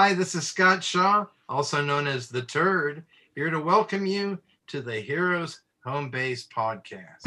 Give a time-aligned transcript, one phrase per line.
[0.00, 3.04] Hi, this is Scott Shaw, also known as The Turd,
[3.34, 7.26] here to welcome you to the Heroes Home Base podcast.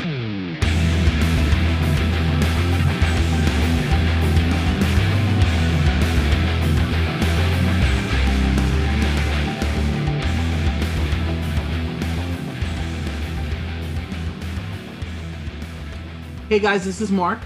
[16.47, 17.39] Hey guys, this is Mark.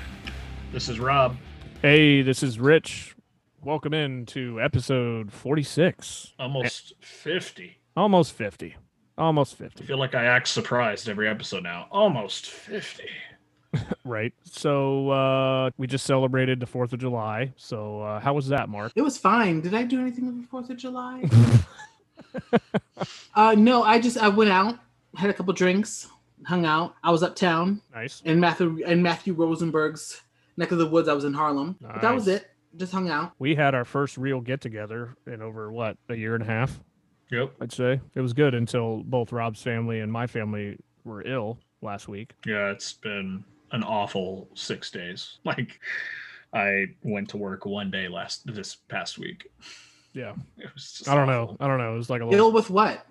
[0.72, 1.36] This is Rob.
[1.82, 3.15] Hey, this is Rich.
[3.66, 6.34] Welcome in to episode 46.
[6.38, 7.76] Almost 50.
[7.98, 8.76] Almost 50.
[9.18, 9.66] Almost 50.
[9.66, 9.84] I 50.
[9.88, 11.88] feel like I act surprised every episode now.
[11.92, 13.06] Almost 50.
[14.06, 14.34] Right.
[14.44, 17.52] So, uh, we just celebrated the 4th of July.
[17.58, 18.94] So, uh, how was that, Mark?
[18.96, 19.60] It was fine.
[19.62, 21.28] Did I do anything on the Fourth of July?
[23.36, 24.78] uh, no, I just I went out,
[25.16, 26.08] had a couple drinks,
[26.46, 26.96] hung out.
[27.04, 28.22] I was uptown Nice.
[28.26, 30.22] And Matthew in Matthew Rosenberg's
[30.56, 31.10] neck of the woods.
[31.10, 31.76] I was in Harlem.
[31.82, 32.52] But that was it.
[32.78, 33.34] Just hung out.
[33.40, 36.80] We had our first real get together in over what, a year and a half,
[37.32, 37.54] Yep.
[37.62, 38.02] I'd say.
[38.14, 42.34] It was good until both Rob's family and my family were ill last week.
[42.46, 45.40] Yeah, it's been an awful six days.
[45.46, 45.80] Like,
[46.54, 49.52] I went to work one day last this past week.
[50.14, 50.34] Yeah.
[50.58, 51.54] It was just I don't awful.
[51.54, 51.58] know.
[51.60, 51.94] I don't know.
[51.94, 53.06] It was like a little Ill with what?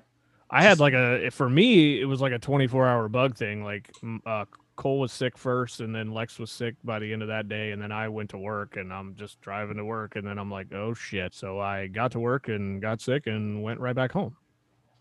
[0.51, 3.63] I had like a for me it was like a 24 hour bug thing.
[3.65, 3.91] Like
[4.25, 4.45] uh,
[4.77, 7.73] Cole was sick first, and then Lex was sick by the end of that day,
[7.73, 10.51] and then I went to work, and I'm just driving to work, and then I'm
[10.51, 11.35] like, oh shit.
[11.35, 14.37] So I got to work and got sick and went right back home.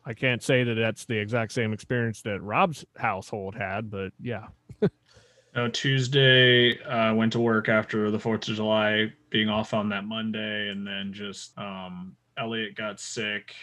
[0.06, 4.48] I can't say that that's the exact same experience that Rob's household had, but yeah,
[5.56, 9.88] No, Tuesday, I uh, went to work after the 4th of July, being off on
[9.90, 13.54] that Monday, and then just um, Elliot got sick.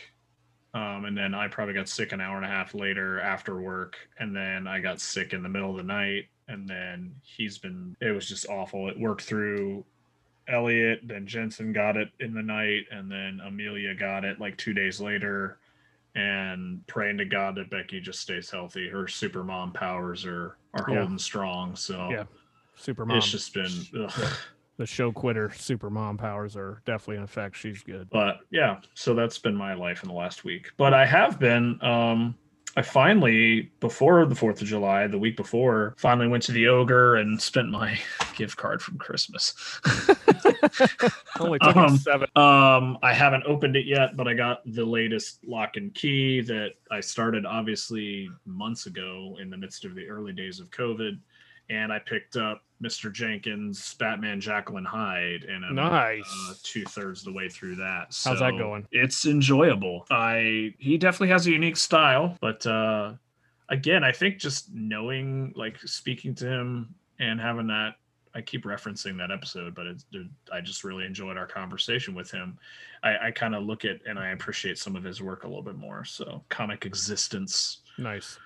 [0.73, 3.97] Um, and then I probably got sick an hour and a half later after work.
[4.19, 6.27] And then I got sick in the middle of the night.
[6.49, 8.89] And then he's been, it was just awful.
[8.89, 9.85] It worked through
[10.49, 14.73] Elliot, then Jensen got it in the night, and then Amelia got it like two
[14.73, 15.59] days later.
[16.17, 18.89] And praying to God that Becky just stays healthy.
[18.89, 21.01] Her super mom powers are are Yeah.
[21.01, 21.77] holding strong.
[21.77, 22.25] So Yeah.
[22.75, 23.19] super mom.
[23.19, 24.09] it's just been.
[24.81, 27.55] The show quitter super mom powers are definitely in effect.
[27.55, 28.09] She's good.
[28.09, 28.79] but yeah.
[28.95, 30.71] So that's been my life in the last week.
[30.79, 31.79] But I have been.
[31.85, 32.35] um
[32.77, 37.17] I finally, before the Fourth of July, the week before, finally went to the ogre
[37.17, 37.99] and spent my
[38.37, 39.53] gift card from Christmas.
[41.41, 42.29] Only took Um, seven.
[42.37, 46.71] Um, I haven't opened it yet, but I got the latest Locke and Key that
[46.91, 51.19] I started obviously months ago in the midst of the early days of COVID.
[51.71, 53.13] And I picked up Mr.
[53.13, 56.23] Jenkins' Batman Jekyll and Hyde, and I'm Nice.
[56.51, 58.17] uh, two thirds the way through that.
[58.25, 58.87] How's that going?
[58.91, 60.07] It's enjoyable.
[60.11, 63.13] I he definitely has a unique style, but uh,
[63.69, 67.97] again, I think just knowing, like, speaking to him and having that
[68.33, 70.05] I keep referencing that episode, but it's
[70.53, 72.57] I just really enjoyed our conversation with him.
[73.03, 75.65] I, I kind of look at and I appreciate some of his work a little
[75.65, 76.05] bit more.
[76.05, 78.39] So comic existence Nice.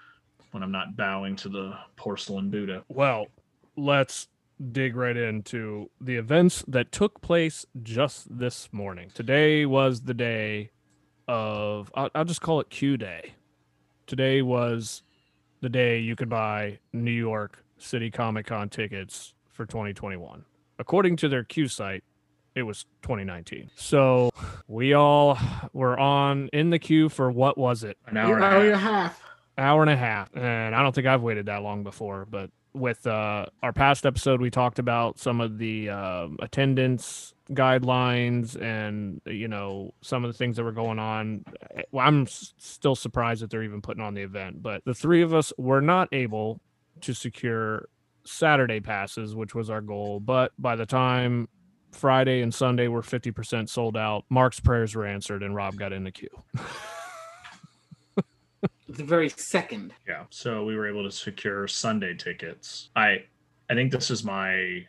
[0.53, 2.83] when I'm not bowing to the porcelain Buddha.
[2.89, 3.27] Well,
[3.77, 4.29] let's
[4.71, 9.11] dig right into the events that took place just this morning.
[9.15, 10.71] Today was the day
[11.27, 13.35] of, I'll, I'll just call it Q Day.
[14.07, 15.03] Today was
[15.61, 20.45] the day you could buy New York City Comic Con tickets for 2021.
[20.79, 22.05] According to their Q site,
[22.55, 23.71] it was 2019.
[23.75, 24.31] So
[24.69, 25.39] we all
[25.73, 27.99] were on in the queue for what was it?
[28.07, 29.23] An hour hour and a half.
[29.59, 33.07] hour and a half and i don't think i've waited that long before but with
[33.07, 39.47] uh, our past episode we talked about some of the um attendance guidelines and you
[39.49, 41.45] know some of the things that were going on.
[41.93, 45.23] Well, i'm s- still surprised that they're even putting on the event but the three
[45.23, 46.61] of us were not able
[47.03, 47.89] to secure
[48.25, 50.21] saturday passes which was our goal.
[50.21, 51.49] But by the time
[51.93, 56.03] friday and sunday were 50% sold out mark's prayers were answered and rob got in
[56.03, 56.29] the queue
[58.97, 59.93] The very second.
[60.07, 60.25] Yeah.
[60.31, 62.91] So we were able to secure Sunday tickets.
[62.95, 63.25] I
[63.69, 64.87] I think this is my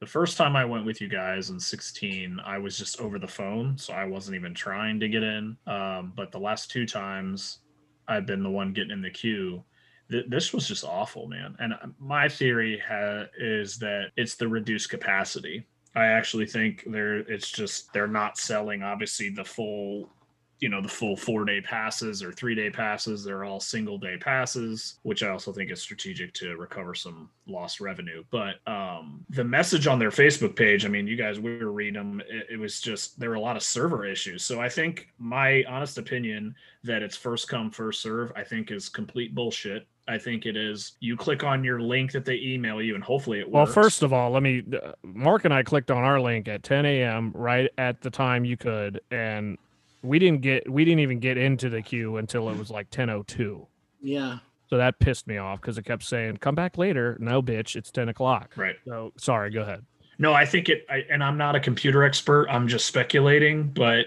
[0.00, 3.28] the first time I went with you guys in 16, I was just over the
[3.28, 5.56] phone, so I wasn't even trying to get in.
[5.68, 7.60] Um, but the last two times
[8.08, 9.62] I've been the one getting in the queue.
[10.10, 11.54] Th- this was just awful, man.
[11.60, 15.66] And my theory ha- is that it's the reduced capacity.
[15.94, 20.10] I actually think they're it's just they're not selling obviously the full
[20.62, 24.16] you know the full four day passes or three day passes they're all single day
[24.16, 29.42] passes which i also think is strategic to recover some lost revenue but um the
[29.42, 32.56] message on their facebook page i mean you guys we were reading them it, it
[32.56, 36.54] was just there were a lot of server issues so i think my honest opinion
[36.84, 40.94] that it's first come first serve i think is complete bullshit I think it is
[40.98, 43.54] you click on your link that they email you, and hopefully it works.
[43.54, 44.64] Well, first of all, let me.
[44.72, 47.30] uh, Mark and I clicked on our link at 10 a.m.
[47.36, 49.58] right at the time you could, and
[50.02, 53.66] we didn't get we didn't even get into the queue until it was like 10:02.
[54.00, 54.38] Yeah.
[54.68, 57.90] So that pissed me off because it kept saying, "Come back later." No, bitch, it's
[57.90, 58.52] 10 o'clock.
[58.56, 58.76] right.
[58.86, 59.84] So sorry, go ahead.
[60.18, 62.46] No, I think it, I, and I'm not a computer expert.
[62.48, 64.06] I'm just speculating, but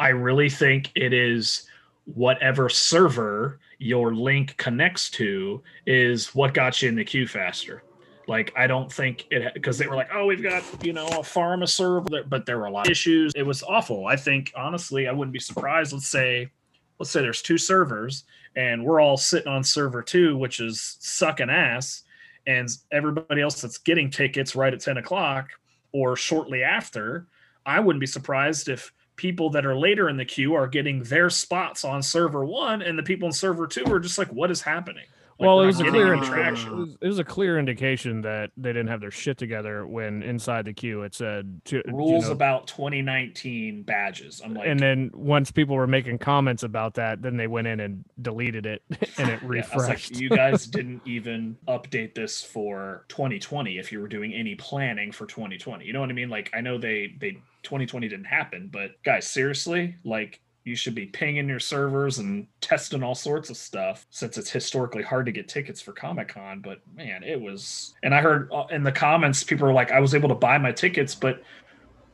[0.00, 1.66] I really think it is
[2.04, 7.82] whatever server your link connects to is what got you in the queue faster.
[8.32, 11.20] Like, I don't think it because they were like, oh, we've got you know a
[11.20, 13.32] pharma server, but there were a lot of issues.
[13.36, 14.06] It was awful.
[14.06, 15.92] I think honestly, I wouldn't be surprised.
[15.92, 16.50] Let's say,
[16.98, 18.24] let's say there's two servers,
[18.56, 22.04] and we're all sitting on server two, which is sucking ass
[22.46, 25.50] and everybody else that's getting tickets right at 10 o'clock
[25.92, 27.26] or shortly after,
[27.64, 31.30] I wouldn't be surprised if people that are later in the queue are getting their
[31.30, 34.62] spots on server one and the people in server two are just like, what is
[34.62, 35.04] happening?
[35.42, 38.52] Like, well, it was a clear any it was, it was a clear indication that
[38.56, 42.26] they didn't have their shit together when inside the queue it said to, you Rules
[42.26, 44.40] know, about 2019 badges.
[44.44, 47.80] I'm like, and then once people were making comments about that, then they went in
[47.80, 48.82] and deleted it
[49.18, 50.12] and it yeah, refreshed.
[50.12, 55.10] like, you guys didn't even update this for 2020 if you were doing any planning
[55.10, 55.84] for 2020.
[55.84, 56.30] You know what I mean?
[56.30, 57.32] Like, I know they they
[57.64, 63.02] 2020 didn't happen, but guys, seriously, like you should be pinging your servers and testing
[63.02, 66.60] all sorts of stuff since it's historically hard to get tickets for Comic Con.
[66.60, 67.94] But man, it was.
[68.02, 70.58] And I heard uh, in the comments, people were like, I was able to buy
[70.58, 71.42] my tickets, but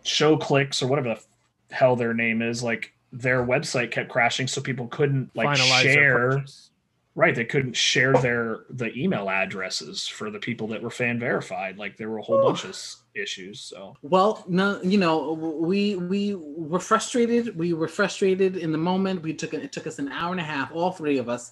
[0.05, 4.87] Showclix or whatever the hell their name is, like their website kept crashing, so people
[4.89, 6.45] couldn't like Finalize their share.
[7.19, 11.77] Right, they couldn't share their the email addresses for the people that were fan verified.
[11.77, 12.79] Like there were a whole bunch of
[13.17, 13.61] issues.
[13.61, 17.59] So Well, no, you know, we we were frustrated.
[17.59, 19.23] We were frustrated in the moment.
[19.23, 20.71] We took it took us an hour and a half.
[20.73, 21.51] All three of us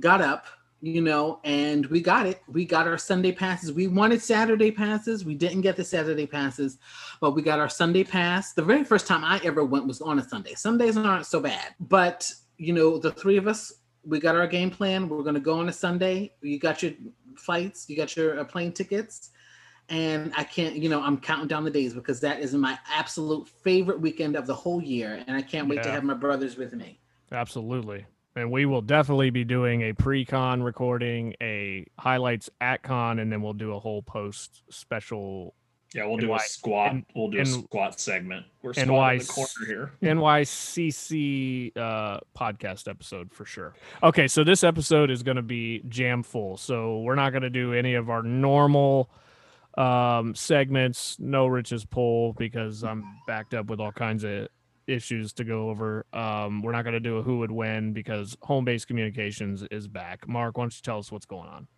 [0.00, 0.46] got up,
[0.80, 2.40] you know, and we got it.
[2.48, 3.74] We got our Sunday passes.
[3.74, 5.26] We wanted Saturday passes.
[5.26, 6.78] We didn't get the Saturday passes,
[7.20, 8.54] but we got our Sunday pass.
[8.54, 10.54] The very first time I ever went was on a Sunday.
[10.54, 13.74] Sundays aren't so bad, but you know, the three of us,
[14.06, 15.08] we got our game plan.
[15.08, 16.32] We're going to go on a Sunday.
[16.40, 16.92] You got your
[17.36, 17.88] flights.
[17.88, 19.30] You got your uh, plane tickets
[19.88, 23.46] and I can't, you know, I'm counting down the days because that is my absolute
[23.46, 26.72] favorite weekend of the whole year, and I can't wait to have my brothers with
[26.72, 26.98] me.
[27.30, 28.06] Absolutely.
[28.34, 33.42] And we will definitely be doing a pre-con recording, a highlights at con, and then
[33.42, 35.54] we'll do a whole post special
[35.94, 36.90] yeah, we'll do a squat.
[36.90, 38.46] N- we'll do a N- squat segment.
[38.62, 39.92] We're NY squatting in the corner here.
[40.02, 43.74] NYCC uh, podcast episode for sure.
[44.02, 46.56] Okay, so this episode is going to be jam full.
[46.56, 49.10] So we're not going to do any of our normal
[49.78, 51.16] um, segments.
[51.18, 54.48] No riches pull because I'm backed up with all kinds of
[54.86, 56.06] issues to go over.
[56.12, 59.88] Um, we're not going to do a who would win because home based communications is
[59.88, 60.28] back.
[60.28, 61.68] Mark, why don't you tell us what's going on?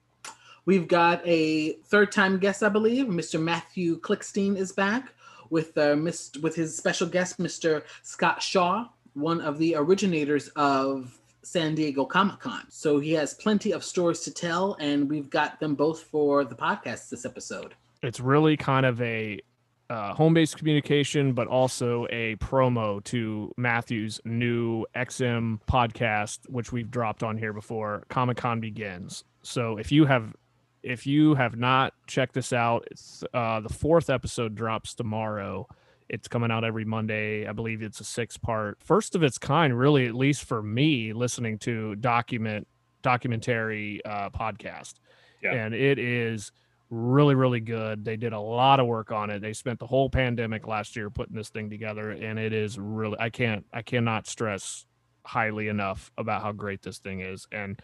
[0.69, 3.07] We've got a third time guest, I believe.
[3.07, 3.41] Mr.
[3.41, 5.15] Matthew Klickstein is back
[5.49, 5.97] with uh,
[6.43, 7.85] with his special guest, Mr.
[8.03, 12.67] Scott Shaw, one of the originators of San Diego Comic Con.
[12.69, 16.55] So he has plenty of stories to tell, and we've got them both for the
[16.55, 17.75] podcast this episode.
[18.03, 19.41] it's really kind of a
[19.89, 27.23] uh, home-based communication, but also a promo to Matthew's new XM podcast, which we've dropped
[27.23, 28.05] on here before.
[28.11, 29.25] Comic Con begins.
[29.43, 30.35] So if you have
[30.83, 35.67] if you have not checked this out, it's uh, the fourth episode drops tomorrow.
[36.09, 37.47] It's coming out every Monday.
[37.47, 41.13] I believe it's a six part, first of its kind, really, at least for me,
[41.13, 42.67] listening to document
[43.03, 44.95] documentary uh, podcast.
[45.43, 45.53] Yeah.
[45.53, 46.51] And it is
[46.91, 48.05] really, really good.
[48.05, 49.41] They did a lot of work on it.
[49.41, 53.17] They spent the whole pandemic last year putting this thing together, and it is really
[53.21, 54.87] I can't I cannot stress
[55.25, 57.47] highly enough about how great this thing is.
[57.53, 57.81] And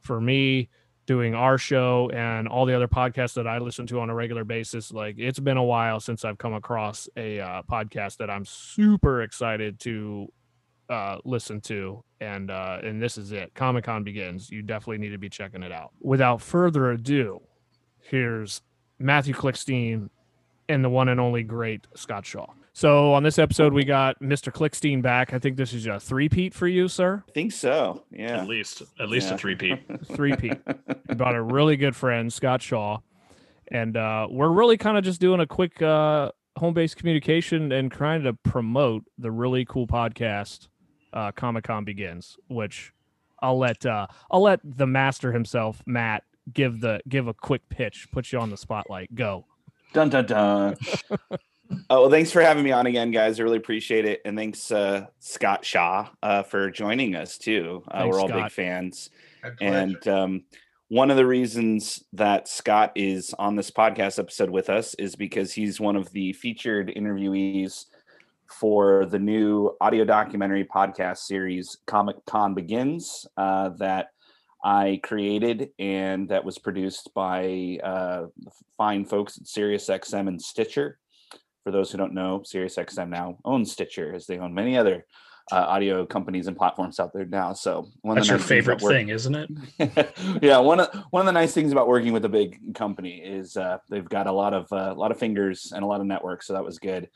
[0.00, 0.68] for me,
[1.12, 4.44] doing our show and all the other podcasts that I listen to on a regular
[4.44, 8.46] basis, like it's been a while since I've come across a uh, podcast that I'm
[8.46, 10.32] super excited to
[10.88, 12.02] uh, listen to.
[12.22, 13.52] And uh, and this is it.
[13.54, 14.48] Comic Con begins.
[14.48, 15.90] You definitely need to be checking it out.
[16.00, 17.42] Without further ado,
[18.00, 18.62] here's
[18.98, 20.08] Matthew Klickstein
[20.70, 22.46] and the one and only great Scott Shaw.
[22.74, 24.50] So on this episode, we got Mr.
[24.50, 25.34] Klickstein back.
[25.34, 27.22] I think this is a three-peat for you, sir.
[27.28, 28.04] I think so.
[28.10, 28.40] Yeah.
[28.40, 29.34] At least, at least Yeah.
[29.34, 30.06] a three-peat.
[30.06, 30.58] Three-peat.
[31.08, 32.98] We brought a really good friend, Scott Shaw,
[33.70, 38.22] and uh, we're really kind of just doing a quick uh, home-based communication and trying
[38.22, 40.68] to promote the really cool podcast,
[41.12, 42.92] uh, Comic Con Begins, which
[43.40, 48.08] I'll let uh, I'll let the master himself, Matt, give the give a quick pitch,
[48.12, 49.14] put you on the spotlight.
[49.14, 49.44] Go.
[49.92, 50.76] Dun dun dun.
[51.90, 53.38] oh, well, thanks for having me on again, guys.
[53.38, 57.82] I really appreciate it, and thanks, uh, Scott Shaw, uh, for joining us too.
[57.88, 58.42] Uh, Thanks, we're all Scott.
[58.44, 59.10] big fans,
[59.60, 60.44] and um,
[60.88, 65.52] one of the reasons that Scott is on this podcast episode with us is because
[65.52, 67.86] he's one of the featured interviewees
[68.60, 74.08] for the new audio documentary podcast series Comic Con Begins uh, that
[74.62, 78.26] I created and that was produced by uh,
[78.76, 80.98] fine folks at SiriusXM and Stitcher.
[81.64, 85.06] For those who don't know, SiriusXM now owns Stitcher, as they own many other
[85.50, 87.52] uh, audio companies and platforms out there now.
[87.52, 90.14] So one that's of the your favorite thing, isn't it?
[90.42, 93.56] yeah, one of one of the nice things about working with a big company is
[93.56, 96.06] uh, they've got a lot of a uh, lot of fingers and a lot of
[96.06, 96.46] networks.
[96.46, 97.08] So that was good.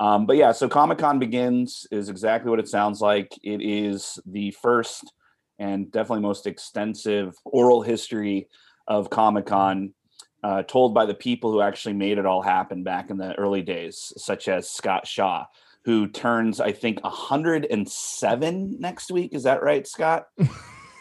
[0.00, 3.32] Um, but yeah, so Comic Con begins is exactly what it sounds like.
[3.42, 5.12] It is the first
[5.58, 8.48] and definitely most extensive oral history
[8.88, 9.94] of Comic Con.
[10.42, 13.62] Uh, told by the people who actually made it all happen back in the early
[13.62, 15.46] days, such as Scott Shaw,
[15.84, 19.34] who turns, I think, 107 next week.
[19.34, 20.26] Is that right, Scott?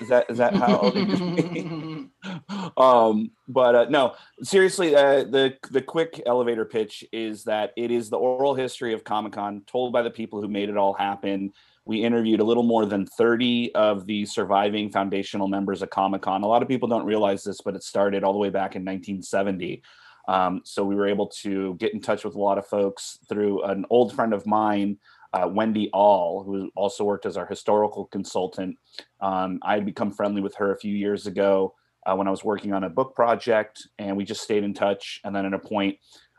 [0.02, 0.80] Is that is that how
[2.78, 8.10] um, but uh, no, seriously, uh, the the quick elevator pitch is that it is
[8.10, 11.54] the oral history of Comic Con, told by the people who made it all happen.
[11.86, 16.44] We interviewed a little more than 30 of the surviving foundational members of Comic Con.
[16.44, 18.84] A lot of people don't realize this, but it started all the way back in
[18.84, 19.82] 1970.
[20.28, 23.64] Um, so we were able to get in touch with a lot of folks through
[23.64, 24.98] an old friend of mine
[25.34, 28.78] uh, Wendy All, who also worked as our historical consultant.
[29.22, 31.74] Um, I had become friendly with her a few years ago
[32.06, 35.22] uh, when I was working on a book project, and we just stayed in touch.
[35.24, 35.98] And then at a point,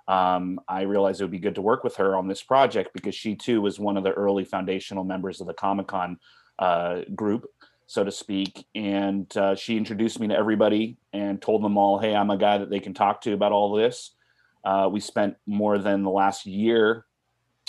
[0.08, 3.14] um, I realized it would be good to work with her on this project because
[3.14, 6.18] she too was one of the early foundational members of the Comic Con
[6.58, 7.46] uh, group,
[7.86, 8.66] so to speak.
[8.74, 12.58] And uh, she introduced me to everybody and told them all, hey, I'm a guy
[12.58, 14.10] that they can talk to about all this.
[14.64, 17.06] Uh, we spent more than the last year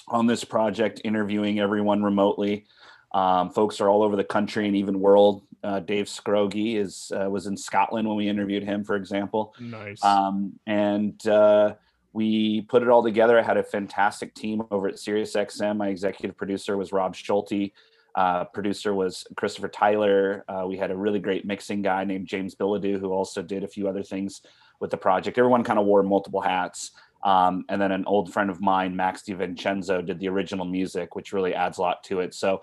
[0.07, 2.65] on this project, interviewing everyone remotely.
[3.13, 5.43] Um, folks are all over the country and even world.
[5.63, 9.55] Uh, Dave Scroggy is uh, was in Scotland when we interviewed him, for example.
[9.59, 10.03] Nice.
[10.03, 11.75] Um, and uh,
[12.13, 13.37] we put it all together.
[13.37, 15.77] I had a fantastic team over at SiriusXM.
[15.77, 17.71] My executive producer was Rob Schulte.
[18.15, 20.45] Uh, producer was Christopher Tyler.
[20.47, 23.67] Uh, we had a really great mixing guy named James Billadu, who also did a
[23.67, 24.41] few other things
[24.79, 25.39] with the project.
[25.39, 26.91] Everyone kind of wore multiple hats.
[27.23, 31.33] Um, and then an old friend of mine, Max DiVincenzo, did the original music, which
[31.33, 32.35] really adds a lot to it.
[32.35, 32.61] So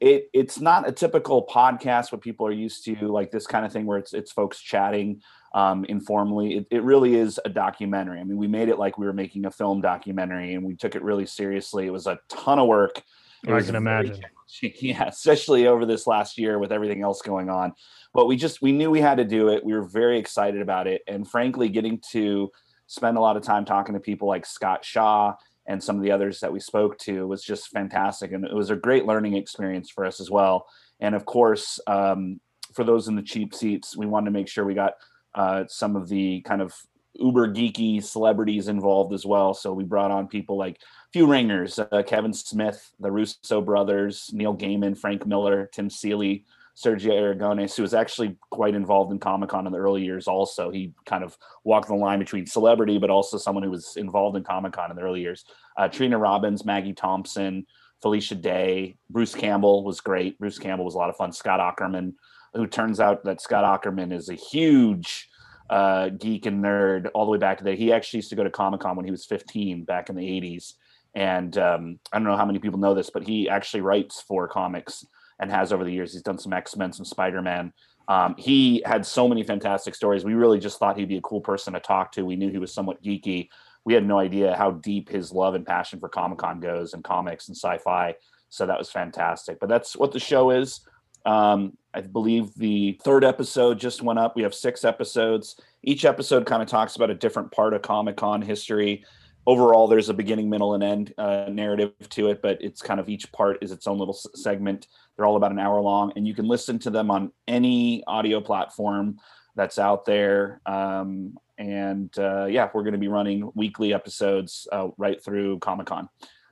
[0.00, 3.72] it it's not a typical podcast what people are used to, like this kind of
[3.72, 5.22] thing where it's it's folks chatting
[5.54, 6.56] um, informally.
[6.58, 8.20] It, it really is a documentary.
[8.20, 10.94] I mean, we made it like we were making a film documentary, and we took
[10.94, 11.86] it really seriously.
[11.86, 13.02] It was a ton of work.
[13.46, 14.20] I can imagine.
[14.60, 17.72] Yeah, especially over this last year with everything else going on.
[18.12, 19.64] But we just we knew we had to do it.
[19.64, 22.50] We were very excited about it, and frankly, getting to
[22.86, 25.34] spend a lot of time talking to people like Scott Shaw
[25.66, 28.32] and some of the others that we spoke to was just fantastic.
[28.32, 30.66] And it was a great learning experience for us as well.
[31.00, 32.40] And of course, um,
[32.74, 34.94] for those in the cheap seats, we wanted to make sure we got
[35.34, 36.74] uh, some of the kind of
[37.14, 39.54] uber geeky celebrities involved as well.
[39.54, 44.30] So we brought on people like a few ringers, uh, Kevin Smith, the Russo brothers,
[44.32, 49.50] Neil Gaiman, Frank Miller, Tim Seeley, Sergio Aragonés, who was actually quite involved in Comic
[49.50, 50.26] Con in the early years.
[50.26, 54.36] Also, he kind of walked the line between celebrity, but also someone who was involved
[54.36, 55.44] in Comic Con in the early years.
[55.76, 57.66] Uh, Trina Robbins, Maggie Thompson,
[58.00, 60.38] Felicia Day, Bruce Campbell was great.
[60.38, 61.30] Bruce Campbell was a lot of fun.
[61.32, 62.14] Scott Aukerman,
[62.54, 65.28] who turns out that Scott Aukerman is a huge
[65.70, 68.44] uh, geek and nerd all the way back to the He actually used to go
[68.44, 70.74] to Comic Con when he was 15 back in the 80s.
[71.14, 74.48] And um, I don't know how many people know this, but he actually writes for
[74.48, 75.06] comics
[75.38, 76.12] and has over the years.
[76.12, 77.72] He's done some X Men, some Spider Man.
[78.08, 80.24] Um, he had so many fantastic stories.
[80.24, 82.24] We really just thought he'd be a cool person to talk to.
[82.24, 83.48] We knew he was somewhat geeky.
[83.84, 87.04] We had no idea how deep his love and passion for Comic Con goes and
[87.04, 88.14] comics and sci fi.
[88.48, 89.58] So that was fantastic.
[89.60, 90.80] But that's what the show is.
[91.24, 94.34] Um, I believe the third episode just went up.
[94.34, 95.60] We have six episodes.
[95.82, 99.04] Each episode kind of talks about a different part of Comic Con history.
[99.46, 103.08] Overall there's a beginning middle and end uh, narrative to it but it's kind of
[103.08, 104.86] each part is its own little s- segment.
[105.16, 108.40] They're all about an hour long and you can listen to them on any audio
[108.40, 109.18] platform
[109.56, 110.60] that's out there.
[110.64, 116.08] Um, and uh, yeah we're going to be running weekly episodes uh, right through comic-con.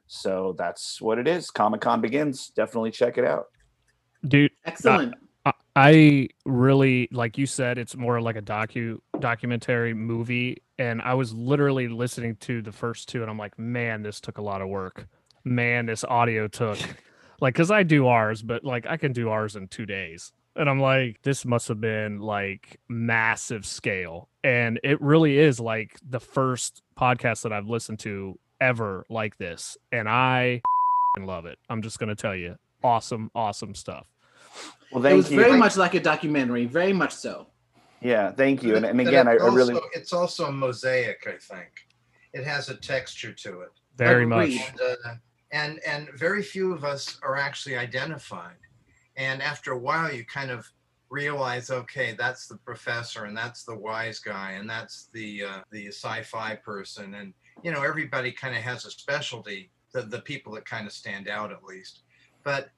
[0.08, 1.52] So that's what it is.
[1.52, 2.48] Comic-con begins.
[2.48, 3.46] Definitely check it out
[4.28, 5.14] dude excellent
[5.76, 11.32] I really like you said it's more like a docu documentary movie and I was
[11.32, 14.68] literally listening to the first two and I'm like man this took a lot of
[14.68, 15.06] work.
[15.44, 16.78] Man this audio took
[17.40, 20.32] like cuz I do ours but like I can do ours in 2 days.
[20.56, 25.96] And I'm like this must have been like massive scale and it really is like
[26.06, 30.60] the first podcast that I've listened to ever like this and I
[31.18, 31.58] love it.
[31.70, 34.06] I'm just going to tell you awesome awesome stuff.
[34.92, 35.40] Well, thank it was you.
[35.40, 37.46] very much like a documentary, very much so.
[38.00, 38.72] Yeah, thank you.
[38.72, 41.26] But And, it- and again, I, it's I really also- it's also a mosaic.
[41.26, 41.68] I think
[42.32, 43.70] it has a texture to it.
[43.96, 44.56] Very Agreed.
[44.58, 44.70] much.
[44.70, 45.14] and, uh,
[45.52, 48.54] and and very few of us are actually identified
[49.16, 50.64] and after a while you kind of
[51.10, 55.88] realize okay that's the professor and that's the wise guy and that's the uh, the
[55.88, 57.34] sci-fi person and
[57.64, 61.26] you know everybody kind of has a specialty the, the people that kind of stand
[61.28, 62.02] out at least
[62.44, 62.70] but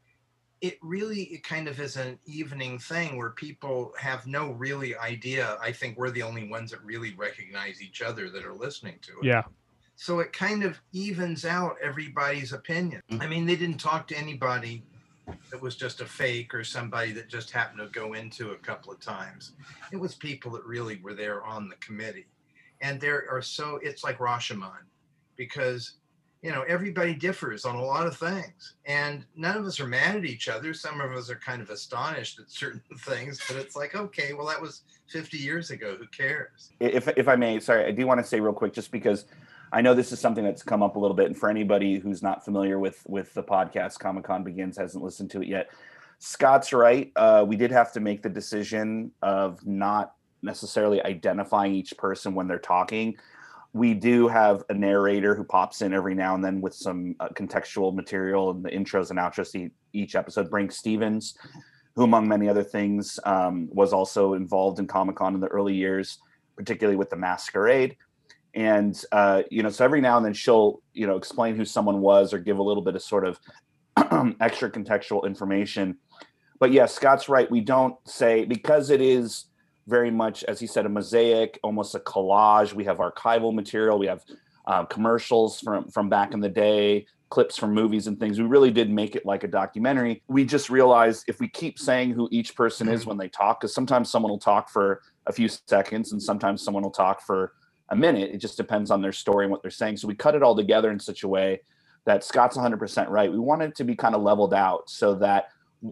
[0.61, 5.59] it really it kind of is an evening thing where people have no really idea
[5.61, 9.12] i think we're the only ones that really recognize each other that are listening to
[9.21, 9.42] it Yeah.
[9.97, 13.02] so it kind of evens out everybody's opinion.
[13.11, 13.23] Mm-hmm.
[13.23, 14.83] I mean, they didn't talk to anybody
[15.50, 18.92] that was just a fake or somebody that just happened to go into a couple
[18.92, 19.52] of times.
[19.92, 22.26] It was people that really were there on the committee.
[22.81, 24.83] And there are so, it's like Rashomon
[25.37, 25.99] because,
[26.43, 28.75] you know, everybody differs on a lot of things.
[28.85, 30.75] And none of us are mad at each other.
[30.75, 34.47] Some of us are kind of astonished at certain things, but it's like, okay, well,
[34.49, 35.97] that was 50 years ago.
[35.97, 36.73] Who cares?
[36.81, 39.27] if if I may, sorry, I do want to say real quick, just because
[39.73, 42.23] I know this is something that's come up a little bit, and for anybody who's
[42.23, 45.71] not familiar with with the podcast, Comic Con Begins hasn't listened to it yet.
[46.19, 47.11] Scott's right.
[47.17, 52.49] Uh, we did have to make the decision of not necessarily identifying each person when
[52.49, 53.17] they're talking.
[53.73, 57.29] We do have a narrator who pops in every now and then with some uh,
[57.29, 60.50] contextual material and the intros and outros to each episode.
[60.50, 61.38] Brinke Stevens,
[61.95, 65.75] who, among many other things, um, was also involved in Comic Con in the early
[65.75, 66.19] years,
[66.57, 67.97] particularly with the Masquerade.
[68.55, 72.00] And uh, you know, so every now and then she'll you know explain who someone
[72.00, 73.41] was or give a little bit of sort of
[74.41, 75.97] extra contextual information.
[76.59, 77.50] But yes, Scott's right.
[77.50, 79.47] We don't say because it is
[79.87, 82.73] very much, as he said, a mosaic, almost a collage.
[82.73, 83.99] We have archival material.
[83.99, 84.25] We have
[84.67, 88.39] uh, commercials from from back in the day, clips from movies and things.
[88.39, 90.23] We really did make it like a documentary.
[90.29, 93.75] We just realized if we keep saying who each person is when they talk, because
[93.75, 97.55] sometimes someone will talk for a few seconds and sometimes someone will talk for
[97.89, 98.31] a minute.
[98.33, 99.97] It just depends on their story and what they're saying.
[99.97, 101.62] So we cut it all together in such a way
[102.05, 103.31] that Scott's 100% right.
[103.31, 105.49] We wanted it to be kind of leveled out so that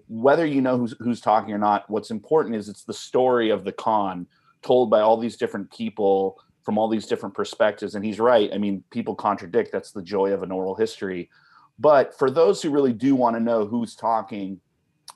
[0.09, 3.65] whether you know who's, who's talking or not, what's important is it's the story of
[3.65, 4.27] the con
[4.63, 7.95] told by all these different people from all these different perspectives.
[7.95, 8.51] And he's right.
[8.53, 9.73] I mean, people contradict.
[9.73, 11.31] That's the joy of an oral history.
[11.79, 14.61] But for those who really do want to know who's talking,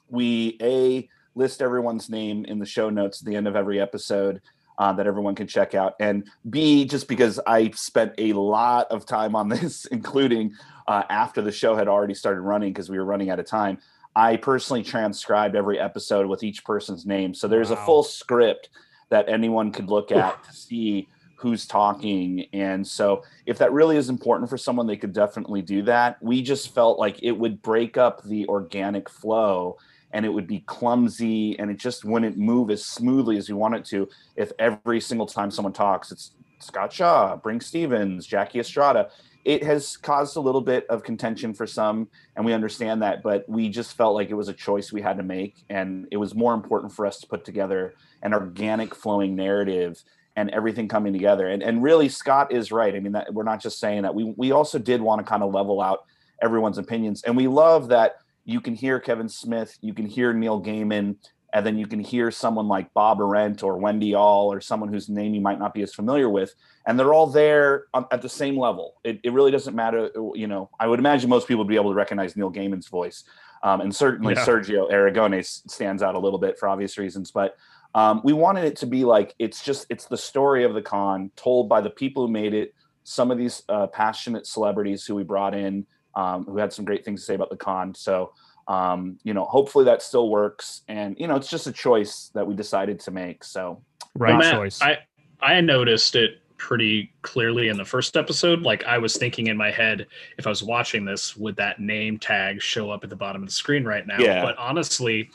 [0.09, 4.41] we a list everyone's name in the show notes at the end of every episode
[4.79, 5.95] uh, that everyone can check out.
[6.01, 10.55] And B, just because I spent a lot of time on this, including
[10.89, 13.79] uh, after the show had already started running because we were running out of time,
[14.17, 17.35] I personally transcribed every episode with each person's name.
[17.35, 18.71] So there's a full script
[19.11, 22.47] that anyone could look at to see who's talking.
[22.53, 26.23] And so if that really is important for someone, they could definitely do that.
[26.23, 29.77] We just felt like it would break up the organic flow
[30.13, 33.75] and it would be clumsy and it just wouldn't move as smoothly as we want
[33.75, 39.11] it to if every single time someone talks it's Scott Shaw, Brinke Stevens, Jackie Estrada.
[39.45, 43.49] It has caused a little bit of contention for some, and we understand that, but
[43.49, 45.65] we just felt like it was a choice we had to make.
[45.69, 50.03] And it was more important for us to put together an organic flowing narrative
[50.37, 51.49] and everything coming together.
[51.49, 52.95] And, and really, Scott is right.
[52.95, 54.15] I mean, that we're not just saying that.
[54.15, 56.05] We, we also did want to kind of level out
[56.43, 57.23] everyone's opinions.
[57.23, 61.17] And we love that you can hear Kevin Smith, you can hear Neil Gaiman,
[61.55, 65.09] and then you can hear someone like Bob Arendt or Wendy All or someone whose
[65.09, 68.29] name you might not be as familiar with, and they're all there on, at the
[68.29, 68.97] same level.
[69.05, 70.11] It, it really doesn't matter.
[70.35, 73.23] You know, I would imagine most people would be able to recognize Neil Gaiman's voice,
[73.63, 74.45] um, and certainly Yeah.
[74.45, 77.31] Sergio Aragonés stands out a little bit for obvious reasons.
[77.31, 77.57] But
[77.95, 81.31] um, we wanted it to be like it's just it's the story of the con
[81.37, 82.75] told by the people who made it.
[83.05, 85.87] Some of these uh, passionate celebrities who we brought in,
[86.17, 87.95] um, who had some great things to say about the con.
[87.95, 88.33] So
[88.69, 90.83] um, you know, hopefully that still works.
[90.89, 93.45] And you know, it's just a choice that we decided to make.
[93.45, 93.83] So
[94.17, 94.81] Right Matt, choice.
[94.83, 94.99] I
[95.41, 98.63] I noticed it pretty clearly in the first episode.
[98.63, 100.07] Like I was thinking in my head,
[100.39, 103.49] if I was watching this, would that name tag show up at the bottom of
[103.49, 104.19] the screen right now?
[104.19, 104.43] Yeah.
[104.43, 105.31] But honestly,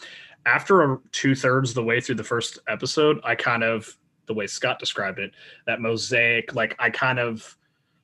[0.45, 4.47] after two thirds of the way through the first episode, I kind of the way
[4.47, 5.31] Scott described it,
[5.65, 7.57] that mosaic, like I kind of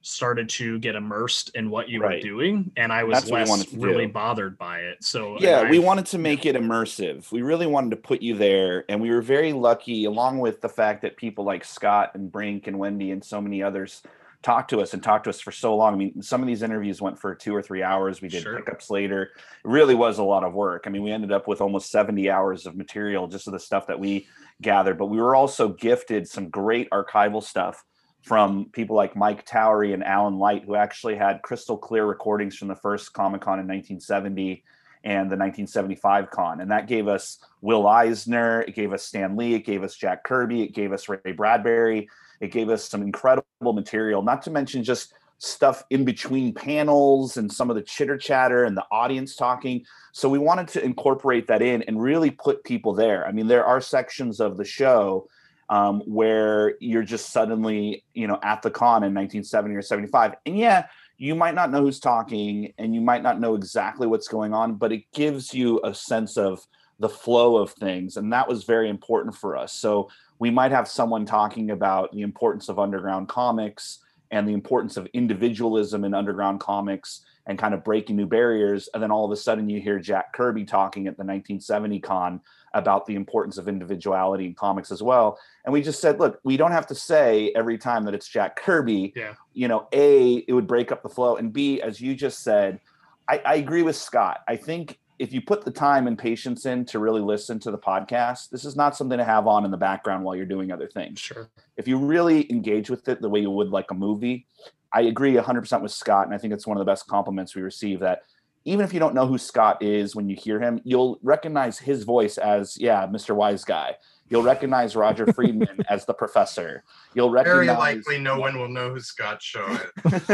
[0.05, 2.17] started to get immersed in what you Right.
[2.23, 4.13] were doing, and I was That's what we less really do.
[4.13, 5.03] bothered by it.
[5.03, 7.31] So yeah, and we wanted to make it immersive.
[7.31, 10.69] We really wanted to put you there, and we were very lucky, along with the
[10.69, 14.03] fact that people like Scott and Brinke and Wendy and so many others
[14.43, 15.95] talked to us and talked to us for so long.
[15.95, 18.21] I mean, some of these interviews went for two or three hours.
[18.21, 18.57] We did Sure.
[18.57, 19.23] pickups later.
[19.23, 19.31] It
[19.63, 20.83] really was a lot of work.
[20.85, 23.87] I mean, we ended up with almost 70 hours of material just of the stuff
[23.87, 24.27] that we
[24.61, 27.83] gathered, but we were also gifted some great archival stuff
[28.25, 32.67] from people like Mike Towry and Alan Light, who actually had crystal clear recordings from
[32.67, 34.63] the first Comic Con in 1970
[35.03, 36.59] and the 1975 con.
[36.59, 40.23] And that gave us Will Eisner, it gave us Stan Lee, it gave us Jack
[40.23, 42.09] Kirby, it gave us Ray Bradbury,
[42.41, 47.53] it gave us some incredible material, not to mention just stuff in between panels and
[47.53, 49.85] some of the chitter chatter and the audience talking.
[50.13, 53.27] So we wanted to incorporate that in and really put people there.
[53.27, 55.27] I mean, there are sections of the show
[55.69, 60.35] um, where you're just suddenly, you know, at the con in 1970 or 75.
[60.45, 64.27] And yeah, you might not know who's talking and you might not know exactly what's
[64.27, 66.65] going on, but it gives you a sense of
[66.99, 68.17] the flow of things.
[68.17, 69.73] And that was very important for us.
[69.73, 73.99] So we might have someone talking about the importance of underground comics
[74.31, 78.89] and the importance of individualism in underground comics and kind of breaking new barriers.
[78.93, 82.41] And then all of a sudden you hear Jack Kirby talking at the 1970 con
[82.75, 85.39] about the importance of individuality in comics as well.
[85.63, 88.57] And we just said, look, we don't have to say every time that it's Jack
[88.57, 89.13] Kirby.
[89.15, 89.33] Yeah.
[89.53, 91.37] You know, A, it would break up the flow.
[91.37, 92.81] And B, as you just said,
[93.27, 94.41] I, I agree with Scott.
[94.47, 97.77] I think if you put the time and patience in to really listen to the
[97.77, 100.87] podcast, this is not something to have on in the background while you're doing other
[100.87, 101.21] things.
[101.21, 101.49] Sure.
[101.77, 104.45] If you really engage with it the way you would like a movie,
[104.91, 106.25] I agree 100% with Scott.
[106.25, 108.23] And I think it's one of the best compliments we receive that
[108.65, 112.03] even if you don't know who Scott is when you hear him, you'll recognize his
[112.03, 113.35] voice as, yeah, Mr.
[113.35, 113.95] Wise Guy.
[114.27, 116.83] You'll recognize Roger Freedman as the professor.
[117.13, 117.67] You'll recognize.
[117.67, 120.29] Very likely, no one will know who Scott Shaw is.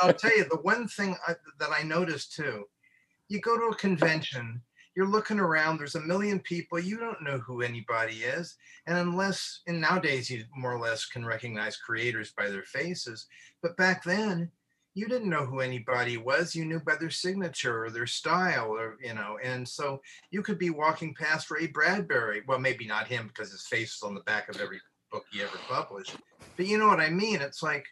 [0.00, 2.64] I'll tell you the one thing I, that I noticed too.
[3.28, 4.60] You go to a convention,
[4.96, 5.78] you're looking around.
[5.78, 6.80] There's a million people.
[6.80, 8.56] You don't know who anybody is,
[8.88, 13.28] and unless, and nowadays you more or less can recognize creators by their faces.
[13.62, 14.50] But back then,
[15.00, 18.98] you didn't know who anybody was you knew by their signature or their style or
[19.02, 19.98] you know and so
[20.30, 24.02] you could be walking past ray bradbury well maybe not him because his face is
[24.02, 24.78] on the back of every
[25.10, 26.16] book he ever published
[26.54, 27.86] but you know what i mean it's like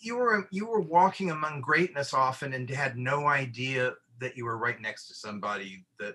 [0.00, 4.56] you were you were walking among greatness often and had no idea that you were
[4.56, 6.14] right next to somebody that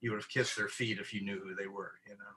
[0.00, 2.34] you would have kissed their feet if you knew who they were you know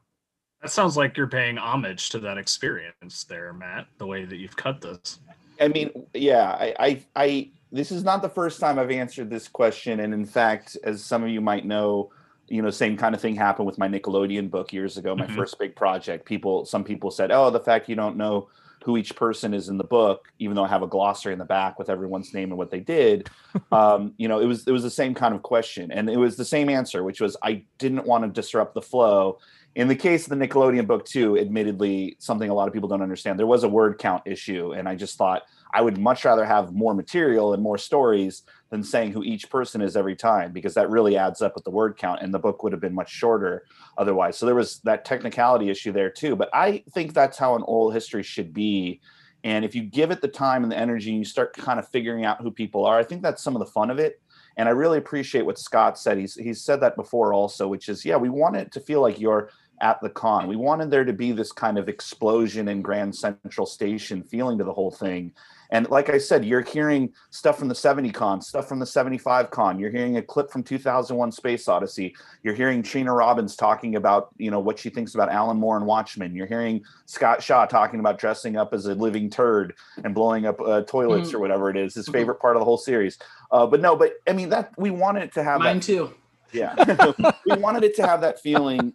[0.64, 4.56] That sounds like you're paying homage to that experience there, Matt, the way that you've
[4.56, 5.20] cut this.
[5.60, 9.48] I mean, yeah, I, I, I, this is not the first time I've answered this
[9.48, 12.12] question, and in fact, as some of you might know,
[12.48, 15.36] you know, same kind of thing happened with my Nickelodeon book years ago, my Mhm.
[15.36, 16.26] first big project.
[16.26, 18.50] People, some people said, "Oh, the fact you don't know
[18.84, 21.46] who each person is in the book, even though I have a glossary in the
[21.46, 23.30] back with everyone's name and what they did,"
[23.72, 26.36] um, you know, it was it was the same kind of question, and it was
[26.36, 29.38] the same answer, which was I didn't want to disrupt the flow.
[29.76, 33.02] In the case of the Nickelodeon book, too, admittedly, something a lot of people don't
[33.02, 36.46] understand, there was a word count issue, and I just thought I would much rather
[36.46, 40.76] have more material and more stories than saying who each person is every time because
[40.76, 43.12] that really adds up with the word count and the book would have been much
[43.12, 43.64] shorter
[43.98, 44.38] otherwise.
[44.38, 46.36] So there was that technicality issue there too.
[46.36, 49.02] But I think that's how an oral history should be.
[49.44, 51.88] And if you give it the time and the energy and you start kind of
[51.90, 54.22] figuring out who people are, I think that's some of the fun of it.
[54.56, 56.18] And I really appreciate what Scott said.
[56.20, 59.20] He's he's said that before also, which is yeah, we want it to feel like
[59.20, 59.50] you're
[59.82, 60.48] at the con.
[60.48, 64.64] We wanted there to be this kind of explosion in Grand Central Station feeling to
[64.64, 65.32] the whole thing.
[65.72, 69.50] And like I said, you're hearing stuff from the 70 con, stuff from the 75
[69.50, 69.80] con.
[69.80, 72.16] You're hearing a clip from 2001 Space Odyssey.
[72.44, 75.88] You're hearing Trina Robbins talking about, you know, what she thinks about Alan Moore and
[75.88, 76.36] Watchmen.
[76.36, 80.62] You're hearing Scott Shaw talking about dressing up as a living turd and blowing up
[80.62, 81.34] uh, toilets Mhm.
[81.36, 82.12] or whatever it is, his Mhm.
[82.14, 83.18] favorite part of the whole series.
[83.52, 86.14] Uh, but no, but I mean, that we wanted to have Mine that too.
[86.52, 86.76] yeah.
[87.48, 88.94] we wanted it to have that feeling,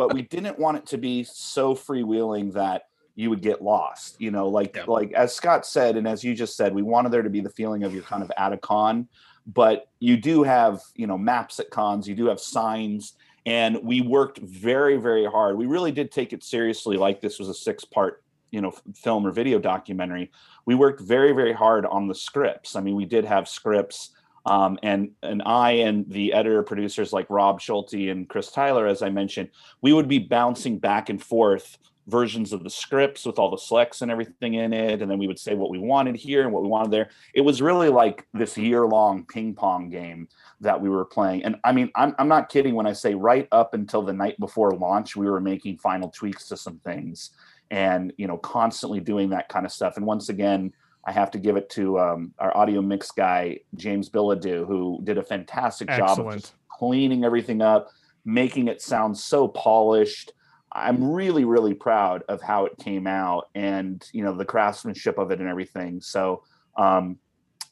[0.00, 2.84] but we didn't want it to be so freewheeling that
[3.16, 4.18] you would get lost.
[4.18, 4.84] You know, like Yeah.
[4.86, 7.50] like as Scott said, and as you just said, we wanted there to be the
[7.50, 9.08] feeling of you're kind of at a con,
[9.46, 13.12] but you do have, you know, maps at cons, you do have signs.
[13.44, 15.58] And we worked very, very hard.
[15.58, 19.32] We really did take it seriously, like this was a six-part, you know, film or
[19.32, 20.30] video documentary.
[20.64, 22.74] We worked very, very hard on the scripts.
[22.74, 24.12] I mean, we did have scripts
[24.46, 29.02] um, and and I and the editor producers like Rob Schulte and Chris Tyler, as
[29.02, 29.50] I mentioned,
[29.82, 34.02] we would be bouncing back and forth versions of the scripts with all the selects
[34.02, 36.62] and everything in it, and then we would say what we wanted here and what
[36.62, 37.10] we wanted there.
[37.34, 40.28] It was really like this year long ping pong game
[40.60, 41.44] that we were playing.
[41.44, 44.38] And I mean, I'm I'm not kidding when I say right up until the night
[44.40, 47.30] before launch, we were making final tweaks to some things,
[47.70, 49.96] and you know, constantly doing that kind of stuff.
[49.96, 50.72] And once again.
[51.04, 55.18] I have to give it to um, our audio mix guy, James Billadu, who did
[55.18, 57.90] a fantastic job of just cleaning everything up,
[58.24, 60.32] making it sound so polished.
[60.72, 65.30] I'm really, really proud of how it came out and, you know, the craftsmanship of
[65.30, 66.00] it and everything.
[66.00, 66.44] So
[66.76, 67.18] um,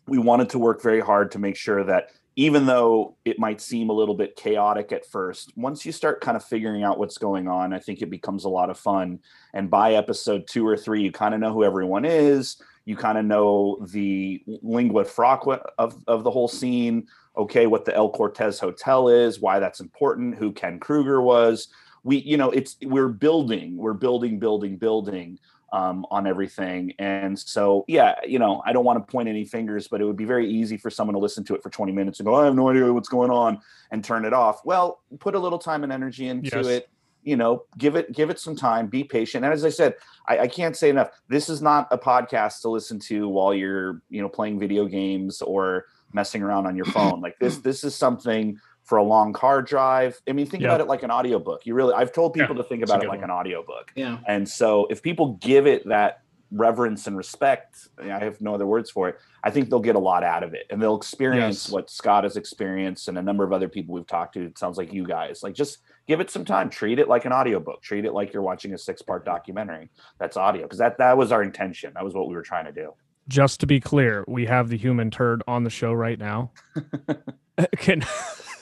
[0.06, 3.90] we wanted to work very hard to make sure that even though it might seem
[3.90, 7.48] a little bit chaotic at first, once you start kind of figuring out what's going
[7.48, 9.18] on, I think it becomes a lot of fun.
[9.54, 12.56] And by episode two or three, you kind of know who everyone is
[12.88, 17.94] you kind of know the lingua franca of, of the whole scene okay, what the
[17.94, 21.68] El Cortez Hotel is, why that's important, who Ken Krueger was.
[22.02, 25.38] We, you know, it's we're building, we're building, building, building
[25.72, 26.94] um, on everything.
[26.98, 30.16] And so, yeah, you know, I don't want to point any fingers, but it would
[30.16, 32.44] be very easy for someone to listen to it for 20 minutes and go, I
[32.46, 33.60] have no idea what's going on
[33.92, 34.64] and turn it off.
[34.64, 36.66] Well, put a little time and energy into Yes.
[36.66, 36.90] it.
[37.28, 38.86] You know, give it give it some time.
[38.86, 39.44] Be patient.
[39.44, 39.94] And as I said,
[40.26, 41.10] I, I can't say enough.
[41.28, 45.42] This is not a podcast to listen to while you're, you know, playing video games
[45.42, 47.20] or messing around on your phone.
[47.20, 50.18] Like this, this is something for a long car drive.
[50.26, 50.70] I mean, think Yeah.
[50.70, 51.66] about it like an audiobook.
[51.66, 53.30] You really I've told people Yeah, to think about it like one.
[53.30, 53.92] an audiobook.
[53.94, 54.16] Yeah.
[54.26, 58.90] And so if people give it that reverence and respect, I have no other words
[58.90, 61.70] for it, I think they'll get a lot out of it and they'll experience Yes.
[61.72, 64.44] what Scott has experienced and a number of other people we've talked to.
[64.46, 65.42] It sounds like you guys.
[65.42, 66.70] Like just give it some time.
[66.70, 67.82] Treat it like an audiobook.
[67.82, 70.62] Treat it like you're watching a six-part documentary that's audio.
[70.62, 71.92] Because that that was our intention.
[71.94, 72.92] That was what we were trying to do.
[73.28, 76.50] Just to be clear, we have the human turd on the show right now.
[77.76, 78.02] Can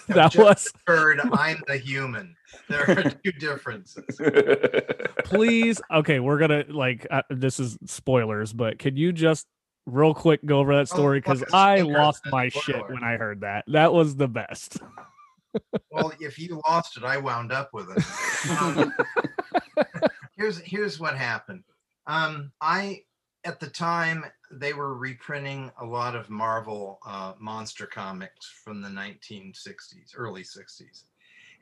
[0.08, 2.36] that was Bird, I'm the human.
[2.68, 4.04] There are two differences.
[5.24, 9.46] please okay we're gonna like uh, this is spoilers but can you just
[9.86, 13.16] real quick go over that Oh, story because look, i lost my shit when i
[13.16, 14.78] heard that that was the best
[15.90, 18.60] Well, if you lost it, I wound up with it.
[18.60, 18.92] Um,
[20.36, 21.64] here's here's what happened.
[22.06, 23.00] Um, I
[23.46, 28.88] at the time they were reprinting a lot of Marvel uh, monster comics from the
[28.88, 31.04] 1960s, early 60s,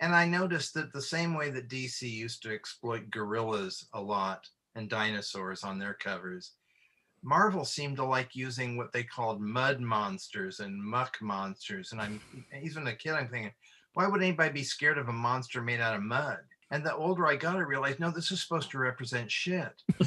[0.00, 4.48] and I noticed that the same way that DC used to exploit gorillas a lot
[4.74, 6.52] and dinosaurs on their covers.
[7.22, 11.92] Marvel seemed to like using what they called mud monsters and muck monsters.
[11.92, 12.20] And I'm
[12.62, 13.52] even a kid, I'm thinking,
[13.94, 16.40] why would anybody be scared of a monster made out of mud?
[16.74, 19.80] And the older I got, I realized, no, this is supposed to represent shit.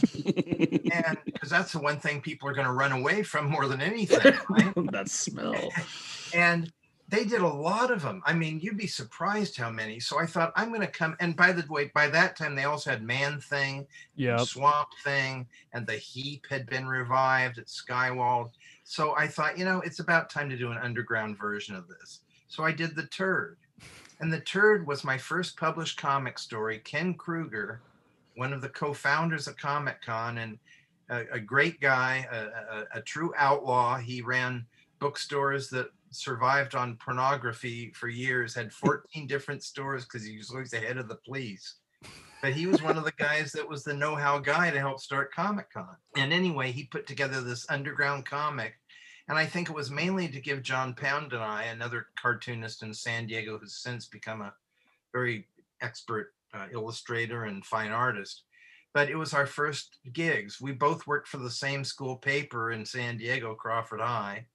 [0.92, 3.80] And because that's the one thing people are going to run away from more than
[3.80, 4.34] anything.
[4.50, 4.74] Right?
[4.92, 5.56] that smell.
[6.34, 6.72] and
[7.08, 8.22] they did a lot of them.
[8.26, 10.02] I mean, you'd be surprised how many.
[10.02, 11.16] So I thought, I'm going to come.
[11.22, 15.48] And by the way, by that time, they also had Man Thing, yeah Swamp Thing,
[15.72, 18.52] and the Heap had been revived at Skywald.
[18.84, 22.22] So I thought, you know, it's about time to do an underground version of this.
[22.50, 23.58] So I did The Turd.
[24.20, 26.80] And The Turd was my first published comic story.
[26.80, 27.82] Ken Krueger,
[28.36, 30.58] one of the co founders of Comic Con, and
[31.10, 33.98] a, a great guy, a, a, a true outlaw.
[33.98, 34.66] He ran
[35.00, 40.72] bookstores that survived on pornography for years, had 14 different stores because he was always
[40.72, 41.76] the head of the police
[42.42, 45.34] but he was one of the guys that was the know-how guy to help start
[45.34, 45.96] Comic Con.
[46.16, 48.77] And anyway, he put together this underground comic,
[49.28, 52.94] and I think it was mainly to give John Pound and I, another cartoonist in
[52.94, 54.54] San Diego, who's since become a
[55.14, 55.48] very
[55.82, 58.44] expert uh, illustrator and fine artist.
[58.94, 60.62] But it was our first gigs.
[60.62, 64.46] We both worked for the same school paper in San Diego, Crawford High.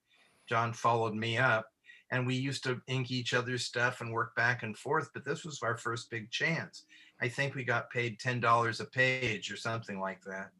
[0.49, 1.67] John followed me up,
[2.11, 5.11] and we used to ink each other's stuff and work back and forth.
[5.13, 6.85] But this was our first big chance.
[7.21, 10.51] I think we got paid ten dollars a page or something like that.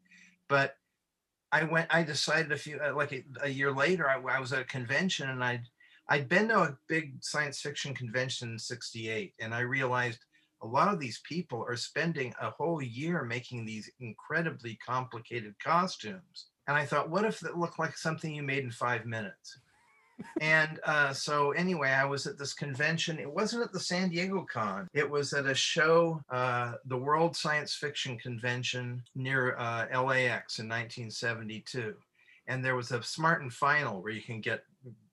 [0.47, 0.77] But
[1.53, 1.87] I went.
[1.93, 4.09] I decided a few uh, like a, a year later.
[4.09, 5.67] I, I was at a convention and I'd
[6.09, 10.25] I'd been to a big science fiction convention in '68, and I realized
[10.63, 16.47] a lot of these people are spending a whole year making these incredibly complicated costumes.
[16.67, 19.59] And I thought, what if it looked like something you made in five minutes?
[20.41, 23.19] And uh, so anyway, I was at this convention.
[23.19, 24.87] It wasn't at the San Diego Con.
[24.93, 30.67] It was at a show, uh, the World Science Fiction Convention near uh, LAX in
[30.67, 31.95] 1972.
[32.47, 34.63] And there was a Smart and Final where you can get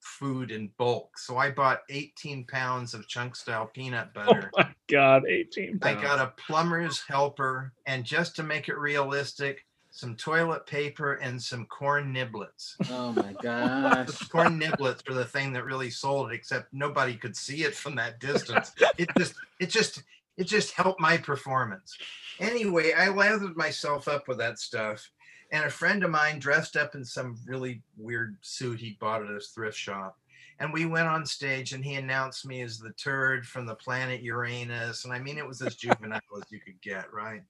[0.00, 1.18] food in bulk.
[1.18, 4.50] So I bought 18 pounds of chunk style peanut butter.
[4.56, 4.68] Oh butter.
[4.68, 5.98] my god, 18 pounds.
[5.98, 11.40] I got a plumber's helper, and just to make it realistic, some toilet paper and
[11.40, 12.74] some corn niblets.
[12.90, 14.28] Oh my gosh.
[14.28, 17.96] Corn niblets were the thing that really sold it, except nobody could see it from
[17.96, 18.72] that distance.
[18.96, 20.02] It just, it just,
[20.36, 21.98] it just helped my performance.
[22.38, 25.10] Anyway, I lathered myself up with that stuff,
[25.52, 29.28] and a friend of mine dressed up in some really weird suit he bought at
[29.28, 30.16] his thrift shop.
[30.60, 34.22] And we went on stage, and he announced me as the turd from the planet
[34.22, 35.04] Uranus.
[35.04, 37.42] And I mean, it was as juvenile as you could get, right?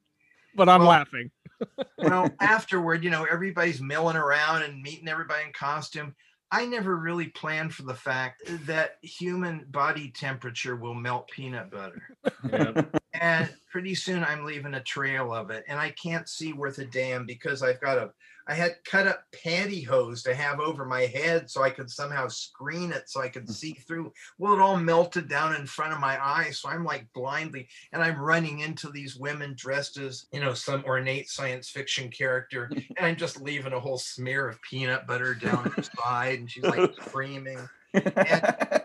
[0.54, 1.30] But i'm Well, laughing
[1.98, 6.14] well, afterward, you know, everybody's milling around and meeting everybody in costume.
[6.52, 12.02] I never really planned for the fact that human body temperature will melt peanut butter.
[12.50, 12.82] Yeah.
[13.14, 15.64] And pretty soon I'm leaving a trail of it.
[15.68, 18.10] And I can't see worth a damn because I've got a,
[18.50, 22.90] I had cut up pantyhose to have over my head so I could somehow screen
[22.90, 24.12] it so I could see through.
[24.38, 26.58] Well, it all melted down in front of my eyes.
[26.58, 30.84] So I'm like blindly, and I'm running into these women dressed as, you know, some
[30.84, 32.70] ornate science fiction character.
[32.96, 36.40] And I'm just leaving a whole smear of peanut butter down her side.
[36.40, 37.58] And she's like screaming.
[37.94, 38.12] And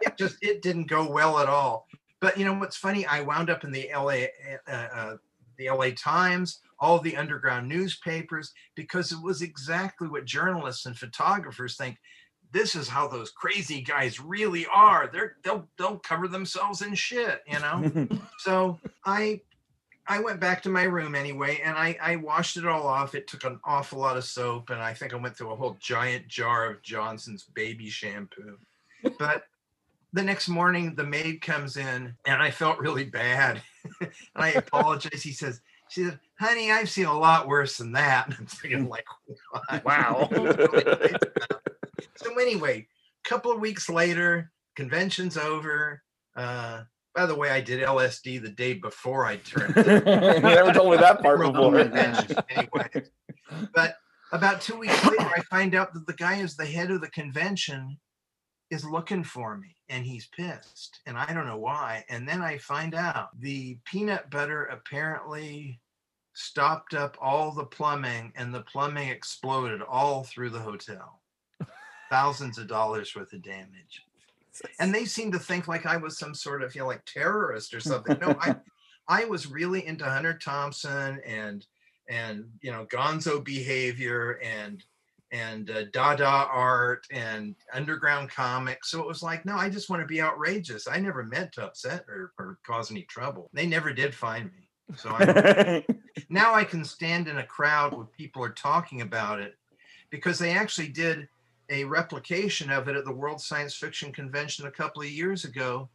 [0.02, 1.88] it just it didn't go well at all.
[2.22, 3.06] But you know what's funny?
[3.06, 4.26] I wound up in the LA
[4.68, 5.18] uh, uh,
[5.58, 11.76] the LA Times, all the underground newspapers, because it was exactly what journalists and photographers
[11.78, 11.98] think.
[12.52, 15.10] This is how those crazy guys really are.
[15.12, 18.08] They're they'll they'll cover themselves in shit, you know.
[18.40, 19.42] so I
[20.08, 23.16] I went back to my room anyway, and I I washed it all off.
[23.16, 25.78] It took an awful lot of soap, and I think I went through a whole
[25.80, 28.58] giant jar of Johnson's baby shampoo.
[29.18, 29.44] But
[30.16, 33.62] the next morning, the maid comes in, and I felt really bad.
[34.02, 35.22] and I apologize.
[35.22, 38.28] He says, she said, honey, I've seen a lot worse than that.
[38.28, 39.06] And I'm thinking, like.
[39.84, 40.30] Wow.
[42.16, 42.88] so anyway,
[43.26, 46.02] a couple of weeks later, convention's over.
[46.36, 49.76] Uh, by the way, I did LSD the day before I turned.
[49.76, 49.84] you
[50.42, 51.78] never told me that part before.
[51.78, 53.10] anyway.
[53.74, 53.96] But
[54.32, 57.10] about two weeks later, I find out that the guy is the head of the
[57.10, 57.98] convention
[58.72, 62.04] is looking for me and he's pissed and I don't know why.
[62.10, 65.80] And then I find out the peanut butter apparently
[66.34, 71.22] stopped up all the plumbing and the plumbing exploded all through the hotel.
[72.10, 74.02] Thousands of dollars worth of damage.
[74.80, 77.74] And they seem to think like I was some sort of, you know, like terrorist
[77.74, 78.18] or something.
[78.20, 78.56] No, I
[79.08, 81.66] I was really into Hunter Thompson and
[82.10, 84.84] and you know gonzo behavior and
[85.36, 88.90] and uh, dada art and underground comics.
[88.90, 90.88] So it was like no i just want to be outrageous.
[90.88, 93.50] I never meant to upset or, or cause any trouble.
[93.54, 94.70] They never did find me.
[94.96, 95.86] So I,
[96.30, 99.56] now i can stand in a crowd where people are talking about it
[100.10, 101.28] because they actually did
[101.70, 105.90] a replication of it at the world science fiction convention a couple of years ago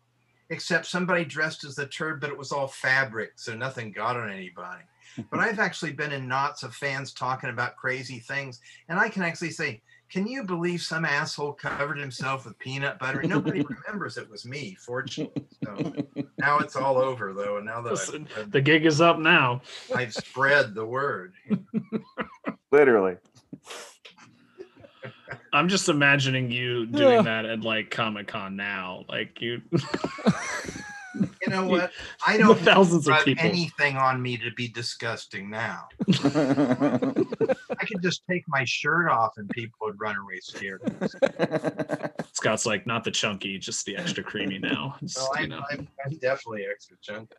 [0.50, 4.30] except somebody dressed as the turd but it was all fabric so nothing got on
[4.30, 4.82] anybody
[5.30, 9.22] but I've actually been in knots of fans talking about crazy things, and I can
[9.22, 14.30] actually say, "Can you believe some asshole covered himself with peanut butter?" Nobody remembers it
[14.30, 15.44] was me, fortunately.
[15.64, 15.92] So
[16.38, 19.62] now it's all over, though, and now that Listen, I've, The gig is up now.
[19.94, 21.34] I've spread the word.
[22.72, 23.16] Literally.
[25.52, 29.04] I'm just imagining you doing that at like Comic Con now.
[29.08, 29.62] Like you
[31.14, 31.90] You know what?
[32.26, 33.44] I the don't thousands of have people.
[33.44, 35.88] anything on me to be disgusting now.
[36.24, 40.82] I could just take my shirt off, and people would run away scared.
[42.32, 44.96] Scott's like not the chunky, just the extra creamy now.
[45.02, 45.62] Just, So you I'm, know.
[45.70, 47.34] I'm, I'm definitely extra chunky.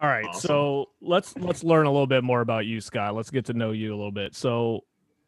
[0.00, 0.40] All right, Awesome.
[0.48, 3.14] so let's let's learn a little bit more about you, Scott.
[3.16, 4.34] Let's get to know you a little bit.
[4.36, 4.84] So,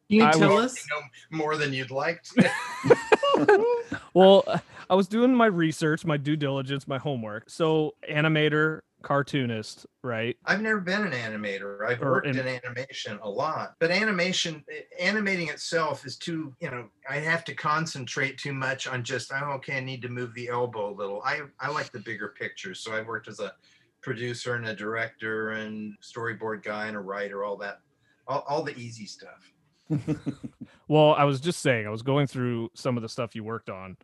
[0.09, 0.75] Can you I tell You us?
[0.91, 3.67] know more than you'd like to.
[4.15, 4.45] well,
[4.91, 7.49] I was doing my research, my due diligence, my homework.
[7.49, 10.37] So, animator, cartoonist, right?
[10.45, 11.87] I've never been an animator.
[11.89, 14.65] I've Or worked in- in animation a lot, but animation,
[14.99, 19.53] animating itself is too, you know, I have to concentrate too much on just, oh,
[19.53, 21.23] okay, I need to move the elbow a little.
[21.23, 22.75] I, I like the bigger picture.
[22.75, 23.55] So I've worked as a
[24.03, 27.81] producer and a director and storyboard guy and a writer, all that,
[28.27, 29.53] all, all the easy stuff.
[30.89, 33.71] Well, I was just saying, I was going through some of the stuff you worked
[33.71, 33.97] on.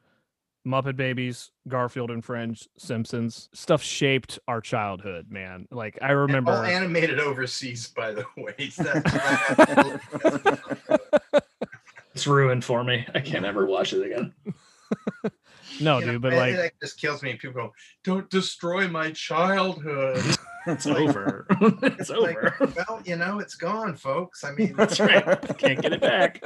[0.66, 5.68] Muppet Babies, Garfield and Friends, Simpsons, stuff shaped our childhood, man.
[5.70, 8.54] Like I remember All animated overseas, by the way.
[12.14, 13.06] It's ruined for me.
[13.14, 14.32] I can't ever watch it again.
[15.80, 17.34] No, you know, dude, but it- like that just kills me.
[17.34, 20.24] People go, don't destroy my childhood.
[20.68, 21.46] It's over.
[21.60, 22.72] it's like, over.
[22.76, 24.42] well, you know, it's gone, folks.
[24.42, 25.22] I mean, That's right.
[25.58, 26.42] Can't get it back.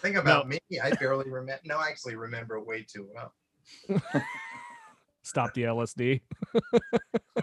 [0.00, 0.58] Think about me.
[0.82, 1.60] I barely remember.
[1.64, 3.34] No, I actually remember way too well.
[5.22, 6.20] stop the LSD.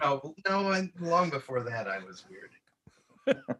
[0.00, 3.38] No, no, I, long before that, I was weird.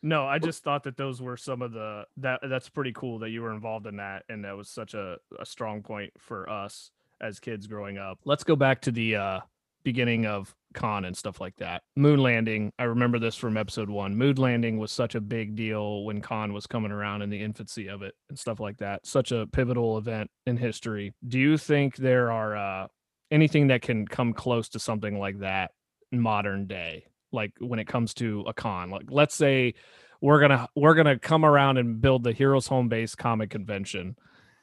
[0.00, 3.30] No, I just thought that those were some of the that that's pretty cool that
[3.30, 6.92] you were involved in that and that was such a, a strong point for us
[7.20, 8.20] as kids growing up.
[8.24, 9.40] Let's go back to the uh
[9.88, 11.82] beginning of con and stuff like that.
[11.96, 14.14] Moon landing, I remember this from episode 1.
[14.14, 17.88] Moon landing was such a big deal when con was coming around in the infancy
[17.88, 19.06] of it and stuff like that.
[19.06, 21.14] Such a pivotal event in history.
[21.26, 22.88] Do you think there are uh
[23.30, 25.70] anything that can come close to something like that
[26.12, 27.06] modern day?
[27.32, 29.72] Like when it comes to a con, like let's say
[30.20, 34.16] we're gonna we're gonna come around and build the Heroes Home Base comic convention.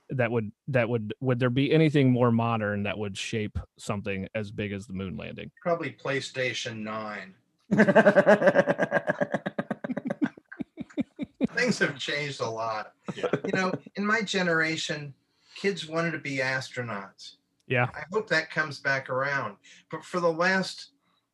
[0.10, 4.51] That would that would would there be anything more modern that would shape something as
[4.51, 5.49] big as the moon landing?
[5.62, 7.34] Probably PlayStation 9.
[11.56, 12.91] Things have changed a lot.
[13.16, 13.28] Yeah.
[13.45, 15.14] You know, in my generation,
[15.56, 17.36] kids wanted to be astronauts.
[17.68, 19.56] Yeah, I hope that comes back around.
[19.89, 20.89] But for the last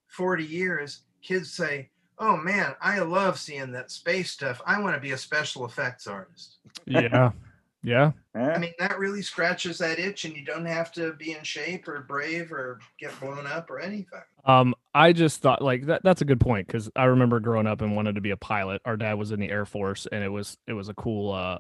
[0.08, 4.62] 40 years, kids say, Oh man, I love seeing that space stuff.
[4.66, 6.60] I want to be a special effects artist.
[6.86, 7.32] yeah,
[7.84, 8.12] Yeah.
[8.36, 11.88] I mean, that really scratches that itch, and you don't have to be in shape
[11.88, 14.22] or brave or get blown up or anything.
[14.46, 17.82] Um, I just thought like that that's a good point because I remember growing up
[17.82, 18.82] and wanted to be a pilot.
[18.86, 21.60] Our dad was in the Air Force and it was it was a cool uh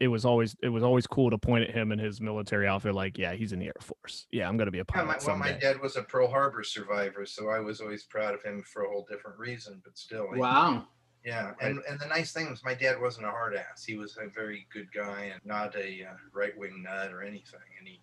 [0.00, 2.94] it was always it was always cool to point at him in his military outfit
[2.94, 4.26] like, yeah, he's in the Air Force.
[4.32, 5.20] Yeah, I'm gonna be a Yeah, pilot.
[5.20, 8.42] my, well, my dad was a Pearl Harbor survivor, so I was always proud of
[8.42, 9.82] him for a whole different reason.
[9.84, 10.86] But still, he- Wow.
[11.24, 11.52] Yeah.
[11.60, 13.84] And and the nice thing was, my dad wasn't a hard ass.
[13.84, 17.60] He was a very good guy and not a uh, right wing nut or anything.
[17.78, 18.00] And he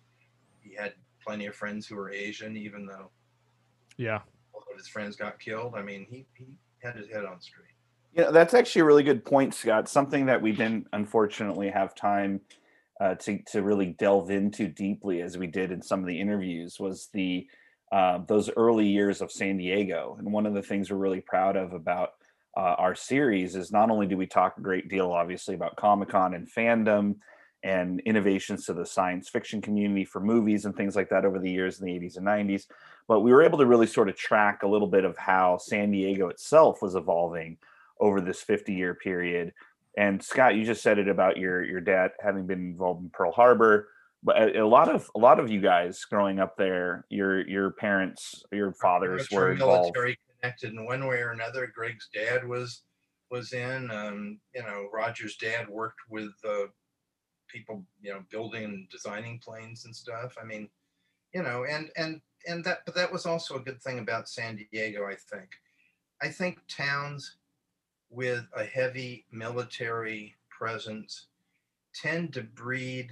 [0.60, 0.94] he had
[1.24, 3.10] plenty of friends who were Asian, even though
[3.96, 4.16] Yeah.
[4.54, 5.74] a lot of his friends got killed.
[5.76, 6.46] I mean, he he
[6.82, 7.66] had his head on straight.
[8.14, 9.88] Yeah, that's actually a really good point, Scott.
[9.88, 12.40] Something that we didn't unfortunately have time
[13.00, 16.78] uh, to to really delve into deeply as we did in some of the interviews
[16.78, 17.46] was the
[17.92, 20.16] uh, those early years of San Diego.
[20.18, 22.10] And one of the things we're really proud of about
[22.56, 26.10] uh, our series is not only do we talk a great deal, obviously, about Comic
[26.10, 27.16] Con and fandom
[27.62, 31.50] and innovations to the science fiction community for movies and things like that over the
[31.50, 32.66] years in the 80s and 90s,
[33.06, 35.92] but we were able to really sort of track a little bit of how San
[35.92, 37.56] Diego itself was evolving
[38.00, 39.52] over this 50 year period.
[39.96, 43.30] And Scott, you just said it about your your dad having been involved in Pearl
[43.30, 43.88] Harbor,
[44.22, 48.42] but a, lot of a lot of you guys growing up there, your your parents,
[48.50, 49.94] your fathers were involved.
[49.94, 51.72] military connected in one way or another.
[51.74, 52.82] Greg's dad was
[53.30, 53.90] was in.
[53.90, 56.66] Um, you know, Roger's dad worked with uh,
[57.48, 60.36] people, you know, building and designing planes and stuff.
[60.40, 60.68] I mean,
[61.34, 64.56] you know, and and and that, but that was also a good thing about San
[64.56, 65.06] Diego.
[65.06, 65.50] I think.
[66.20, 67.36] I think towns
[68.10, 71.26] with a heavy military presence
[71.94, 73.10] tend to breed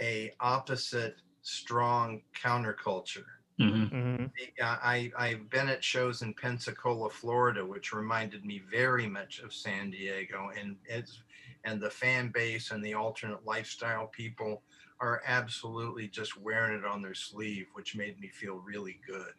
[0.00, 3.24] a opposite strong counterculture.
[3.62, 3.90] Mhm.
[3.90, 4.26] hmm
[4.58, 9.52] Yeah, I, I've been at shows in Pensacola, Florida, which reminded me very much of
[9.54, 11.22] San Diego, and it's
[11.64, 14.64] and the fan base and the alternate lifestyle people
[15.00, 19.34] are absolutely just wearing it on their sleeve, which made me feel really good.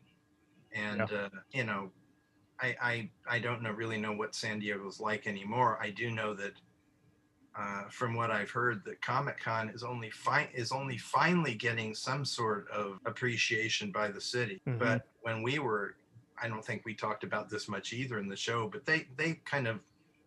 [0.74, 1.93] And uh, you know,
[2.61, 5.82] I, I I don't know really know what San Diego's like anymore.
[5.82, 6.53] I do know that
[7.56, 11.93] uh, from what I've heard, that Comic Con is only fi- is only finally getting
[11.93, 14.62] some sort of appreciation by the city.
[14.68, 14.80] Mhm.
[14.80, 15.95] But when we were,
[16.41, 18.68] I don't think we talked about this much either in the show.
[18.68, 19.80] But they they kind of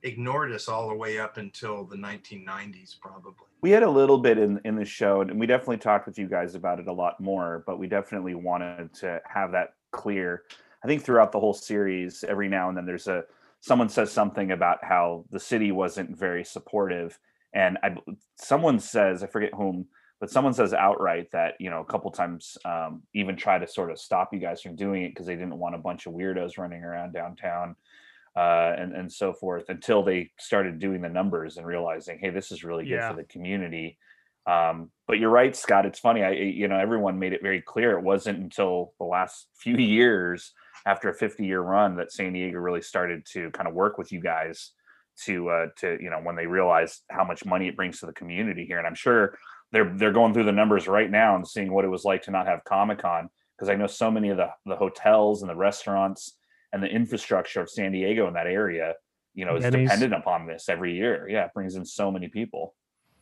[0.02, 3.32] ignored us all the way up until the 1990s, probably.
[3.60, 6.28] We had a little bit in in the show, and we definitely talked with you
[6.28, 7.64] guys about it a lot more.
[7.66, 10.44] But we definitely wanted to have that clear.
[10.84, 13.24] I think throughout the whole series, every now and then there's a
[13.66, 17.18] someone says something about how the city wasn't very supportive,
[17.52, 17.96] and I
[18.36, 19.86] someone says I forget whom,
[20.20, 23.90] but someone says outright that you know a couple times um, even try to sort
[23.90, 26.58] of stop you guys from doing it because they didn't want a bunch of weirdos
[26.58, 27.74] running around downtown
[28.36, 32.52] uh, and and so forth until they started doing the numbers and realizing, hey, this
[32.52, 33.10] is really good Yeah.
[33.10, 33.98] for the community.
[34.46, 35.86] Um, but you're right, Scott.
[35.86, 36.22] It's funny.
[36.22, 37.98] I you know everyone made it very clear.
[37.98, 40.52] It wasn't until the last few years
[40.86, 44.12] after a 50 year run that San Diego really started to kind of work with
[44.12, 44.72] you guys
[45.24, 48.12] to uh, to you know when they realized how much money it brings to the
[48.12, 48.78] community here.
[48.78, 49.36] And I'm sure
[49.72, 52.30] they're they're going through the numbers right now and seeing what it was like to
[52.30, 55.56] not have Comic Con because I know so many of the the hotels and the
[55.56, 56.38] restaurants
[56.72, 58.94] and the infrastructure of San Diego in that area,
[59.34, 59.88] you know, is Denny's.
[59.88, 61.28] dependent upon this every year.
[61.28, 62.74] Yeah, it brings in so many people.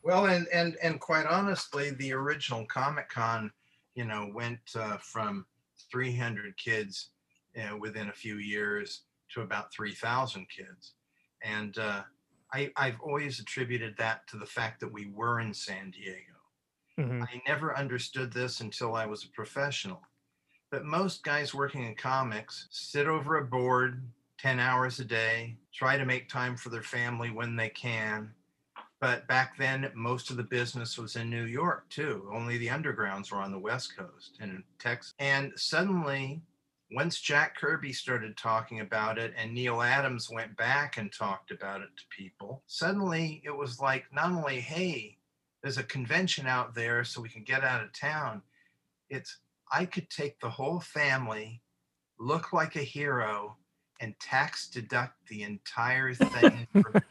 [0.03, 3.51] Well, and and and quite honestly, the original Comic Con,
[3.95, 5.47] you know, went uh, from
[5.91, 7.11] 300 kids
[7.59, 10.95] uh, within a few years to about 3,000 kids,
[11.43, 12.03] and uh,
[12.53, 16.35] I I've always attributed that to the fact that we were in San Diego.
[16.97, 20.03] hmm I never understood this until I was a professional.
[20.71, 24.03] But most guys working in comics sit over a board
[24.39, 28.35] 10 hours a day, try to make time for their family when they can.
[29.01, 32.29] But back then, most of the business was in New York too.
[32.33, 35.15] Only the undergrounds were on the West Coast and in Texas.
[35.19, 36.43] And suddenly,
[36.95, 41.81] once Jack Kirby started talking about it and Neal Adams went back and talked about
[41.81, 45.19] it to people, suddenly it was like not only, hey,
[45.63, 48.43] there's a convention out there so we can get out of town.
[49.11, 49.39] It's
[49.73, 51.63] I could take the whole family,
[52.19, 53.57] look like a hero,
[54.01, 56.69] and tax deduct the entire thing.
[56.81, 57.03] for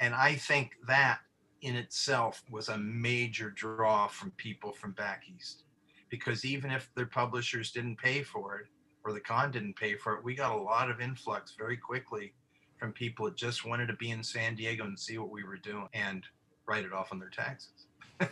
[0.00, 1.20] and I think that
[1.60, 5.64] in itself was a major draw from people from back east.
[6.10, 8.66] Because even if their publishers didn't pay for it
[9.04, 12.32] or the con didn't pay for it, we got a lot of influx very quickly
[12.78, 15.56] from people that just wanted to be in San Diego and see what we were
[15.56, 16.24] doing and
[16.66, 17.86] write it off on their taxes.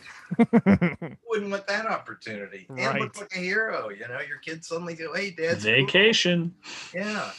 [1.29, 2.67] Wouldn't want that opportunity.
[2.77, 3.89] And look like a hero.
[3.91, 6.55] You know, your kids suddenly go, "Hey, Dad's cool." Vacation.
[6.93, 7.31] Yeah,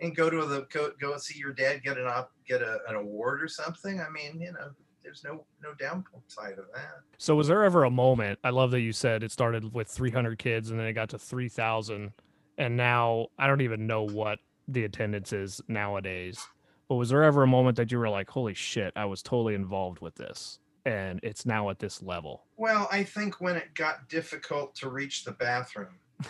[0.00, 2.96] and go to the go go see your dad get an op get a, an
[2.96, 4.00] award or something.
[4.00, 4.70] I mean, you know,
[5.02, 7.00] there's no no downside of that.
[7.18, 8.38] So was there ever a moment?
[8.44, 11.18] I love that you said it started with 300 kids and then it got to
[11.18, 12.12] 3,000,
[12.58, 14.38] and now I don't even know what
[14.68, 16.46] the attendance is nowadays.
[16.88, 19.54] But was there ever a moment that you were like, "Holy shit, I was totally
[19.54, 22.44] involved with this, and it's now at this level"?
[22.56, 25.98] Well, I think when it got difficult to reach the bathroom,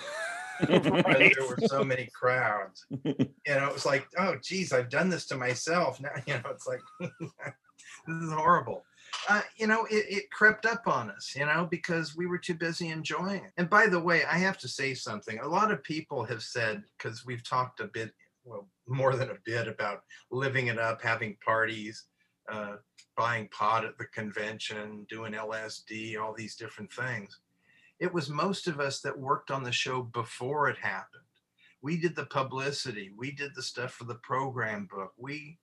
[0.61, 5.09] because there were so many crowds, you know, it was like, oh, geez, I've done
[5.09, 6.01] this to myself.
[6.01, 6.81] Now, you know, it's like,
[8.07, 8.85] this is horrible.
[9.29, 12.55] Uh, you know, it, it crept up on us, you know, because we were too
[12.55, 13.53] busy enjoying it.
[13.57, 15.39] And by the way, I have to say something.
[15.39, 18.13] A lot of people have said, because we've talked a bit,
[18.45, 22.07] well, more than a bit about living it up, having parties,
[22.51, 22.77] uh,
[23.17, 27.39] buying pot at the convention, doing LSD, all these different things.
[28.01, 31.23] It was most of us that worked on the show before it happened.
[31.83, 35.13] We did the publicity, we did the stuff for the program book.
[35.17, 35.59] We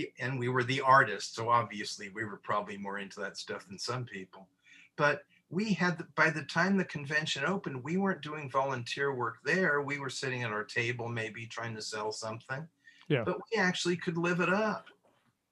[0.00, 3.66] the and we were the artists, so obviously we were probably more into that stuff
[3.68, 4.48] than some people.
[4.96, 9.38] But we had the, by the time the convention opened, we weren't doing volunteer work
[9.44, 9.82] there.
[9.82, 12.66] We were sitting at our table, maybe trying to sell something.
[13.08, 13.24] Yeah.
[13.24, 14.86] But we actually could live it up.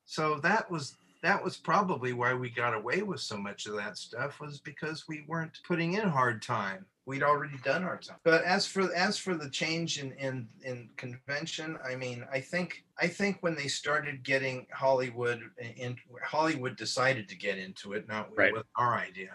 [0.04, 3.98] So that was that was probably why we got away with so much of that
[3.98, 6.86] stuff was because we weren't putting in hard time.
[7.08, 8.18] We'd already done our time.
[8.22, 12.84] But as for as for the change in in in convention, I mean, I think
[13.00, 15.40] I think when they started getting Hollywood
[15.76, 18.52] in Hollywood decided to get into it, not Right.
[18.52, 19.34] with our idea.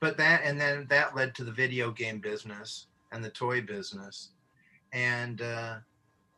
[0.00, 4.30] But that and then that led to the video game business and the toy business.
[4.92, 5.76] And uh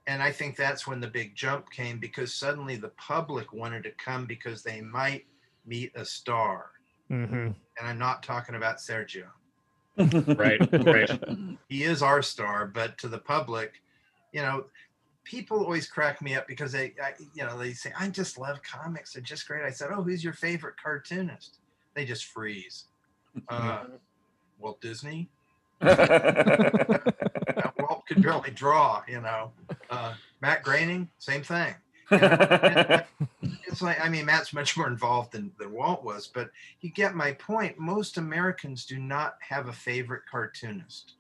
[0.07, 3.91] and I think that's when the big jump came because suddenly the public wanted to
[3.93, 5.25] come because they might
[5.65, 6.73] meet a star.
[7.11, 7.53] Mm-hmm.
[7.79, 9.29] And I'm not talking about Sergio.
[9.97, 11.11] Right, right.
[11.69, 13.81] He is our star, but to the public,
[14.33, 14.67] you know,
[15.25, 18.61] people always crack me up because they, I, you know, they say, I just love
[18.63, 19.13] comics.
[19.13, 19.65] They're just great.
[19.65, 21.59] I said, Oh, who's your favorite cartoonist?
[21.95, 22.85] They just freeze.
[23.49, 23.85] Uh,
[24.59, 25.29] Walt Disney.
[25.81, 25.97] Walt
[28.07, 29.53] could barely draw, you know.
[29.91, 31.75] Uh, Matt Groening, same thing.
[32.11, 33.03] You know,
[33.75, 36.51] it's like I mean Matt's much more involved than, than Walt was, but
[36.81, 37.79] you get my point.
[37.79, 41.15] Most Americans do not have a favorite cartoonist.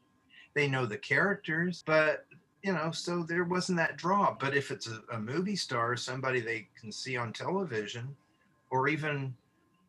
[0.54, 2.26] They know the characters, but
[2.62, 4.36] you know, so there wasn't that draw.
[4.38, 8.16] But if it's a, a movie star, somebody they can see on television,
[8.70, 9.34] or even,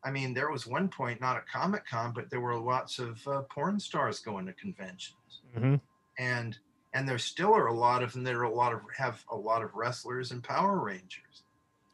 [0.04, 3.26] I mean, there was one point, not a Comic Con, but there were lots of
[3.28, 5.16] uh, porn stars going to conventions
[5.56, 5.76] Mm-hmm.
[6.18, 6.58] and
[6.92, 9.36] and there still are a lot of them there are a lot of have a
[9.36, 11.44] lot of wrestlers and power rangers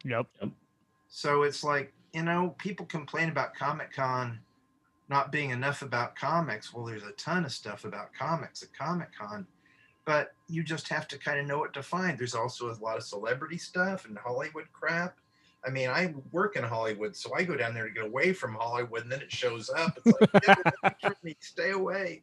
[0.05, 0.27] Yep.
[1.15, 4.41] So it's like you know people complain about comic con
[5.11, 6.73] not being enough about comics.
[6.73, 9.47] Well there's a ton of stuff about comics at comic con
[10.07, 12.19] but you just have to kind of know what to find.
[12.19, 15.19] There's also a lot of celebrity stuff and hollywood crap.
[15.67, 18.55] I mean i work in hollywood so i go down there to get away from
[18.55, 19.99] hollywood and then it shows up.
[19.99, 22.23] It's like "Get away from me, stay away.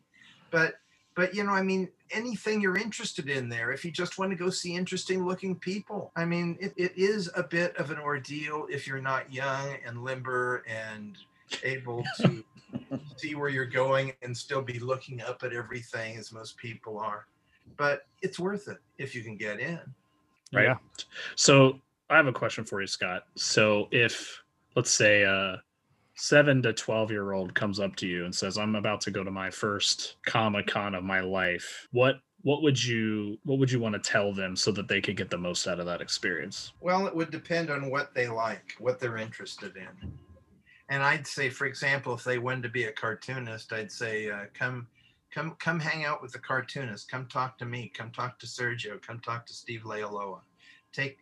[0.49, 0.79] But
[1.19, 4.37] but you know i mean anything you're interested in there if you just want to
[4.37, 8.65] go see interesting looking people i mean it, it is a bit of an ordeal
[8.69, 11.17] if you're not young and limber and
[11.63, 12.43] able to
[13.17, 17.25] see where you're going and still be looking up at everything as most people are
[17.75, 19.79] but it's worth it if you can get in
[20.51, 20.65] Right.
[20.65, 20.77] Yeah.
[21.35, 23.25] So I have a question for you, Scott.
[23.35, 24.41] So if
[24.75, 25.61] let's say a
[26.19, 29.23] seven to twelve year old comes up to you and says, I'm about to go
[29.23, 33.79] to my first Comic Con of my life, what what would you what would you
[33.79, 36.73] want to tell them so that they could get the most out of that experience?
[36.81, 40.11] Well, it would depend on what they like, what they're interested in.
[40.89, 44.45] And I'd say, for example, if they wanted to be a cartoonist, I'd say, uh,
[44.53, 44.87] come,
[45.31, 47.11] come, come, hang out with the cartoonist.
[47.11, 47.91] Come talk to me.
[47.95, 48.99] Come talk to Sergio.
[48.99, 50.39] Come talk to Steve Leialoha.
[50.91, 51.19] Take,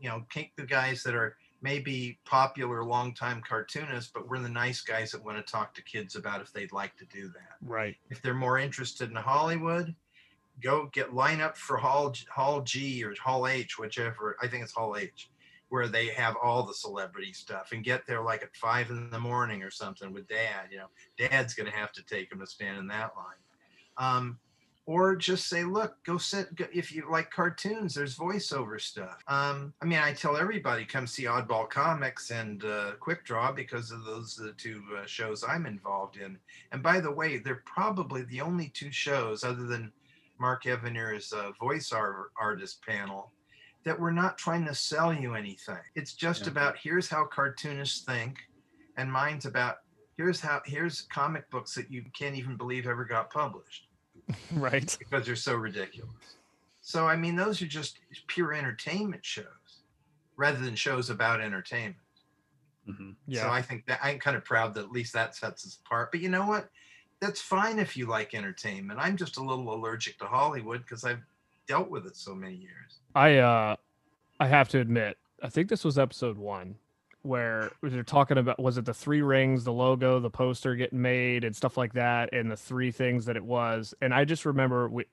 [0.00, 4.80] you know, take the guys that are maybe popular, longtime cartoonists, but we're the nice
[4.80, 7.96] guys that want to talk to kids about if they'd like to do that Right.
[8.08, 9.94] if they're more interested in Hollywood,
[10.60, 14.36] go get line up for Hall Hall G or Hall H, whichever.
[14.42, 15.30] I think it's Hall H,
[15.68, 19.20] where they have all the celebrity stuff, and get there like at five in the
[19.20, 20.68] morning or something with Dad.
[20.70, 20.88] You know,
[21.18, 23.36] Dad's gonna have to take him to stand in that line.
[23.96, 24.38] Um,
[24.86, 26.54] or just say, look, go sit.
[26.56, 29.22] Go, if you like cartoons, there's voiceover stuff.
[29.28, 33.90] Um, I mean, I tell everybody come see Oddball Comics and uh, Quick Draw because
[33.90, 36.38] of those are the two uh, shows I'm involved in.
[36.72, 39.92] And by the way, they're probably the only two shows, other than
[40.38, 43.32] Mark Evanier's uh, voice art- artist panel,
[43.84, 45.78] that we're not trying to sell you anything.
[45.94, 46.48] It's just Yeah.
[46.52, 48.38] about here's how cartoonists think,
[48.96, 49.76] and mine's about
[50.16, 53.86] here's how here's comic books that you can't even believe ever got published
[54.52, 54.96] Right.
[54.98, 56.10] because they're so ridiculous.
[56.82, 59.44] So I mean, those are just pure entertainment shows,
[60.36, 61.96] rather than shows about entertainment.
[62.88, 63.14] Mhm.
[63.26, 63.42] Yeah.
[63.42, 66.10] So I think that I'm kind of proud that at least that sets us apart.
[66.10, 66.68] But you know what?
[67.20, 68.98] That's fine if you like entertainment.
[69.00, 71.20] I'm just a little allergic to Hollywood because I've
[71.68, 73.00] dealt with it so many years.
[73.14, 73.76] I uh
[74.40, 76.76] I have to admit, I think this was episode one
[77.22, 81.44] where they're talking about was it the three rings, the logo, the poster getting made
[81.44, 83.94] and stuff like that, and the three things that it was.
[84.00, 85.04] And I just remember we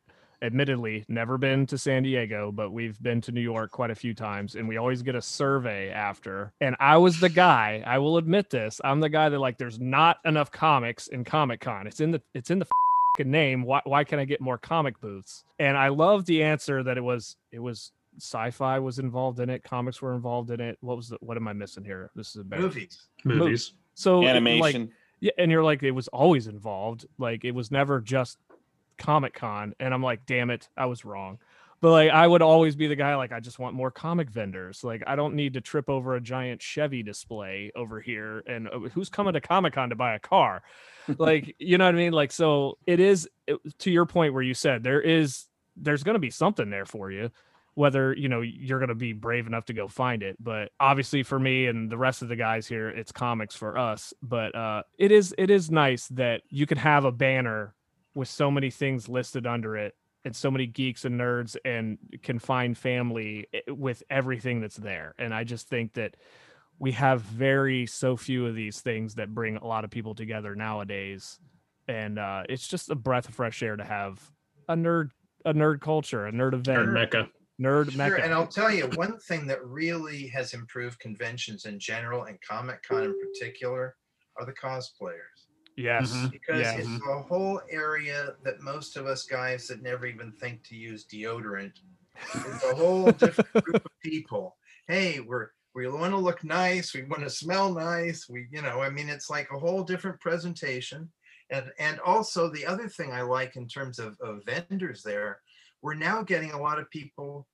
[0.42, 4.14] admittedly never been to San Diego, but we've been to New York quite a few
[4.14, 6.54] times, and we always get a survey after.
[6.62, 8.80] And I was the guy, I will admit this.
[8.84, 11.88] I'm the guy that like there's not enough comics in Comic Con.
[11.88, 12.68] It's in the it's in the
[13.26, 13.64] name.
[13.64, 15.44] Why why can I get more comic booths?
[15.60, 19.64] And I love the answer that it was it was sci-fi was involved in it,
[19.64, 20.78] comics were involved in it.
[20.82, 22.12] What was the what am I missing here?
[22.16, 23.08] This is a better Movies.
[23.24, 23.74] Movies.
[23.94, 24.92] So like, Animation.
[25.20, 27.06] yeah, and you're like, it was always involved.
[27.18, 28.38] Like it was never just
[28.98, 29.74] Comic Con.
[29.80, 31.40] And I'm like, damn it, I was wrong.
[31.80, 34.84] But like I would always be the guy like I just want more comic vendors.
[34.84, 38.44] Like I don't need to trip over a giant Chevy display over here.
[38.48, 40.64] And uh, who's coming to Comic Con to buy a car?
[41.20, 42.14] like you know what I mean?
[42.14, 45.46] Like so it is it, to your point where you said there is
[45.76, 47.30] there's going to be something there for you
[47.78, 51.22] whether you know you're going to be brave enough to go find it but obviously
[51.22, 54.82] for me and the rest of the guys here it's comics for us but uh
[54.98, 57.76] it is it is nice that you can have a banner
[58.16, 59.94] with so many things listed under it
[60.26, 65.32] and so many geeks and nerds and can find family with everything that's there and
[65.32, 66.18] i just think that
[66.80, 70.56] we have very so few of these things that bring a lot of people together
[70.56, 71.40] nowadays
[71.88, 74.20] and uh it's just a breath of fresh air to have
[74.68, 75.12] a nerd
[75.46, 77.30] a nerd culture a nerd event Nerd Mecca.
[77.60, 81.80] Nerd Sure, mecca and I'll tell you one thing that really has improved conventions in
[81.80, 83.96] general and Comic Con in particular
[84.38, 85.48] are the cosplayers.
[85.76, 86.32] yes Mhm.
[86.32, 86.78] Because Yeah.
[86.78, 91.06] it's a whole area that most of us guys that never even think to use
[91.08, 91.74] deodorant.
[92.34, 94.58] It's a whole different group of people.
[94.88, 98.82] Hey, we're we want to look nice, we want to smell nice, we, you know,
[98.82, 101.12] I mean it's like a whole different presentation.
[101.52, 105.42] And and also the other thing I like in terms of, of vendors there,
[105.88, 107.48] we're now getting a lot of people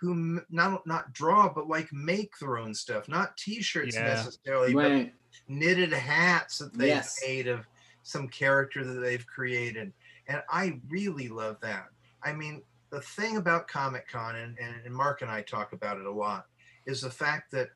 [0.00, 4.04] who m- not not draw but like make their own stuff, not t-shirts Yeah.
[4.04, 5.10] necessarily, but
[5.48, 7.18] knitted hats that they've Yes.
[7.26, 7.66] made of
[8.04, 9.92] some character that they've created.
[10.28, 11.86] And I really love that.
[12.22, 12.62] I mean,
[12.92, 16.12] the thing about Comic Con, and, and, and Mark and I talk about it a
[16.12, 16.46] lot,
[16.86, 17.70] is the fact that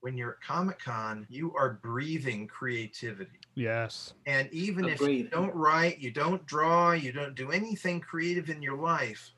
[0.00, 3.40] when you're at Comic Con, you are breathing creativity.
[3.54, 8.50] yes And even if you don't write, you don't draw, you don't do anything creative
[8.50, 9.33] in your life,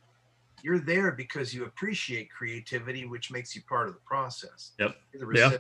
[0.67, 4.73] you're there because you appreciate creativity, which makes you part of the process.
[4.81, 4.97] Yep.
[5.14, 5.57] The Yeah.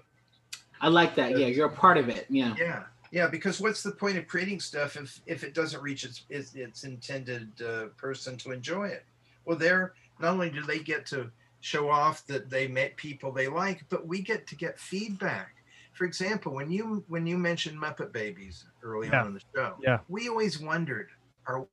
[0.80, 1.38] I like that.
[1.38, 2.26] Yeah, you're a part of it.
[2.28, 2.56] Yeah.
[2.58, 2.82] Yeah,
[3.12, 3.28] yeah.
[3.28, 6.82] Because what's the point of creating stuff if if it doesn't reach its its, its
[6.82, 9.04] intended uh, person to enjoy it?
[9.44, 11.30] Well, they're not only do they get to
[11.60, 15.54] show off that they met people they like, but we get to get feedback.
[15.92, 19.20] For example, when you when you mentioned Muppet Babies early Yeah.
[19.20, 20.00] on in the show, Yeah.
[20.08, 21.10] we always wondered,
[21.46, 21.64] are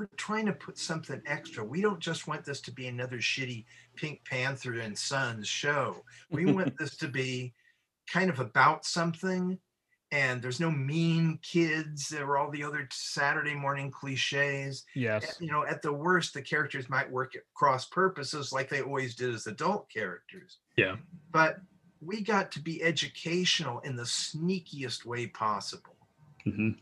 [0.00, 1.62] we're trying to put something extra.
[1.62, 6.02] We don't just want this to be another shitty Pink Panther and Sons show.
[6.30, 7.52] We want this to be
[8.10, 9.58] kind of about something
[10.10, 15.48] and there's no mean kids there were all the other saturday morning cliches yes you
[15.52, 19.32] know at the worst the characters might work at cross purposes like they always did
[19.32, 20.96] as adult characters Yeah.
[21.30, 21.60] but
[22.00, 25.94] we got to be educational in the sneakiest way possible
[26.44, 26.76] Mhm.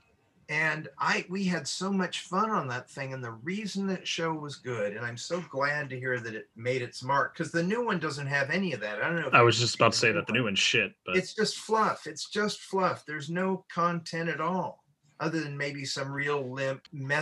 [0.49, 4.33] And i we had so much fun on that thing and the reason that show
[4.33, 7.63] was good and i'm so glad to hear that it made its mark because the
[7.63, 9.93] new one doesn't have any of that i don't know if I was just about
[9.93, 12.07] to say that the new one's shit, but it's just fluff.
[12.07, 13.05] It's just fluff.
[13.07, 14.85] There's no content at all,
[15.21, 17.17] other than maybe some real limp, me-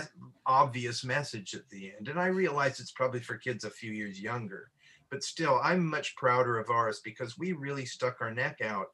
[0.46, 2.08] obvious message at the end.
[2.08, 4.70] And I realize it's probably for kids a few years younger,
[5.10, 8.88] but still, I'm much prouder of ours because we really stuck our neck out.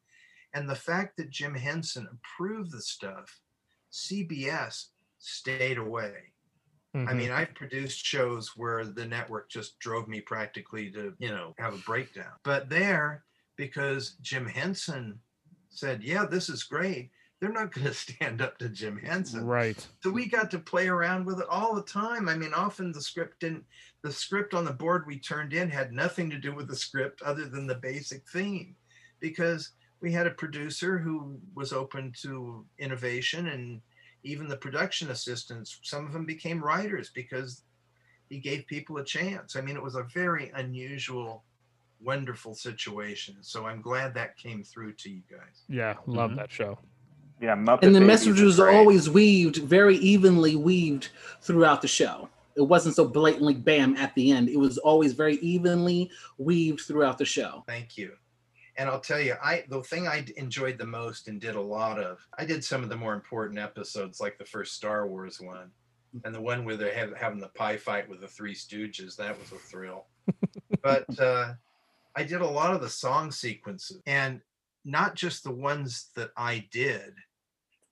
[0.55, 3.41] And the fact that Jim Henson approved the stuff,
[3.93, 4.88] CBS
[5.18, 6.32] stayed away.
[6.95, 7.16] I Mhm.
[7.16, 11.74] mean, I've produced shows where the network just drove me practically to, you know, have
[11.74, 12.34] a breakdown.
[12.45, 13.24] But there,
[13.57, 15.20] because Jim Henson
[15.70, 19.45] said, yeah, this is great, they're not going to stand up to Jim Henson.
[19.45, 22.28] right So we got to play around with it all the time.
[22.28, 23.66] I mean, often the script didn't,
[24.03, 27.22] the script on the board we turned in had nothing to do with the script
[27.22, 28.76] other than the basic theme
[29.20, 29.72] because
[30.03, 33.80] we had a producer who was open to innovation and
[34.24, 37.62] even the production assistants, some of them became writers because
[38.28, 39.57] he gave people a chance.
[39.57, 41.44] I mean, it was a very unusual,
[42.00, 43.36] wonderful situation.
[43.42, 45.62] So I'm glad that came through to you guys.
[45.68, 46.36] yeah love Mhm.
[46.36, 46.78] that show
[47.40, 51.09] Yeah, Muppet And the Babies message was always weaved, very evenly weaved
[51.40, 52.28] throughout the show.
[52.55, 54.48] It wasn't so blatantly bam at the end.
[54.48, 57.64] It was always very evenly weaved throughout the show.
[57.66, 58.16] Thank you.
[58.77, 61.99] And I'll tell you, I the thing I enjoyed the most and did a lot
[61.99, 65.70] of, I did some of the more important episodes, like the first Star Wars one,
[66.25, 69.16] and the one where they have having the pie fight with the Three Stooges.
[69.16, 70.07] That was a thrill.
[70.83, 71.53] but uh,
[72.16, 74.41] I did a lot of the song sequences, and
[74.85, 77.14] not just the ones that I did.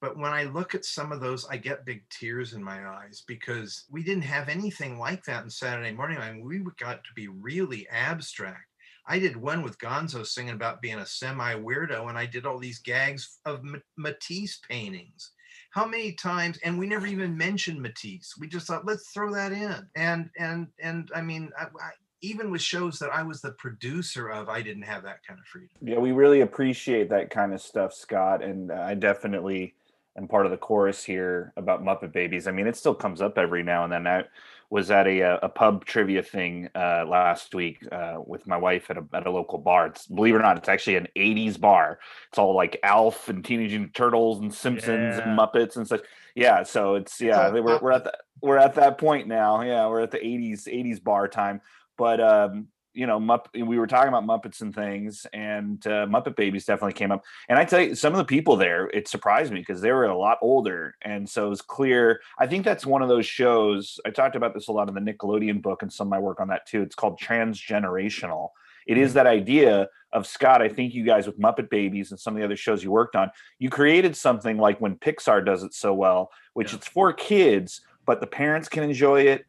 [0.00, 3.22] But when I look at some of those, I get big tears in my eyes
[3.26, 6.16] because we didn't have anything like that in Saturday morning.
[6.16, 8.69] I mean, we got to be really abstract
[9.10, 12.60] I did one with Gonzo singing about being a semi weirdo, and I did all
[12.60, 13.60] these gags of
[13.98, 15.32] Matisse paintings.
[15.72, 16.60] How many times?
[16.62, 18.34] And we never even mentioned Matisse.
[18.38, 19.88] We just thought, let's throw that in.
[19.96, 21.90] And and and I mean, I, I,
[22.22, 25.46] even with shows that I was the producer of, I didn't have that kind of
[25.46, 25.76] freedom.
[25.82, 29.74] Yeah, we really appreciate that kind of stuff, Scott, and uh, I definitely
[30.16, 32.46] am part of the chorus here about Muppet Babies.
[32.46, 34.06] I mean, it still comes up every now and then.
[34.06, 34.24] I,
[34.70, 38.88] was at a, uh, a pub trivia thing uh, last week uh, with my wife
[38.88, 39.88] at a, at a local bar.
[39.88, 41.98] It's, believe it or not, it's actually an 80s bar.
[42.28, 45.28] It's all like Alf and Teenage Mutant Turtles and Simpsons yeah.
[45.28, 46.02] and Muppets and such.
[46.36, 49.60] Yeah, so it's yeah, we're, we're at the, we're at that point now.
[49.62, 51.60] Yeah, we're at the 80s 80s bar time.
[51.98, 56.36] But um, you know, Mupp- we were talking about Muppets and things, and uh, Muppet
[56.36, 57.22] Babies definitely came up.
[57.48, 60.04] And I tell you, some of the people there, it surprised me because they were
[60.04, 62.20] a lot older, and so it was clear.
[62.38, 64.00] I think that's one of those shows.
[64.04, 66.40] I talked about this a lot in the Nickelodeon book and some of my work
[66.40, 66.82] on that too.
[66.82, 68.48] It's called transgenerational.
[68.86, 69.16] It is mm-hmm.
[69.16, 70.62] that idea of Scott.
[70.62, 73.14] I think you guys with Muppet Babies and some of the other shows you worked
[73.14, 76.78] on, you created something like when Pixar does it so well, which yeah.
[76.78, 79.46] it's for kids, but the parents can enjoy it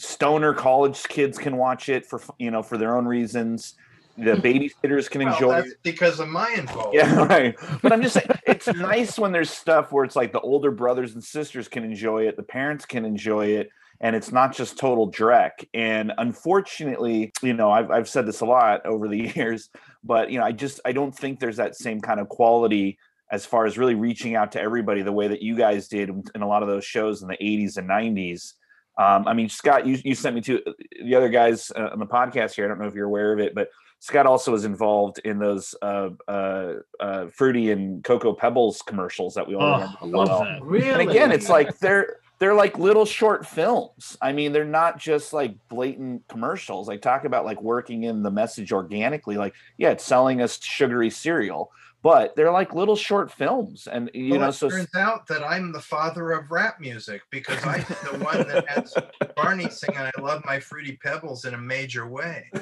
[0.00, 3.74] stoner college kids can watch it for you know for their own reasons
[4.16, 6.94] the babysitters can well, enjoy it because of my involvement.
[6.94, 7.54] Yeah, right.
[7.82, 11.14] But I'm just saying it's nice when there's stuff where it's like the older brothers
[11.14, 13.70] and sisters can enjoy it, the parents can enjoy it,
[14.00, 15.66] and it's not just total dreck.
[15.74, 19.70] And unfortunately, you know, I've I've said this a lot over the years,
[20.02, 22.98] but you know, I just I don't think there's that same kind of quality
[23.30, 26.42] as far as really reaching out to everybody the way that you guys did in
[26.42, 28.54] a lot of those shows in the 80s and 90s
[29.00, 30.72] um, I mean, Scott, you, you sent me to uh,
[31.02, 32.66] the other guys uh, on the podcast here.
[32.66, 35.74] I don't know if you're aware of it, but Scott also was involved in those
[35.80, 40.18] uh, uh, uh, fruity and cocoa pebbles commercials that we all oh, remember.
[40.18, 40.44] love well.
[40.44, 40.62] that.
[40.62, 40.90] Really?
[40.90, 44.18] And again, it's like they're they're like little short films.
[44.20, 46.90] I mean, they're not just like blatant commercials.
[46.90, 49.36] I talk about like working in the message organically.
[49.36, 51.70] Like, yeah, it's selling us sugary cereal,
[52.02, 55.42] but they're like little short films and you well, know so it turns out that
[55.42, 57.80] i'm the father of rap music because i'm
[58.10, 58.94] the one that has
[59.36, 62.48] barney singing i love my fruity pebbles in a major way.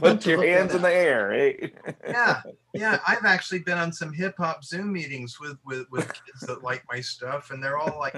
[0.00, 1.74] Put your hands in the air right?
[2.06, 2.40] yeah
[2.72, 6.84] yeah i've actually been on some hip-hop zoom meetings with with with kids that like
[6.90, 8.14] my stuff and they're all like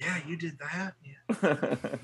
[0.00, 0.94] yeah you did that?
[1.04, 1.96] Yeah.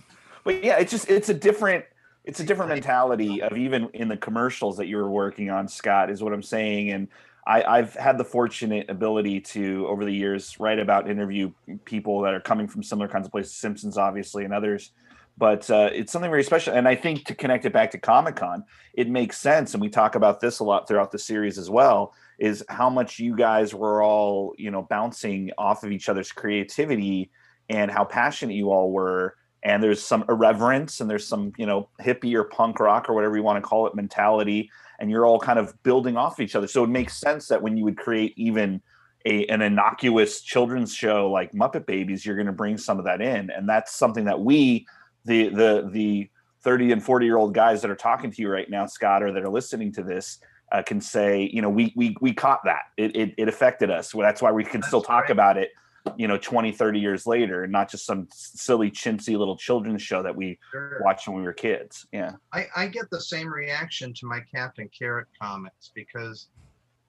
[0.45, 1.87] But yeah it's just it's a different
[2.25, 6.11] it's a different mentality of even in the commercials that you were working on, Scott,
[6.11, 6.91] is what I'm saying.
[6.91, 7.09] And
[7.47, 11.53] I, have had the fortunate ability to, over the years, write about, interview
[11.85, 14.93] people that are coming from similar kinds of places, Simpsons, obviously, and others.
[15.37, 16.75] But uh, it's something very special.
[16.75, 18.65] And I think to connect it back to Comic Con,
[18.95, 19.75] it makes sense.
[19.75, 23.19] And we talk about this a lot throughout the series as well is how much
[23.19, 27.31] you guys were all, you know, bouncing off of each other's creativity
[27.69, 31.89] and how passionate you all were and there's some irreverence and there's some you know
[32.01, 35.41] hippie or punk rock or whatever you want to call it mentality and you're all
[35.41, 36.69] kind of building off each other.
[36.69, 38.81] So it makes sense that when you would create even
[39.27, 43.21] a, an innocuous children's show like muppet babies you're going to bring some of that
[43.21, 43.51] in.
[43.51, 44.87] And that's something that we
[45.25, 46.31] the the the
[46.63, 49.33] 30 and 40 year old guys that are talking to you right now scott or
[49.33, 50.39] that are listening to this
[50.73, 52.83] uh, can say you know we we we caught that.
[52.97, 54.15] It it, it affected us.
[54.15, 55.31] Well, that's why we can that's still talk right.
[55.31, 55.71] about it
[56.17, 60.23] you know 20 30 years later and not just some silly chintzy little children's show
[60.23, 61.01] that we sure.
[61.03, 62.07] watched when we were kids.
[62.13, 62.33] Yeah.
[62.53, 66.49] I, I get the same reaction to my captain carrot comics because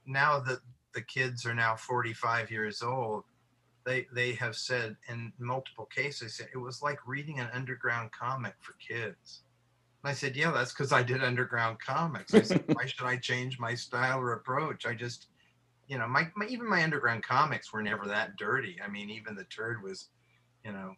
[0.05, 0.59] now that
[0.93, 3.23] the kids are now 45 years old
[3.85, 8.73] they they have said in multiple cases it was like reading an underground comic for
[8.73, 9.41] kids.
[10.03, 12.33] And i said yeah that's because i did underground comics.
[12.33, 14.85] I said why should i change my style or approach?
[14.85, 15.27] I just
[15.87, 18.77] you know, my, my even my underground comics were never that dirty.
[18.83, 20.09] I mean, even the turd was,
[20.63, 20.93] you know,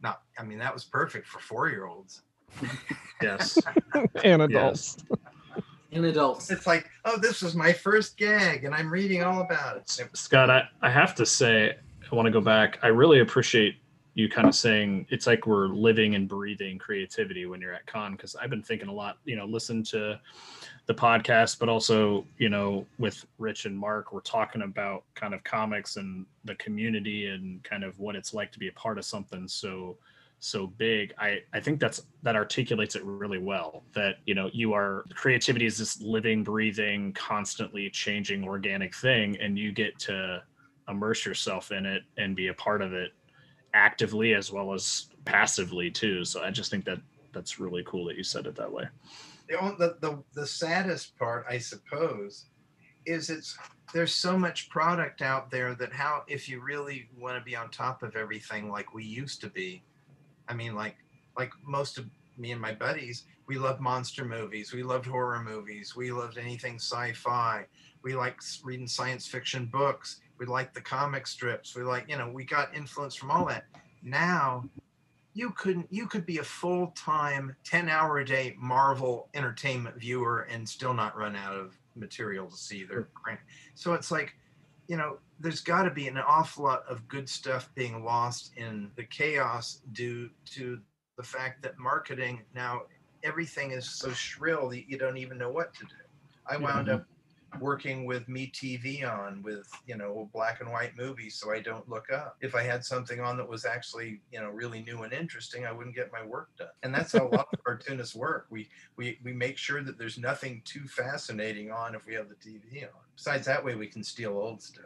[0.00, 0.22] not.
[0.38, 2.22] I mean, that was perfect for four year olds.
[3.20, 3.58] yes,
[4.24, 4.98] and adults.
[5.10, 5.18] Yes.
[5.92, 6.50] And adults.
[6.50, 10.08] It's like, oh, this was my first gag, and I'm reading all about it.
[10.16, 11.76] Scott, I, I have to say,
[12.10, 12.78] I want to go back.
[12.82, 13.76] I really appreciate
[14.14, 18.12] you kind of saying it's like we're living and breathing creativity when you're at con
[18.12, 20.20] because I've been thinking a lot, you know, listen to
[20.86, 25.44] the podcast, but also, you know, with Rich and Mark, we're talking about kind of
[25.44, 29.04] comics and the community and kind of what it's like to be a part of
[29.04, 29.96] something so
[30.40, 31.14] so big.
[31.18, 35.66] I i think that's that articulates it really well that you know you are creativity
[35.66, 40.42] is this living breathing constantly changing organic thing and you get to
[40.88, 43.12] immerse yourself in it and be a part of it
[43.72, 46.24] actively as well as passively too.
[46.24, 46.98] So i just think that
[47.32, 48.88] that's really cool that you said it that way
[49.48, 52.46] the, the the the saddest part, I suppose,
[53.06, 53.56] is it's
[53.92, 57.70] there's so much product out there that how if you really want to be on
[57.70, 59.82] top of everything like we used to be,
[60.48, 60.96] I mean like
[61.36, 62.06] like most of
[62.38, 66.76] me and my buddies, we loved monster movies, we loved horror movies, we loved anything
[66.76, 67.66] sci-fi,
[68.02, 72.30] we like reading science fiction books, we liked the comic strips, we like you know
[72.30, 73.64] we got influence from all that.
[74.02, 74.64] Now
[75.34, 80.68] you couldn't you could be a full-time 10 hour a day marvel entertainment viewer and
[80.68, 83.08] still not run out of material to see their
[83.74, 84.34] so it's like
[84.88, 88.90] you know there's got to be an awful lot of good stuff being lost in
[88.96, 90.78] the chaos due to
[91.16, 92.82] the fact that marketing now
[93.22, 95.94] everything is so shrill that you don't even know what to do.
[96.46, 96.96] I wound mm-hmm.
[96.96, 97.06] up
[97.60, 102.10] working with MeTV on with you know black and white movies so I don't look
[102.12, 102.36] up.
[102.40, 105.72] If I had something on that was actually you know really new and interesting, I
[105.72, 106.68] wouldn't get my work done.
[106.82, 108.46] And that's how a lot of cartoonists work.
[108.50, 112.34] We we we make sure that there's nothing too fascinating on if we have the
[112.34, 113.00] TV on.
[113.16, 114.84] Besides that way we can steal old stuff.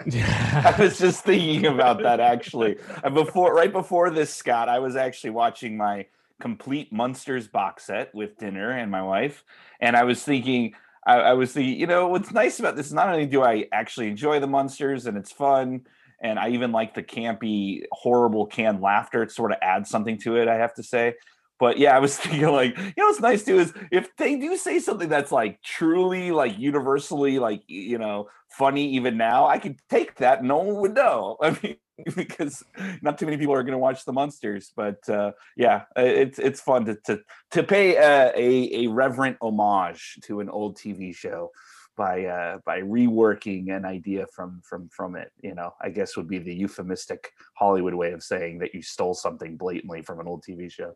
[0.12, 2.78] I was just thinking about that actually.
[3.12, 6.06] Before right before this, Scott, I was actually watching my
[6.40, 9.44] complete Munsters box set with dinner and my wife,
[9.80, 10.74] and I was thinking
[11.06, 13.66] I, I was thinking, you know, what's nice about this is not only do I
[13.72, 15.82] actually enjoy the Munsters and it's fun,
[16.22, 19.22] and I even like the campy, horrible canned laughter.
[19.22, 21.14] It sort of adds something to it, I have to say.
[21.58, 24.56] But yeah, I was thinking like, you know, what's nice too is if they do
[24.56, 29.80] say something that's like truly like universally like you know funny even now, I could
[29.90, 30.44] take that.
[30.44, 31.36] No one would know.
[31.42, 31.76] I mean,
[32.16, 32.62] because
[33.02, 36.60] not too many people are going to watch the Munsters But uh, yeah, it's it's
[36.60, 37.20] fun to to
[37.52, 41.50] to pay a, a, a reverent homage to an old TV show
[41.96, 45.30] by uh, by reworking an idea from from from it.
[45.42, 49.14] You know, I guess would be the euphemistic Hollywood way of saying that you stole
[49.14, 50.94] something blatantly from an old TV show.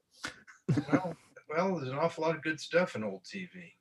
[0.92, 1.16] well,
[1.48, 3.72] well, there's an awful lot of good stuff in old TV.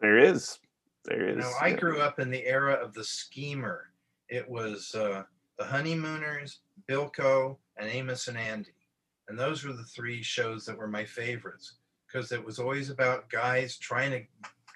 [0.00, 0.58] There is.
[1.04, 1.36] There is.
[1.36, 3.86] You know, I grew up in the era of the schemer.
[4.28, 5.22] It was uh,
[5.58, 8.70] the Honeymooners, Bilko, and Amos and Andy.
[9.28, 11.74] And those were the three shows that were my favorites
[12.06, 14.22] because it was always about guys trying to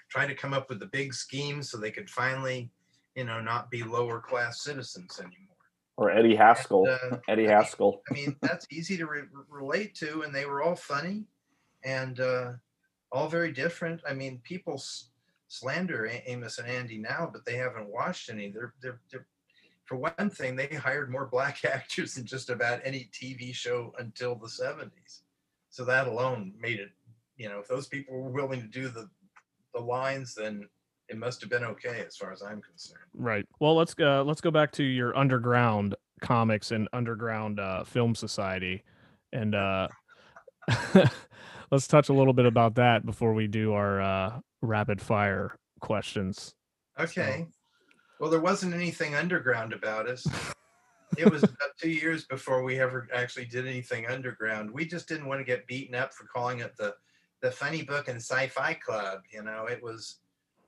[0.09, 2.69] trying to come up with the big schemes so they could finally,
[3.15, 5.57] you know, not be lower class citizens anymore.
[5.97, 6.87] Or Eddie Haskell.
[6.87, 8.01] And, uh, Eddie Haskell.
[8.09, 11.23] I mean, that's easy to re- relate to, and they were all funny
[11.83, 12.51] and uh,
[13.11, 14.01] all very different.
[14.07, 15.09] I mean, people s-
[15.47, 18.51] slander Amos and Andy now, but they haven't watched any.
[18.51, 19.25] They're they're they're
[19.85, 24.35] for one thing, they hired more black actors than just about any TV show until
[24.35, 25.21] the 70s.
[25.69, 26.91] So that alone made it,
[27.37, 29.09] you know, if those people were willing to do the
[29.73, 30.69] the lines, then
[31.09, 33.01] it must have been okay as far as I'm concerned.
[33.13, 33.45] Right.
[33.59, 34.21] Well, let's go.
[34.21, 38.83] Uh, let's go back to your underground comics and underground uh, film society,
[39.31, 39.87] and uh,
[41.71, 46.53] let's touch a little bit about that before we do our uh, rapid fire questions.
[46.99, 47.47] Okay.
[47.47, 47.53] So,
[48.23, 50.25] well, there wasn't anything underground about us.
[51.17, 54.71] it was about two years before we ever actually did anything underground.
[54.71, 56.95] We just didn't want to get beaten up for calling it the
[57.41, 59.23] the funny book and sci-fi club.
[59.29, 60.19] You know, it was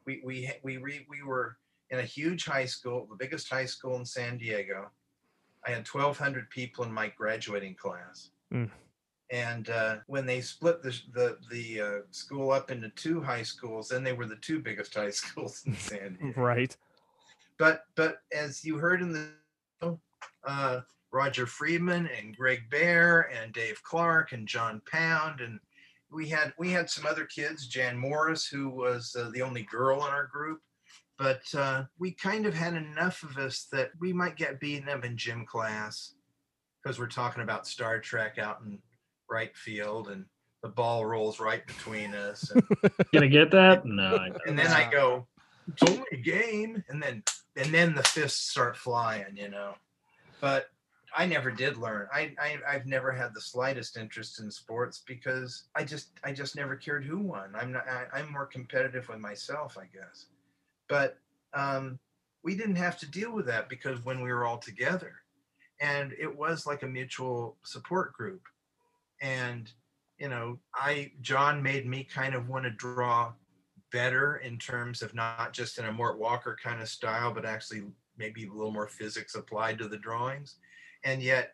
[0.06, 1.56] we we we re, we were
[1.92, 4.92] in a huge high school, the biggest high school in San Diego.
[5.66, 8.32] I had 1,200 people in my graduating class.
[8.54, 8.70] Mm.
[9.32, 13.88] And uh, when they split the the, the uh, school up into two high schools,
[13.88, 16.42] then they were the two biggest high schools in San Diego.
[16.42, 16.76] right
[17.58, 19.98] but but as you heard in the
[20.46, 20.82] uh,
[21.12, 25.60] Roger Freedman and Greg Bear and Dave Clark and John Pound and
[26.12, 30.06] we had we had some other kids, Jan Morris, who was uh, the only girl
[30.06, 30.62] in our group,
[31.18, 35.04] but uh, we kind of had enough of us that we might get beaten up
[35.04, 36.14] in gym class
[36.82, 38.80] because we're talking about Star Trek out in
[39.30, 40.26] right field and
[40.62, 42.52] the ball rolls right between us.
[42.52, 42.64] And,
[43.14, 43.86] Gonna get that?
[43.86, 44.18] No.
[44.48, 45.28] and then I go,
[45.68, 47.24] it's only a game, and then
[47.56, 49.76] and then the fists start flying, you know.
[50.42, 50.70] But
[51.16, 52.08] I never did learn.
[52.14, 56.56] I, I I've never had the slightest interest in sports because I just I just
[56.56, 57.54] never cared who won.
[57.56, 60.26] I'm not I, am more competitive with myself, I guess.
[60.90, 61.18] But
[61.54, 62.00] um,
[62.44, 65.14] we didn't have to deal with that because when we were all together,
[65.80, 68.42] and it was like a mutual support group,
[69.22, 69.72] and
[70.18, 73.32] you know I John made me kind of want to draw
[73.96, 77.84] better in terms of not just in a Mort Walker kind of style, but actually
[78.18, 80.58] maybe a little more physics applied to the drawings.
[81.06, 81.54] And yet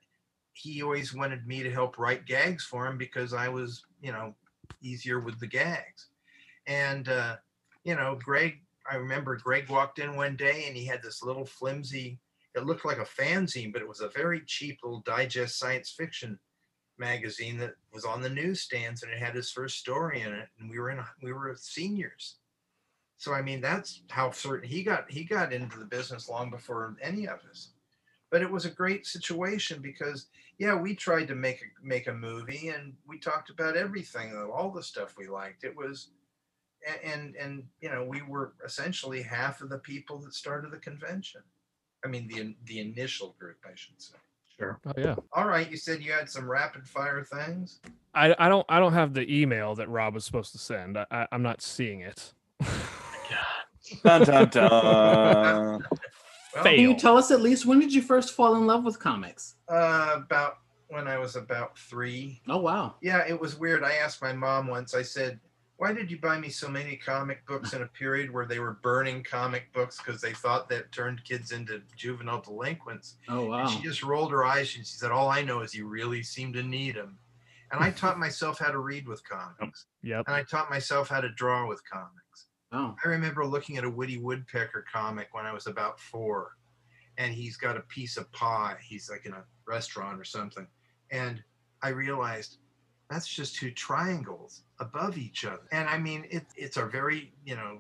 [0.53, 4.33] he always wanted me to help write gags for him because I was, you know,
[4.81, 6.07] easier with the gags.
[6.65, 7.35] And, uh,
[7.83, 8.55] you know, Greg,
[8.91, 12.17] I remember Greg walked in one day and he had this little flimsy,
[12.55, 16.39] it looked like a fanzine, but it was a very cheap little digest science fiction
[17.02, 20.47] magazine that was on the newsstands and it had his first story in it.
[20.60, 22.36] And we were in, we were seniors.
[23.18, 26.95] So, I mean, that's how certain he got, he got into the business long before
[27.02, 27.72] any of us
[28.32, 30.28] but it was a great situation because
[30.58, 34.72] yeah we tried to make a make a movie and we talked about everything all
[34.72, 36.10] the stuff we liked it was
[37.04, 41.41] and and you know we were essentially half of the people that started the convention
[42.04, 44.18] i mean the the initial group i should say
[44.62, 44.80] Sure.
[44.86, 45.16] Oh yeah.
[45.34, 47.80] all right you said you had some rapid fire things
[48.14, 50.97] I, I don't I don't have the email that Rob was supposed to send.
[50.97, 52.34] I, I, I'm not seeing it.
[54.03, 55.84] Dun, dun, dun.
[56.53, 58.99] Well, Can you tell us at least when did you first fall in love with
[58.99, 59.55] comics?
[59.70, 60.57] uh, about
[60.89, 62.95] when i was about three Oh wow.
[63.01, 63.84] Yeah, it was weird.
[63.84, 65.39] I asked my mom once, I said,
[65.82, 68.77] why did you buy me so many comic books in a period where they were
[68.84, 73.15] burning comic books because they thought that turned kids into juvenile delinquents?
[73.27, 73.65] Oh And wow.
[73.65, 76.53] she just rolled her eyes and she said, all I know is you really seem
[76.53, 77.17] to need them.
[77.71, 79.88] And I taught myself how to read with comics.
[80.03, 80.25] Yep.
[80.27, 82.45] And I taught myself how to draw with comics.
[82.71, 82.95] Oh.
[83.03, 86.57] I remember looking at a Woody Woodpecker comic when I was about four,
[87.17, 88.77] and he's got a piece of pie.
[88.88, 90.67] He's like in a restaurant or something.
[91.09, 91.43] And
[91.82, 92.57] I realized
[93.12, 95.64] that's just two triangles above each other.
[95.74, 97.80] And I mean, it, it's a very, you know,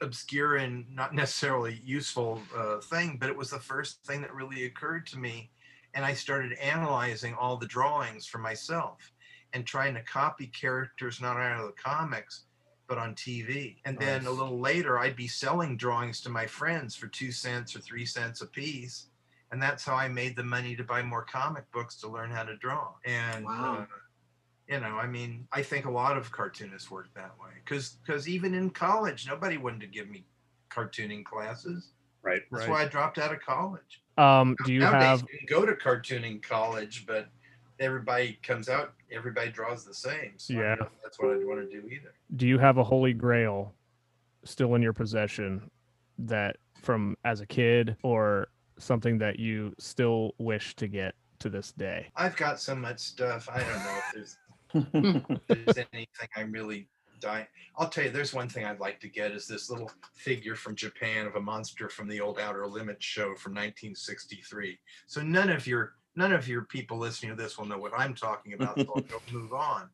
[0.00, 4.64] obscure and not necessarily useful uh, thing, but it was the first thing that really
[4.64, 5.50] occurred to me.
[5.94, 9.12] And I started analyzing all the drawings for myself
[9.52, 12.44] and trying to copy characters not out of the comics,
[12.86, 13.76] but on TV.
[13.84, 17.74] And then a little later, I'd be selling drawings to my friends for two cents
[17.74, 19.06] or three cents a piece.
[19.50, 22.44] And that's how I made the money to buy more comic books to learn how
[22.44, 22.94] to draw.
[23.04, 23.86] And, Wow.
[23.90, 23.96] uh,
[24.68, 28.28] you know, I mean, I think a lot of cartoonists work that way because because
[28.28, 30.24] even in college, nobody wanted to give me
[30.70, 31.92] cartooning classes.
[32.22, 32.42] Right.
[32.50, 32.70] That's Right.
[32.70, 34.02] why I dropped out of college.
[34.16, 37.28] Um, do you Nowadays, have you can go to cartooning college, but
[37.80, 40.34] everybody comes out, everybody draws the same.
[40.38, 40.74] So I don't Yeah.
[40.76, 42.14] know if that's what I'd want to do either.
[42.36, 43.74] do you have a holy grail
[44.44, 45.70] still in your possession
[46.18, 48.48] that from as a kid or
[48.78, 52.08] something that you still wish to get to this day?
[52.16, 53.48] I've got so much stuff.
[53.52, 54.41] I don't know if there's if
[55.48, 56.88] there's anything I'm really
[57.20, 57.46] dying.
[57.76, 60.74] I'll tell you, there's one thing I'd like to get is this little figure from
[60.74, 64.78] Japan of a monster from the old Outer Limits show from 1963.
[65.06, 68.14] So none of your none of your people listening to this will know what I'm
[68.14, 68.78] talking about.
[68.78, 69.88] So I'll go move on.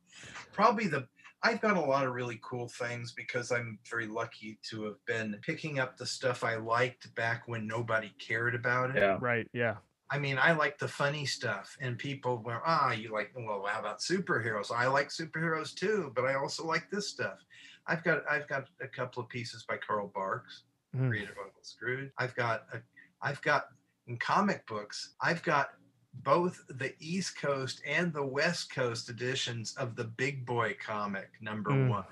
[0.51, 1.07] Probably the
[1.41, 5.39] I've got a lot of really cool things because I'm very lucky to have been
[5.41, 8.97] picking up the stuff I liked back when nobody cared about it.
[8.97, 9.17] Yeah.
[9.21, 9.47] Right.
[9.53, 9.75] Yeah.
[10.11, 13.79] I mean, I like the funny stuff, and people were, ah, you like, well, how
[13.79, 14.71] about superheroes?
[14.71, 17.39] I like superheroes too, but I also like this stuff.
[17.85, 20.63] I've got, I've got a couple of pieces by Carl Barks,
[20.95, 21.09] Mhm.
[21.09, 22.11] creator of Uncle Scrooge.
[22.17, 22.81] I've got, a,
[23.21, 23.69] I've got
[24.07, 25.75] in comic books, I've got
[26.13, 31.69] both the East Coast and the West Coast editions of the Big Boy comic number
[31.69, 31.89] Mm.
[31.89, 32.05] one,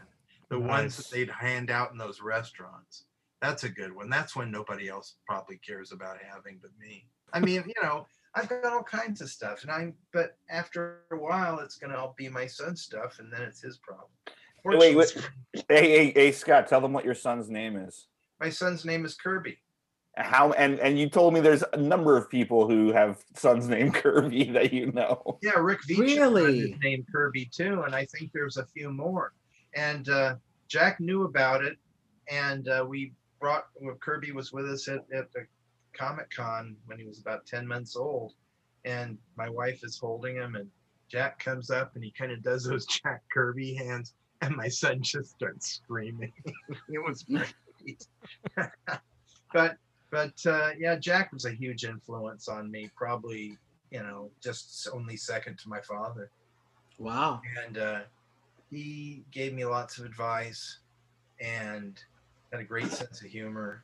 [0.50, 3.06] the ones that they'd hand out in those restaurants.
[3.42, 4.10] That's a good one.
[4.10, 7.10] That's one nobody else probably cares about having but me.
[7.34, 9.94] I mean, you know, I've got all kinds of stuff, and I'm.
[10.14, 13.62] But after a while, it's going to all be my son's stuff, and then it's
[13.62, 14.10] his problem.
[14.64, 14.94] Wait, wait.
[14.94, 15.30] Fortunately,
[15.70, 18.08] hey, hey, hey, Scott, tell them what your son's name is.
[18.40, 19.58] My son's name is Kirby.
[20.18, 23.94] How and and you told me there's a number of people who have sons named
[23.96, 25.40] Kirby that you know.
[25.42, 26.72] Yeah, Rick Beach Really?
[26.72, 29.34] his name Kirby too, and I think there's a few more.
[29.76, 30.36] And uh,
[30.68, 31.78] Jack knew about it,
[32.32, 35.46] and uh, we brought well, Kirby was with us at, at the
[35.98, 38.34] Comic Con when he was about ten months old,
[38.86, 40.70] and my wife is holding him, and
[41.10, 45.02] Jack comes up and he kind of does those Jack Kirby hands, and my son
[45.02, 46.34] just starts screaming.
[46.90, 48.08] it was great.
[49.54, 49.78] but
[50.12, 52.90] but uh, yeah, Jack was a huge influence on me.
[52.96, 53.58] Probably
[53.92, 56.30] you know just only second to my father
[57.00, 57.42] Wow.
[57.66, 58.00] and uh,
[58.70, 60.80] he gave me lots of advice
[61.40, 61.98] and
[62.52, 63.84] had a great sense of humor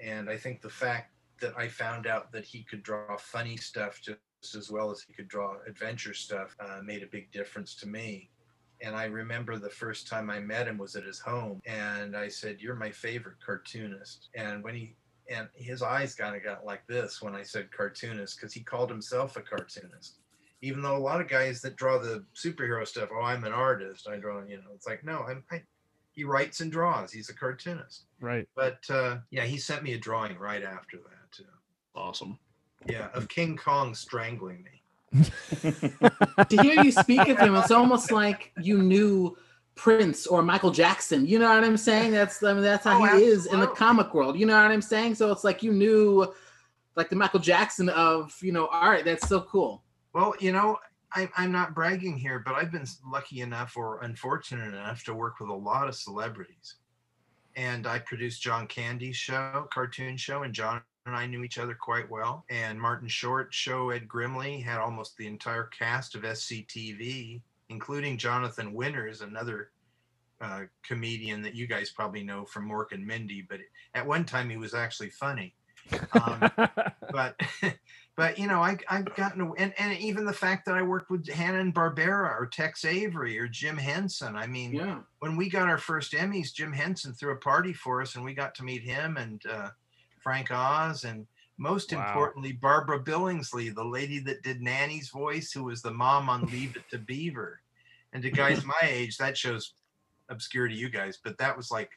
[0.00, 4.00] and i think the fact that i found out that he could draw funny stuff
[4.00, 7.88] just as well as he could draw adventure stuff uh, made a big difference to
[7.88, 8.30] me
[8.82, 12.28] and i remember the first time i met him was at his home and i
[12.28, 14.94] said you're my favorite cartoonist and when he
[15.30, 18.90] and his eyes kind of got like this when i said cartoonist because he called
[18.90, 20.18] himself a cartoonist
[20.64, 24.08] even though a lot of guys that draw the superhero stuff, oh, I'm an artist.
[24.08, 25.62] I draw, you know, it's like, no, I'm, I,
[26.12, 27.12] he writes and draws.
[27.12, 28.04] He's a cartoonist.
[28.18, 28.48] Right.
[28.56, 31.23] But uh, yeah, he sent me a drawing right after that.
[31.94, 32.38] Awesome.
[32.86, 35.22] Yeah, of King Kong strangling me.
[35.62, 39.36] to hear you speak of him, it's almost like you knew
[39.74, 41.26] Prince or Michael Jackson.
[41.26, 42.12] You know what I'm saying?
[42.12, 44.38] That's I mean, that's how Oh, he is in the comic world.
[44.38, 45.14] You know what I'm saying?
[45.14, 46.32] So it's like you knew,
[46.96, 49.04] like the Michael Jackson of you know art.
[49.04, 49.82] That's so cool.
[50.12, 50.78] Well, you know,
[51.12, 55.40] I, I'm not bragging here, but I've been lucky enough or unfortunate enough to work
[55.40, 56.76] with a lot of celebrities.
[57.56, 61.74] And I produced John Candy's show, cartoon show, and John and I knew each other
[61.74, 62.44] quite well.
[62.48, 68.72] And Martin Short, show, Ed Grimley, had almost the entire cast of SCTV, including Jonathan
[68.72, 69.70] Winters, another
[70.40, 73.46] uh, comedian that you guys probably know from Mork and Mindy.
[73.48, 73.60] But
[73.94, 75.54] at one time, he was actually funny.
[76.12, 76.50] Um,
[77.12, 77.38] but
[78.16, 81.28] but you know I, i've gotten and, and even the fact that i worked with
[81.28, 85.00] hanna and barbera or tex avery or jim henson i mean Yeah.
[85.18, 88.32] when we got our first emmys jim henson threw a party for us and we
[88.32, 89.68] got to meet him and uh,
[90.24, 91.24] frank oz and
[91.58, 92.00] most Wow.
[92.00, 96.74] importantly barbara billingsley the lady that did nanny's voice who was the mom on leave
[96.74, 97.60] it to beaver
[98.12, 99.74] and to guys my age that shows
[100.30, 101.90] obscure to you guys but that was like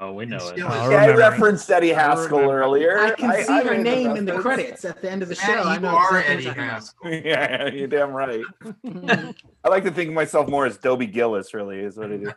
[0.00, 0.40] Oh, we know it.
[0.58, 2.60] Still I Yeah, I referenced Eddie Haskell remember.
[2.60, 2.98] earlier.
[2.98, 4.56] I can see her made name in the reference.
[4.56, 5.46] credits at the end of the show.
[5.46, 8.44] Matt, I you know are exactly eddie what you're talking haskell Yeah, you're damn right.
[9.64, 12.32] I like to think of myself more as Dobie Gillis, really, is what it is.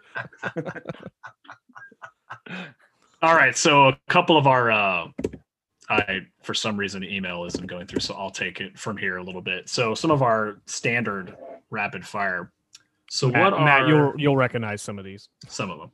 [3.22, 5.08] All right, so a couple of our uh
[5.90, 9.24] I for some reason email isn't going through, so I'll take it from here a
[9.24, 9.68] little bit.
[9.68, 11.36] So some of our standard
[11.70, 12.52] rapid fire.
[13.10, 15.30] So Matt, what Matt, you'll you'll recognize some of these.
[15.48, 15.92] some of them?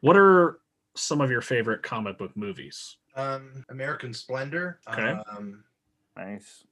[0.00, 0.58] What are
[0.94, 2.96] some of your favorite comic book movies?
[3.14, 5.14] um american splendor Okay.
[5.36, 5.62] um
[6.16, 6.64] Nice.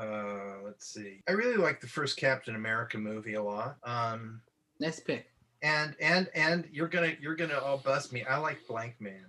[0.00, 4.40] uh let's see i really like the first captain america movie a lot um
[4.78, 5.26] nice pick.
[5.62, 9.24] And and and you're gonna you're gonna all bust me i like Blankman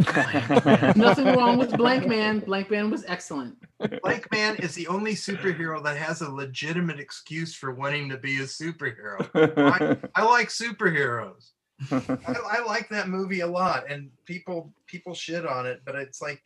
[0.96, 2.40] Nothing wrong with Blank Man.
[2.40, 3.56] Blankman was excellent.
[4.02, 8.38] blank man is the only superhero that has a legitimate excuse for wanting to be
[8.38, 9.18] a superhero
[10.14, 11.50] i like superheroes
[11.90, 16.22] I, I like that movie a lot and people people shit on it but it's
[16.22, 16.40] like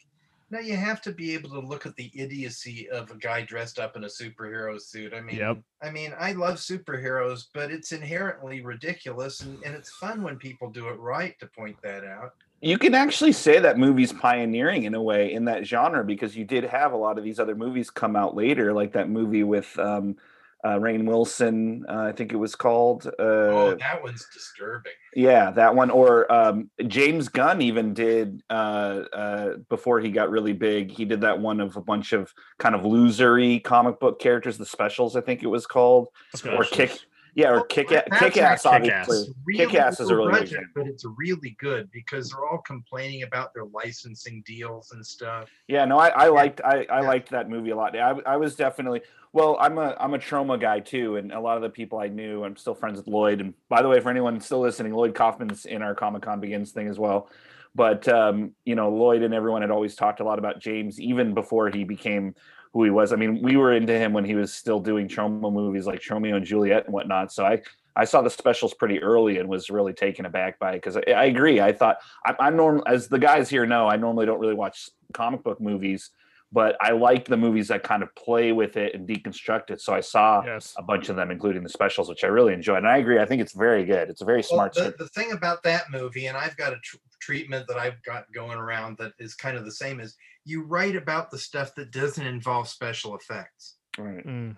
[0.50, 3.78] no you have to be able to look at the idiocy of a guy dressed
[3.78, 5.58] up in a superhero suit i mean Yep.
[5.80, 10.70] I mean, I love superheroes, but it's inherently ridiculous, and, and it's fun when people
[10.70, 12.34] do it right to point that out.
[12.60, 16.44] you can actually say that movie's pioneering in a way in that genre because you
[16.44, 19.78] did have a lot of these other movies come out later, like that movie with
[19.78, 20.16] um,
[20.64, 23.06] uh, Rainn Wilson, uh, I think it was called.
[23.06, 24.92] Uh, oh, that one's disturbing.
[25.14, 25.90] Yeah, that one.
[25.90, 30.90] Or um, James Gunn even did uh, uh, before he got really big.
[30.90, 34.66] He did that one of a bunch of kind of losery comic book characters, the
[34.66, 36.08] specials, I think it was called,
[36.44, 36.98] or kick.
[37.38, 38.66] Yeah, or Oh, kick that's kick ass.
[38.66, 40.72] Obviously, It's really Kick-Ass is a really good budget, example.
[40.74, 45.48] but it's really good because they're all complaining about their licensing deals and stuff.
[45.68, 47.96] Yeah, no, I, I liked I, I liked that movie a lot.
[47.96, 49.56] I, I was definitely well.
[49.60, 52.42] I'm a I'm a Troma guy too, and a lot of the people I knew,
[52.42, 53.40] I'm still friends with Lloyd.
[53.40, 56.72] And by the way, for anyone still listening, Lloyd Kaufman's in our Comic Con Begins
[56.72, 57.30] thing as well.
[57.72, 61.34] But um, you know, Lloyd and everyone had always talked a lot about James even
[61.34, 62.34] before he became
[62.72, 63.12] who he was.
[63.12, 66.36] I mean, we were into him when he was still doing Troma movies like Tromeo
[66.36, 67.32] and Juliet and whatnot.
[67.32, 67.62] So I
[67.96, 71.10] I saw the specials pretty early and was really taken aback by it because I,
[71.10, 71.60] I agree.
[71.60, 73.88] I thought I, I'm normal as the guys here know.
[73.88, 76.10] I normally don't really watch comic book movies,
[76.50, 79.80] but I like the movies that kind of play with it and deconstruct it.
[79.80, 80.74] So I saw Yes.
[80.78, 82.78] a bunch of them, including the specials, which I really enjoyed.
[82.78, 83.18] And I agree.
[83.18, 84.08] I think it's very good.
[84.08, 84.74] It's a very Well, smart.
[84.74, 88.32] the, the thing about that movie, and I've got a tr- treatment that I've got
[88.32, 91.90] going around that is kind of the same, is you write about the stuff that
[91.90, 93.76] doesn't involve special effects.
[93.98, 94.24] Right.
[94.26, 94.56] Mm.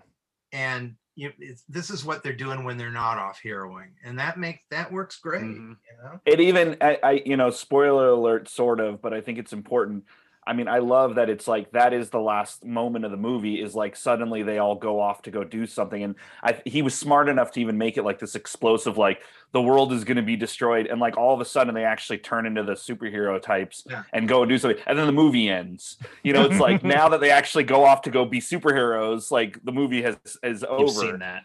[0.53, 4.39] and you, it's, this is what they're doing when they're not off heroing, and that
[4.39, 5.43] makes that works great.
[5.43, 5.77] Mhm.
[5.91, 9.37] You know, it even I, I you know spoiler alert sort of but i think
[9.39, 10.05] it's important
[10.47, 13.61] i mean i love that it's like that is the last moment of the movie
[13.61, 16.95] is like suddenly they all go off to go do something and I, he was
[16.95, 19.21] smart enough to even make it like this explosive like
[19.53, 22.19] the world is going to be destroyed and like all of a sudden they actually
[22.19, 24.03] turn into the superhero types Yeah.
[24.13, 27.09] and go and do something and then the movie ends you know it's like now
[27.11, 30.83] that they actually go off to go be superheroes like the movie has is over
[30.83, 31.45] You've seen that.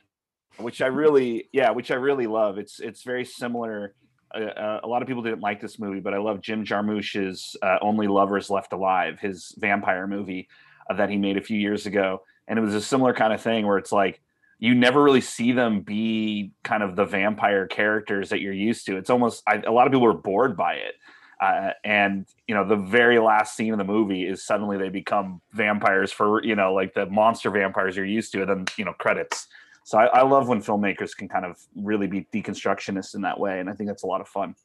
[0.58, 2.58] which I really, yeah, which I really love.
[2.58, 3.94] It's it's very similar.
[4.36, 7.56] Uh, uh, a lot of people didn't like this movie, but I love Jim Jarmusch's
[7.62, 10.48] uh, "Only Lovers Left Alive," his vampire movie
[10.90, 13.42] uh, that he made a few years ago, and it was a similar kind of
[13.42, 14.22] thing where it's like
[14.60, 18.98] you never really see them be kind of the vampire characters that you're used to.
[18.98, 20.96] It's almost I, a lot of people were bored by it.
[21.42, 25.42] Uh, and you know the very last scene of the movie is suddenly they become
[25.52, 28.94] vampires for you know like the monster vampires you're used to and then you know
[28.94, 29.48] credits
[29.86, 33.60] so I, I love when filmmakers can kind of really be deconstructionists in that way,
[33.60, 34.56] and I think that's a lot of fun.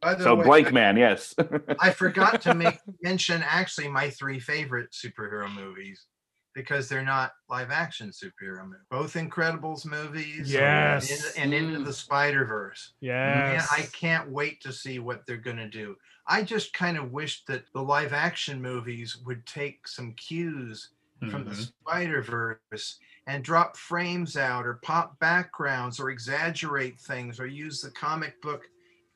[0.00, 1.34] by the So way, Blankman, yes,
[1.80, 6.06] I forgot to make mention actually my three favorite superhero movies,
[6.54, 8.86] because they're not live action superhero movies.
[8.88, 11.34] Both Incredibles movies Yes.
[11.36, 12.92] and, and Into the Spider Verse.
[13.02, 13.68] Man, Yes.
[13.72, 15.96] I can't wait to see what they're going to do.
[16.28, 20.90] I just kind of wish that the live action movies would take some cues
[21.30, 21.72] from the Mhm.
[21.80, 27.90] Spider Verse and drop frames out or pop backgrounds or exaggerate things or use the
[27.90, 28.68] comic book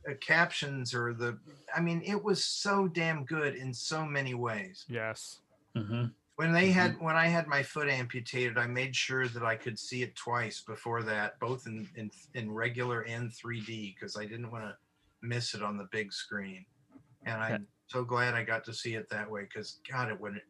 [0.08, 1.38] uh, captions or the.
[1.74, 4.84] I mean, it was so damn good in so many ways.
[4.88, 5.40] Yes.
[5.76, 6.12] Mhm.
[6.36, 9.78] When they had when I had my foot amputated, I made sure that I could
[9.78, 14.50] see it twice before that, both in in, in regular and 3D, because I didn't
[14.50, 14.76] want to
[15.22, 16.64] miss it on the big screen.
[17.24, 20.42] And I'm so glad I got to see it that way, because God, it wouldn't.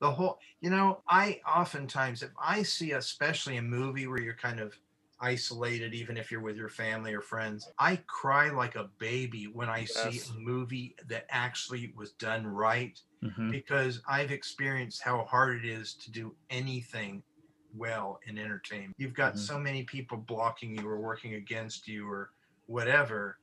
[0.00, 4.60] The whole, you know, I oftentimes if I see, especially a movie where you're kind
[4.60, 4.78] of
[5.20, 9.68] isolated, even if you're with your family or friends, I cry like a baby when
[9.70, 10.14] I Yes.
[10.14, 13.50] see a movie that actually was done right Mhm.
[13.50, 17.24] because I've experienced how hard it is to do anything
[17.72, 18.94] well in entertainment.
[18.98, 19.38] You've got Mhm.
[19.38, 22.30] so many people blocking you or working against you or
[22.66, 23.38] whatever.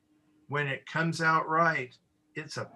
[0.48, 1.95] When it comes out right,
[2.36, 2.72] it's a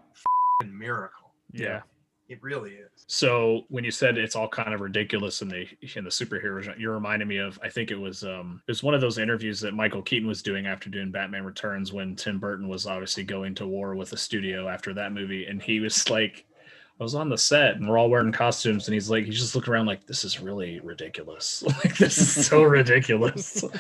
[0.62, 1.36] fing miracle.
[1.54, 1.84] Yeah.
[2.28, 3.06] It really is.
[3.08, 6.80] So when you said it's all kind of ridiculous in the in the superhero, genre,
[6.80, 9.60] you're reminding me of I think it was um it was one of those interviews
[9.62, 13.54] that Michael Keaton was doing after doing Batman Returns when Tim Burton was obviously going
[13.56, 16.46] to war with the studio after that movie, and he was like,
[17.00, 19.56] I was on the set and we're all wearing costumes, and he's like, he's just
[19.56, 23.64] looking around like this is really ridiculous, like this is so ridiculous.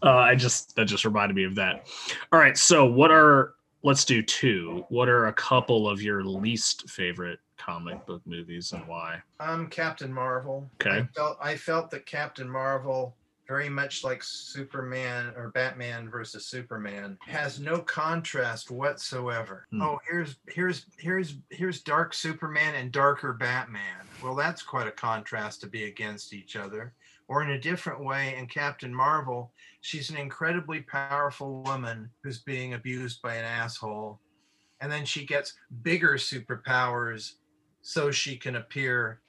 [0.00, 1.86] Uh, I just that just reminded me of that.
[2.30, 4.84] All right, so what are let's do two.
[4.88, 9.22] What are a couple of your least favorite comic book movies and why?
[9.40, 10.68] Um, Captain Marvel.
[10.80, 10.98] Okay.
[10.98, 13.14] I felt I felt that Captain Marvel,
[13.46, 19.66] very much like Superman or Batman versus Superman, has no contrast whatsoever.
[19.70, 19.82] Hmm.
[19.82, 24.06] Oh, here's here's here's here's dark Superman and darker Batman.
[24.22, 26.92] Well, that's quite a contrast to be against each other.
[27.32, 32.74] Or in a different way, in Captain Marvel, she's an incredibly powerful woman who's being
[32.74, 34.20] abused by an asshole.
[34.82, 37.36] And then she gets bigger superpowers
[37.80, 39.22] so she can appear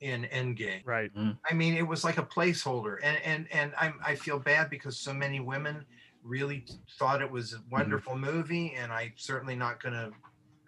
[0.00, 0.82] in Endgame.
[0.84, 1.12] Right.
[1.16, 1.36] Mm.
[1.50, 4.96] I mean, it was like a placeholder, and and and I'm I feel bad because
[4.96, 5.84] so many women
[6.22, 6.64] really
[6.96, 7.70] thought it was a mm-hmm.
[7.70, 10.12] wonderful movie, and I'm certainly not going to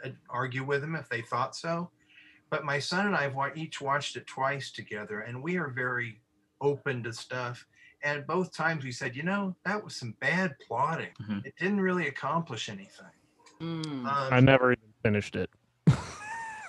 [0.05, 1.93] uh, argue with them if they thought so.
[2.51, 6.21] But my son and I have each watched it twice together, and we are very
[6.61, 7.67] open to stuff.
[8.03, 11.13] And both times we said, you know, that was some bad plotting.
[11.21, 11.45] Mhm.
[11.45, 13.07] It didn't really accomplish anything.
[13.61, 13.85] Mm.
[13.85, 15.51] Um, I never even finished it.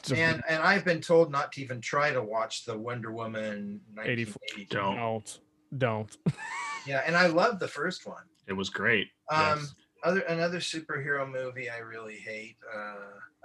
[0.09, 4.33] And and I've been told not to even try to watch the Wonder Woman 84.
[4.57, 4.75] 1982.
[4.75, 4.95] Don't.
[4.97, 5.39] don't.
[5.77, 6.17] Don't.
[6.87, 8.23] Yeah, and I love the first one.
[8.47, 9.09] It was great.
[9.29, 9.75] Um, yes.
[10.03, 12.57] other another superhero movie I really hate.
[12.75, 12.95] Uh,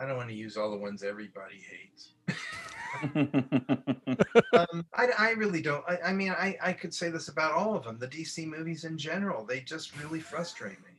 [0.01, 2.15] I don't want to use all the ones everybody hates.
[4.53, 5.85] Um, I, I really don't.
[5.89, 7.99] I, I mean, I, I could say this about all of them.
[7.99, 10.97] The DC movies in general, they just really frustrate me.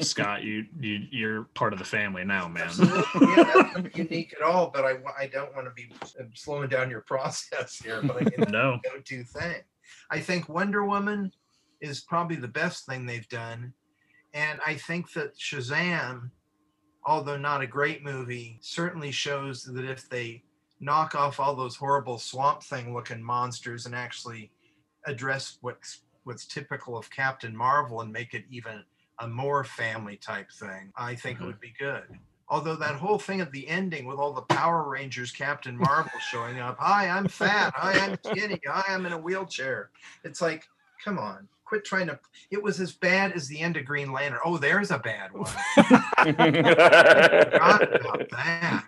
[0.00, 2.64] Scott, you you you're part of the family now, man.
[2.64, 4.70] Absolutely, yeah, that's not unique at all.
[4.72, 8.00] But I, I don't want to be uh, slowing down your process here.
[8.02, 8.78] But I mean, no.
[8.82, 9.62] go-to thing.
[10.10, 11.30] I think Wonder Woman
[11.80, 13.74] is probably the best thing they've done,
[14.32, 16.30] and I think that Shazam,
[17.04, 20.42] although not a great movie, certainly shows that if they
[20.82, 24.50] knock off all those horrible swamp thing looking monsters and actually
[25.06, 28.84] address what's what's typical of Captain Marvel and make it even
[29.18, 31.46] a more family type thing, I think it Mhm.
[31.46, 32.04] would be good.
[32.48, 36.60] Although that whole thing at the ending with all the Power Rangers, Captain Marvel showing
[36.60, 39.90] up, hi, I'm fat, hi, I'm skinny, hi, I'm in a wheelchair.
[40.22, 40.68] It's like,
[41.04, 42.18] come on, quit trying to.
[42.50, 44.40] It was as bad as the end of Green Lantern.
[44.44, 45.50] Oh, there's a bad one.
[46.22, 48.84] Forgot about that.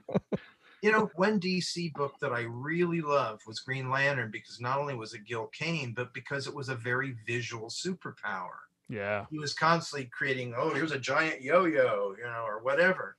[0.85, 4.95] You know, one DC book that I really loved was Green Lantern because not only
[4.95, 8.69] was it Gil Kane, but because it was a very visual superpower.
[8.91, 9.25] Yeah.
[9.31, 13.17] he was constantly creating oh here's a giant yo-yo you know or whatever.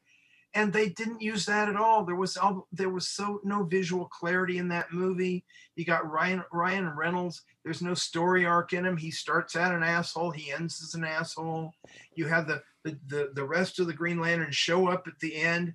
[0.54, 2.06] And they didn't use that at all.
[2.06, 5.44] There was all there was so no visual clarity in that movie.
[5.76, 7.42] You got ryan ryan reynolds.
[7.64, 8.96] There's no story arc in him.
[8.96, 10.30] He starts out an asshole.
[10.30, 11.74] He ends as an asshole.
[12.14, 15.36] You have the the the, the rest of the green lantern show up at the
[15.36, 15.74] end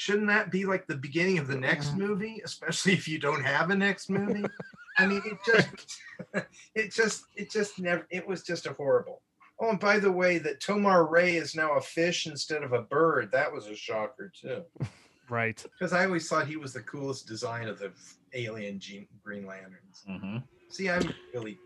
[0.00, 3.68] shouldn't that be like the beginning of the next movie especially if you don't have
[3.68, 4.46] a next movie
[4.96, 5.68] i mean it just
[6.74, 9.20] it just it just never it was just a horrible
[9.62, 13.30] Oh, and by the way, that Tomar-Re is now a fish instead of a bird.
[13.30, 14.62] That was a shocker too.
[15.28, 15.62] Right.
[15.78, 17.92] Because I always thought he was the coolest design of the
[18.32, 20.02] alien Gene, Green Lanterns.
[20.06, 20.38] hmm
[20.70, 21.58] See, I'm really,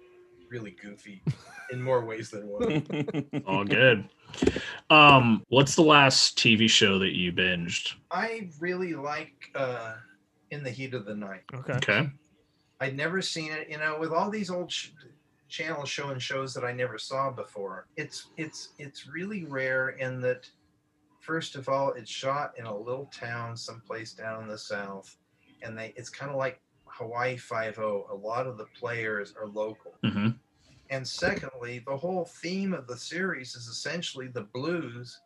[0.50, 1.22] really goofy
[1.70, 3.42] in more ways than one.
[3.46, 4.08] All good.
[4.90, 7.94] Um, what's the last TV show that you binged?
[8.10, 9.94] I really like uh,
[10.50, 11.42] In the Heat of the Night.
[11.52, 11.72] Okay.
[11.74, 12.10] Okay.
[12.80, 13.68] I'd never seen it.
[13.70, 14.90] You know, with all these old sh-
[15.48, 20.48] channels showing shows that I never saw before, it's it's it's really rare in that.
[21.20, 25.16] First of all, it's shot in a little town someplace down in the south,
[25.62, 26.60] and they it's kind of like
[26.94, 28.06] Hawaii Five O.
[28.10, 29.94] A lot of the players are local.
[30.04, 30.28] hmm
[30.90, 35.20] And secondly, the whole theme of the series is essentially the blues.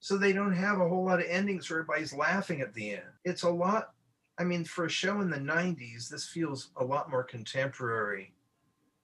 [0.00, 3.12] So they don't have a whole lot of endings where everybody's laughing at the end.
[3.24, 3.94] It's a lot.
[4.38, 8.34] I mean, for a show in the 90s, this feels a lot more contemporary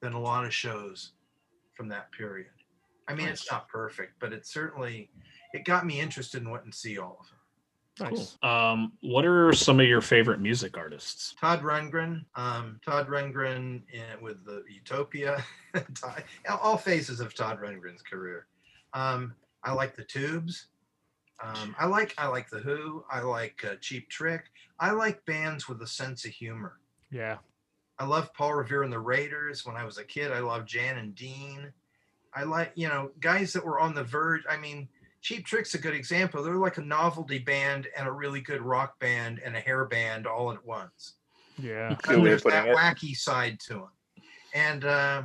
[0.03, 1.13] than a lot of shows
[1.75, 2.51] from that period.
[3.09, 5.11] I mean, it's not perfect, but it certainly
[5.53, 7.40] it got me interested in wanting to see all of them.
[8.01, 8.37] Nice.
[8.43, 8.51] Cool.
[8.51, 11.35] Um, what are some of your favorite music artists?
[11.41, 15.45] Todd Rundgren, um, Todd Rundgren in, with the Utopia,
[15.95, 18.47] Todd- all phases of Todd Rundgren's career.
[18.95, 20.67] Um, I like the Tubes.
[21.43, 23.05] Um, I like I like the Who.
[23.11, 24.45] I like uh, Cheap Trick.
[24.79, 26.79] I like bands with a sense of humor.
[27.11, 27.39] Yeah.
[27.99, 29.67] I love Paul Revere and the Raiders.
[29.67, 31.73] When I was a kid, I loved Jan and Dean.
[32.35, 34.43] I like you know guys that were on the verge.
[34.49, 34.89] I mean,
[35.23, 36.43] Cheap Trick's a good example.
[36.43, 40.27] They're like a novelty band and a really good rock band and a hair band
[40.27, 41.15] all at once
[41.59, 41.97] Yeah.
[42.03, 42.77] Good way of there's that it.
[42.77, 43.89] wacky side to them
[44.55, 45.23] and uh,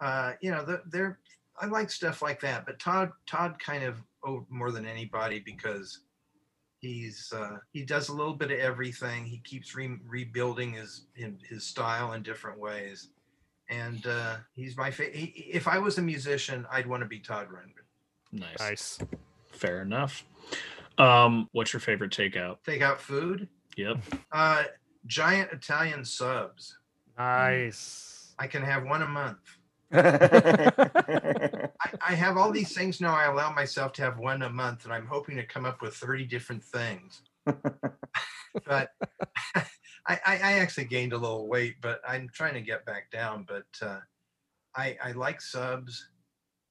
[0.00, 1.18] uh, you know they're
[1.60, 6.00] i like stuff like that but todd todd kind of oh, more than anybody because
[6.78, 11.38] he's uh, he does a little bit of everything he keeps re- rebuilding his in-
[11.48, 13.08] his style in different ways
[13.70, 17.48] and uh, he's my favorite if i was a musician i'd want to be todd
[17.48, 17.81] rundgren
[18.32, 18.58] Nice.
[18.58, 18.98] Nice.
[19.50, 20.24] Fair enough.
[20.98, 22.56] Um, what's your favorite takeout?
[22.64, 23.98] take out food Yep.
[24.32, 24.64] uh,
[25.06, 26.78] giant italian subs
[27.18, 28.34] Nice.
[28.38, 29.38] i can have one a month
[29.94, 31.68] I,
[32.00, 33.14] I have all these things now.
[33.14, 35.94] I allow myself to have one a month, and I'm hoping to come up with
[35.94, 37.20] 30 different things.
[37.44, 38.88] but
[39.54, 39.64] I,
[40.06, 43.44] I, I actually gained a little weight, but I'm trying to get back down.
[43.46, 43.98] But uh,
[44.74, 46.08] I, I like subs,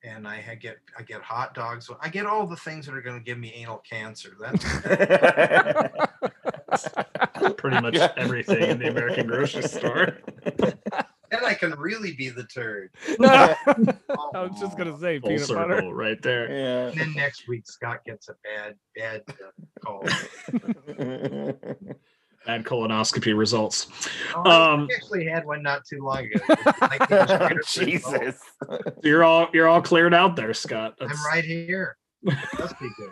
[0.03, 1.89] and I get I get hot dogs.
[2.01, 4.35] I get all the things that are going to give me anal cancer.
[4.39, 4.63] That's
[7.57, 10.17] Pretty much everything in the American grocery store.
[11.33, 12.89] And I can really be the turd.
[13.21, 13.55] I
[14.35, 15.93] was just gonna say Full peanut circle butter.
[15.93, 16.89] right there.
[16.89, 20.03] And then next week Scott gets a bad bad uh, call.
[22.45, 22.57] Yeah.
[22.57, 23.87] Bad colonoscopy results.
[24.35, 26.39] Oh, I Um, actually had one not too long ago.
[26.81, 28.21] Like, it was right up the result.
[28.21, 28.41] Jesus.
[29.03, 30.95] You're all you're all cleared out there, Scott.
[30.99, 31.97] I'm right here.
[32.23, 33.11] Must be good.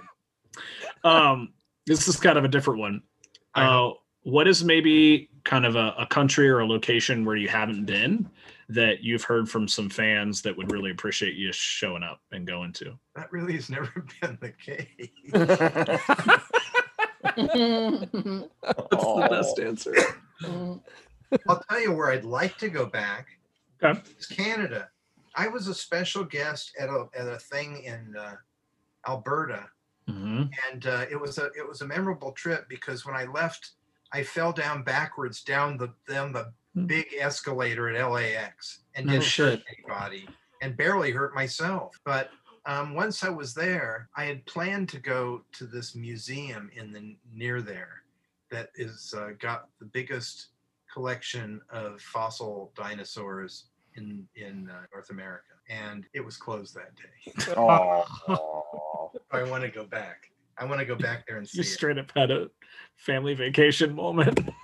[1.10, 1.54] Um,
[1.86, 3.02] this is kind of a different one.
[3.56, 3.94] I Uh,
[4.24, 8.30] what is maybe kind of a, a country or a location where you haven't been
[8.68, 12.74] that you've heard from some fans that would really appreciate you showing up and going
[12.74, 13.00] to?
[13.16, 15.10] That really has never been the case.
[19.60, 19.94] Answer.
[21.48, 23.28] I'll tell you where I'd like to go back.
[23.84, 24.00] Okay.
[24.12, 24.90] It's Canada.
[25.36, 28.36] I was a special guest at a at a thing in uh,
[29.08, 29.66] Alberta,
[30.08, 33.72] hmm and uh, it was a it was a memorable trip because when I left,
[34.12, 36.86] I fell down backwards down the down the Hmm.
[36.86, 40.28] big escalator at LAX and No didn't hurt anybody
[40.62, 42.00] and barely hurt myself.
[42.06, 42.30] But
[42.66, 47.16] um, once I was there, I had planned to go to this museum in the
[47.34, 48.04] near there
[48.52, 50.48] that is uh, got the biggest
[50.92, 53.66] collection of fossil dinosaurs
[53.96, 57.54] in in uh, North America, and it was closed that day.
[57.58, 58.06] Oh.
[59.32, 60.32] I want to go back.
[60.58, 61.66] I want to go back there and see You it.
[61.68, 62.50] straight up had a
[62.98, 64.40] family vacation moment.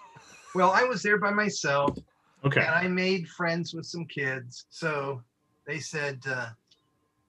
[0.55, 1.97] Well, I was there by myself,
[2.45, 2.61] Okay.
[2.61, 4.67] and I made friends with some kids.
[4.69, 5.21] So
[5.67, 6.51] they said uh,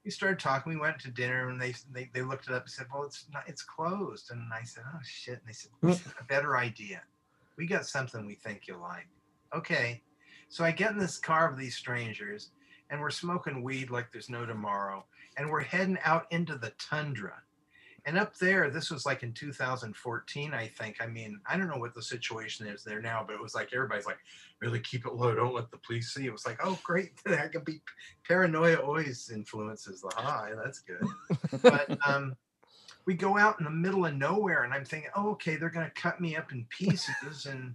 [0.07, 0.73] we started talking.
[0.73, 3.27] We went to dinner, and they they, they looked it up and said, "Well, it's
[3.33, 3.43] not.
[3.49, 7.03] It's closed." And I said, "Oh shit!" And they said, "We have "A better idea.
[7.59, 9.09] We got something we think you'll like."
[9.53, 10.03] Okay,
[10.49, 12.51] so I get in this car with these strangers,
[12.89, 15.05] and we're smoking weed like there's no tomorrow,
[15.37, 17.43] and we're heading out into the tundra.
[18.07, 20.99] And up there, this was like in 2014, I think.
[21.01, 23.71] I mean, I don't know what the situation is there now, but it was like
[23.75, 24.21] everybody's like,
[24.61, 25.35] really keep it low.
[25.35, 26.25] Don't let the police see.
[26.25, 27.11] It was like, oh, great.
[27.25, 27.83] That could be
[28.27, 30.53] paranoia always influences the high.
[30.55, 31.05] That's good.
[31.63, 32.37] but um,
[33.07, 35.87] we go out in the middle of nowhere, and I'm thinking, oh, okay, they're going
[35.87, 37.75] to cut me up in pieces and,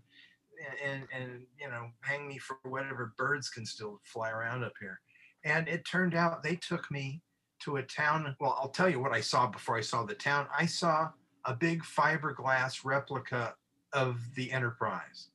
[0.82, 5.02] and, and, you know, hang me for whatever birds can still fly around up here.
[5.44, 7.22] And it turned out they took me
[7.62, 8.36] to a town.
[8.40, 10.48] Well, I'll tell you what I saw before I saw the town.
[10.58, 11.10] I saw
[11.46, 13.56] a big fiberglass replica
[13.94, 15.28] of the Enterprise.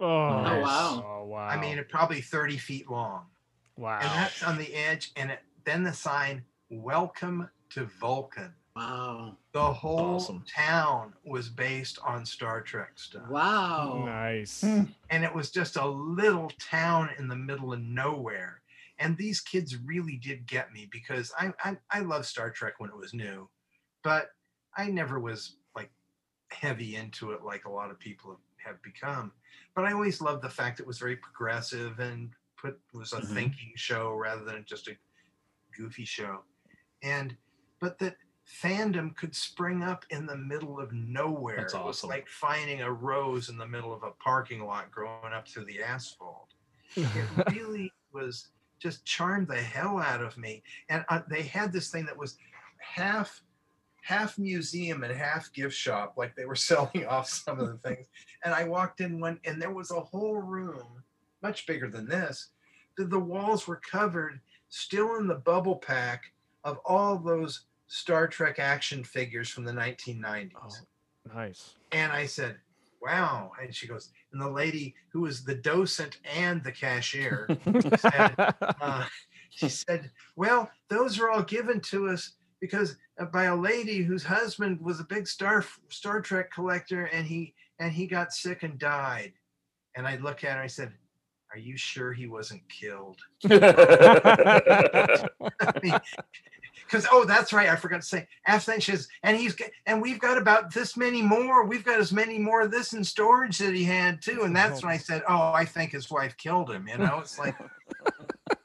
[0.00, 1.04] Oh, wow.
[1.06, 1.46] Oh wow.
[1.46, 3.26] I mean, it probably 30 feet long.
[3.76, 3.98] wow.
[4.00, 5.12] And that's on the edge.
[5.16, 8.52] And it, then the sign, Welcome to Vulcan.
[8.74, 9.36] Wow.
[9.52, 10.42] The whole Awesome.
[10.52, 13.28] town was based on Star Trek stuff.
[13.28, 14.04] Wow.
[14.06, 14.62] Nice.
[14.62, 14.84] Hmm.
[15.10, 18.61] and it was just a little town in the middle of nowhere.
[19.02, 22.90] And these kids really did get me because I I, I love Star Trek when
[22.90, 23.50] it was new,
[24.02, 24.30] but
[24.76, 25.90] I never was like
[26.50, 29.32] heavy into it like a lot of people have become.
[29.74, 33.34] But I always loved the fact it was very progressive and put was a Mhm.
[33.34, 34.96] thinking show rather than just a
[35.76, 36.44] goofy show.
[37.02, 37.36] And
[37.80, 38.16] but that
[38.46, 41.56] fandom could spring up in the middle of nowhere.
[41.56, 42.10] That's It was awesome.
[42.10, 45.82] like finding a rose in the middle of a parking lot growing up through the
[45.82, 46.54] asphalt.
[46.96, 48.50] It really was
[48.82, 50.62] just charmed the hell out of me.
[50.88, 52.36] And uh, they had this thing that was
[52.78, 53.42] half
[54.02, 58.06] half museum and half gift shop, like they were selling off some of the things.
[58.44, 61.02] And I walked in one, and there was a whole room,
[61.42, 62.48] much bigger than this.
[62.98, 66.24] The, the walls were covered, still in the bubble pack
[66.64, 70.50] of all those Star Trek action figures from the 1990s.
[70.56, 71.34] Oh.
[71.34, 71.74] nice.
[71.92, 72.56] And I said,
[73.00, 73.52] wow.
[73.60, 77.46] And she goes, and the lady who was the docent and the cashier,
[77.98, 78.34] said,
[78.80, 79.04] uh,
[79.50, 84.24] she said, well, those are all given to us because uh, by a lady whose
[84.24, 88.78] husband was a big Star Star Trek collector and he and he got sick and
[88.78, 89.32] died.
[89.94, 90.92] And I look at her, I said,
[91.52, 93.18] are you sure he wasn't killed?
[96.92, 98.28] Because oh, that's right, I forgot to say.
[98.46, 99.56] After that, she says, and he's
[99.86, 101.64] and we've got about this many more.
[101.64, 104.42] We've got as many more of this in storage that he had too.
[104.42, 106.86] And that's when I said, oh, I think his wife killed him.
[106.86, 107.56] You know, it's like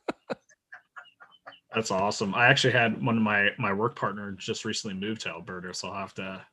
[1.73, 2.35] That's awesome.
[2.35, 5.87] I actually had one of my my work partner just recently moved to Alberta, so
[5.87, 6.45] I'll have to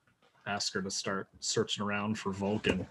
[0.46, 2.86] ask her to start searching around for Vulcan.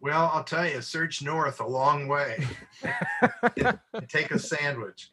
[0.00, 2.46] Well, I'll tell you, search north a long way.
[4.08, 5.10] take a sandwich.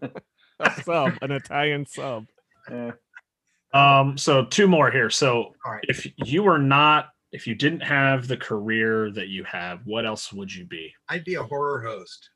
[0.60, 2.26] a sub, an Italian sub.
[2.70, 2.90] Eh,
[3.72, 5.10] Um, so two more here.
[5.10, 5.84] So All right.
[5.88, 10.32] if you were not, if you didn't have the career that you have, what else
[10.32, 10.92] would you be?
[11.08, 12.30] I'd be a horror host.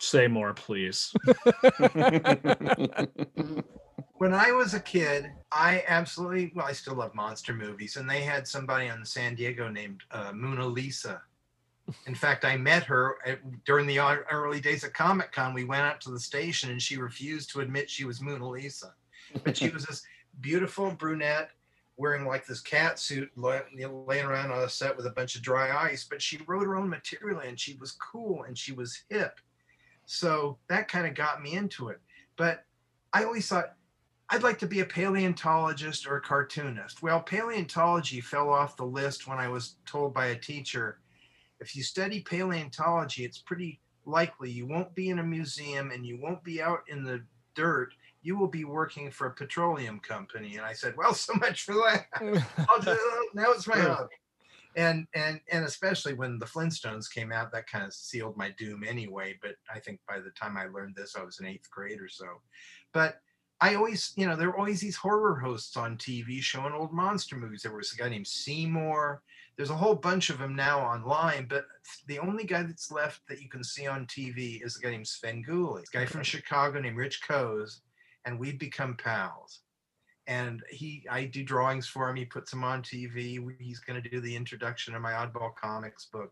[0.00, 1.12] Say more, please.
[4.14, 7.96] When I was a kid, I absolutely, well, I still love monster movies.
[7.96, 11.22] And they had somebody on San Diego named uh, Moona Lisa.
[12.06, 13.98] In fact, I met her at, during the
[14.30, 15.54] early days of Comic Con.
[15.54, 18.94] We went out to the station and she refused to admit she was Moona Lisa.
[19.44, 20.02] But she was this
[20.40, 21.50] beautiful brunette
[21.96, 23.62] wearing like this cat suit, lay-
[24.06, 26.04] laying around on a set with a bunch of dry ice.
[26.08, 29.40] But she wrote her own material and she was cool and she was hip.
[30.06, 32.00] So that kind of got me into it.
[32.36, 32.64] But
[33.12, 33.74] I always thought
[34.30, 37.02] I'd like to be a paleontologist or a cartoonist.
[37.02, 40.98] Well, paleontology fell off the list when I was told by a teacher
[41.60, 46.18] if you study paleontology, it's pretty likely you won't be in a museum and you
[46.20, 47.22] won't be out in the
[47.54, 47.92] dirt.
[48.22, 50.56] You will be working for a petroleum company.
[50.56, 52.06] And I said, Well, so much for that.
[53.34, 54.14] Now it's my hobby.
[54.76, 58.84] And and and especially when the Flintstones came out, that kind of sealed my doom
[58.86, 59.36] anyway.
[59.42, 62.08] But I think by the time I learned this, I was in eighth grade or
[62.08, 62.26] so.
[62.92, 63.20] But
[63.60, 67.34] I always, you know, there were always these horror hosts on TV showing old monster
[67.34, 67.62] movies.
[67.62, 69.20] There was a guy named Seymour.
[69.58, 71.66] There's a whole bunch of them now online, but
[72.06, 75.06] the only guy that's left that you can see on TV is a guy named
[75.06, 77.80] Svengoolie, a guy from Chicago named Rich Koz,
[78.24, 79.62] and we've become pals.
[80.28, 82.14] And he i do drawings for him.
[82.14, 86.06] He puts them on tv he's going to do the introduction of my oddball comics
[86.06, 86.30] book.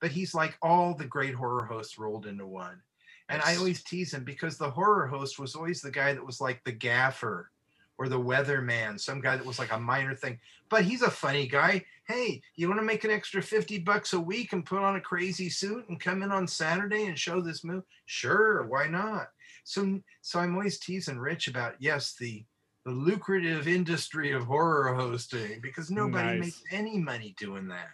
[0.00, 2.82] But he's like all the great horror hosts rolled into one.
[3.28, 6.40] And i always tease him because the horror host was always the guy that was
[6.40, 7.52] like the gaffer
[7.98, 10.38] or the weatherman some guy that was like a minor thing
[10.68, 14.20] but he's a funny guy hey you want to make an extra 50 bucks a
[14.20, 17.64] week and put on a crazy suit and come in on saturday and show this
[17.64, 19.28] movie sure why not
[19.64, 22.44] so so i'm always teasing rich about yes the
[22.84, 26.40] the lucrative industry of horror hosting because nobody Nice.
[26.40, 27.88] makes any money doing that.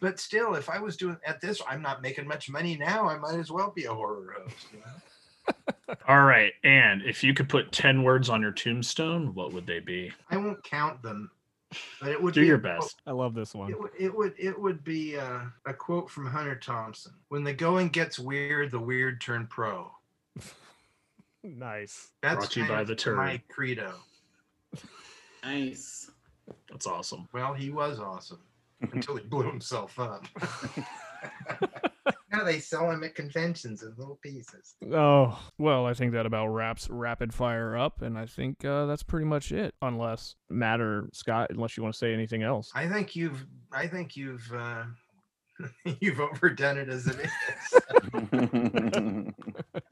[0.00, 3.08] But still, if I was doing at this, I'm not making much money now.
[3.08, 4.66] I might as well be a horror host.
[4.70, 4.84] You know?
[6.06, 6.52] All right.
[6.64, 10.12] And if you could put 10 words on your tombstone, what would they be?
[10.30, 11.30] I won't count them,
[12.00, 13.00] but it would Do be your a quote- best.
[13.06, 13.70] I love this one.
[13.70, 17.12] It would, it would it would be uh, a quote from Hunter Thompson.
[17.28, 19.90] When the going gets weird, the weird turn pro.
[21.44, 22.08] Nice.
[22.20, 23.16] That's Brought to you by the turd.
[23.16, 23.92] my credo.
[25.44, 26.10] Nice.
[26.68, 27.28] That's awesome.
[27.32, 28.40] Well, he was awesome
[28.92, 30.26] until he blew himself up.
[32.30, 34.74] now they sell them at conventions in little pieces.
[34.92, 39.02] Oh, well, I think that about wraps rapid fire up, and I think uh, that's
[39.02, 39.74] pretty much it.
[39.82, 42.70] Unless Matt or Scott, unless you want to say anything else.
[42.74, 44.84] I think you've I think you've uh,
[46.00, 47.30] you've overdone it as it is.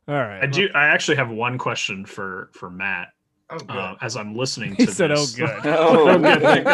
[0.09, 0.43] All right.
[0.43, 3.09] I do I actually have one question for for Matt.
[3.49, 3.71] Oh, good.
[3.77, 5.35] uh, as I'm listening to He said, "Oh, this.
[5.37, 6.67] good." Oh, Oh, good, thank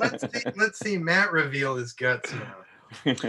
[0.00, 0.42] let's see.
[0.56, 3.22] Let's see Matt reveal his guts now.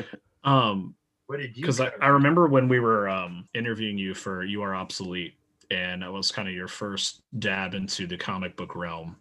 [0.46, 0.96] Um,
[1.28, 1.64] What did you?
[1.64, 1.92] because I.
[2.02, 5.34] I remember when we were um, interviewing you for You Are Obsolete,
[5.72, 9.18] and that was kind of your first dab into the comic book realm.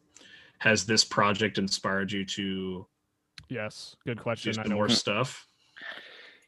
[0.59, 2.87] Has this project inspired you to
[3.49, 4.59] Yes, good question.
[4.59, 5.47] I some more stuff?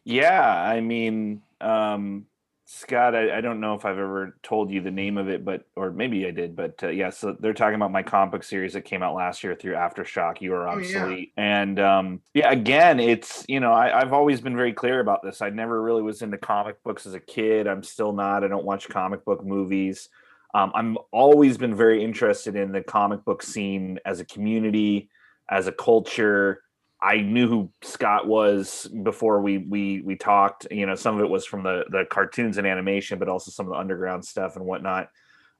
[0.05, 2.27] Yeah, I mean, um,
[2.69, 5.69] Scott, I, I don't know if I've ever told you the name of it, but
[5.77, 7.11] or maybe I did, but uh, yeah.
[7.11, 10.41] So they're talking about my comic book series that came out last year through Aftershock.
[10.41, 10.99] You are Oh, yeah.
[10.99, 15.23] obsolete, and um, yeah, again, it's you know I, I've always been very clear about
[15.23, 15.41] this.
[15.43, 17.69] I never really was into comic books as a kid.
[17.69, 18.43] I'm still not.
[18.43, 20.09] I don't watch comic book movies.
[20.53, 25.09] Um, I'm always been very interested in the comic book scene as a community,
[25.49, 26.63] as a culture.
[27.01, 30.67] I knew who Scott was before we we we talked.
[30.71, 33.67] You know, some of it was from the the cartoons and animation, but also some
[33.67, 35.11] of the underground stuff and whatnot.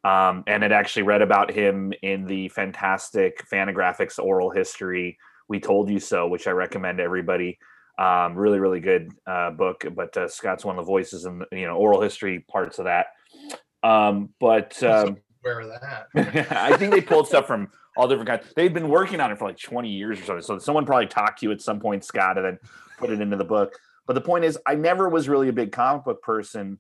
[0.05, 5.19] Um, and had actually read about him in the fantastic Fantagraphics oral history.
[5.49, 7.59] We told you so, which I recommend everybody.
[7.99, 9.85] Um, really, really good uh, book.
[9.95, 12.87] But uh, Scott's one of the voices in the, you know oral history parts of
[12.87, 13.09] that.
[13.83, 16.07] Um, but um, Where of that?
[16.51, 18.53] I think they pulled stuff from all different kinds.
[18.55, 20.43] They've been working on it for like 20 years or something.
[20.43, 22.59] So someone probably talked to you at some point, Scott, and then
[22.99, 23.75] put it into the book.
[24.07, 26.79] But the point is, I never was really a big comic book person,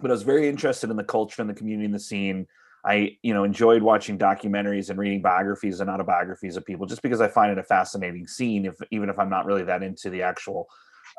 [0.00, 2.46] but I was very interested in the culture and the community and the scene.
[2.86, 7.20] I, you know, enjoyed watching documentaries and reading biographies and autobiographies of people just because
[7.20, 10.22] I find it a fascinating scene, if even if I'm not really that into the
[10.22, 10.68] actual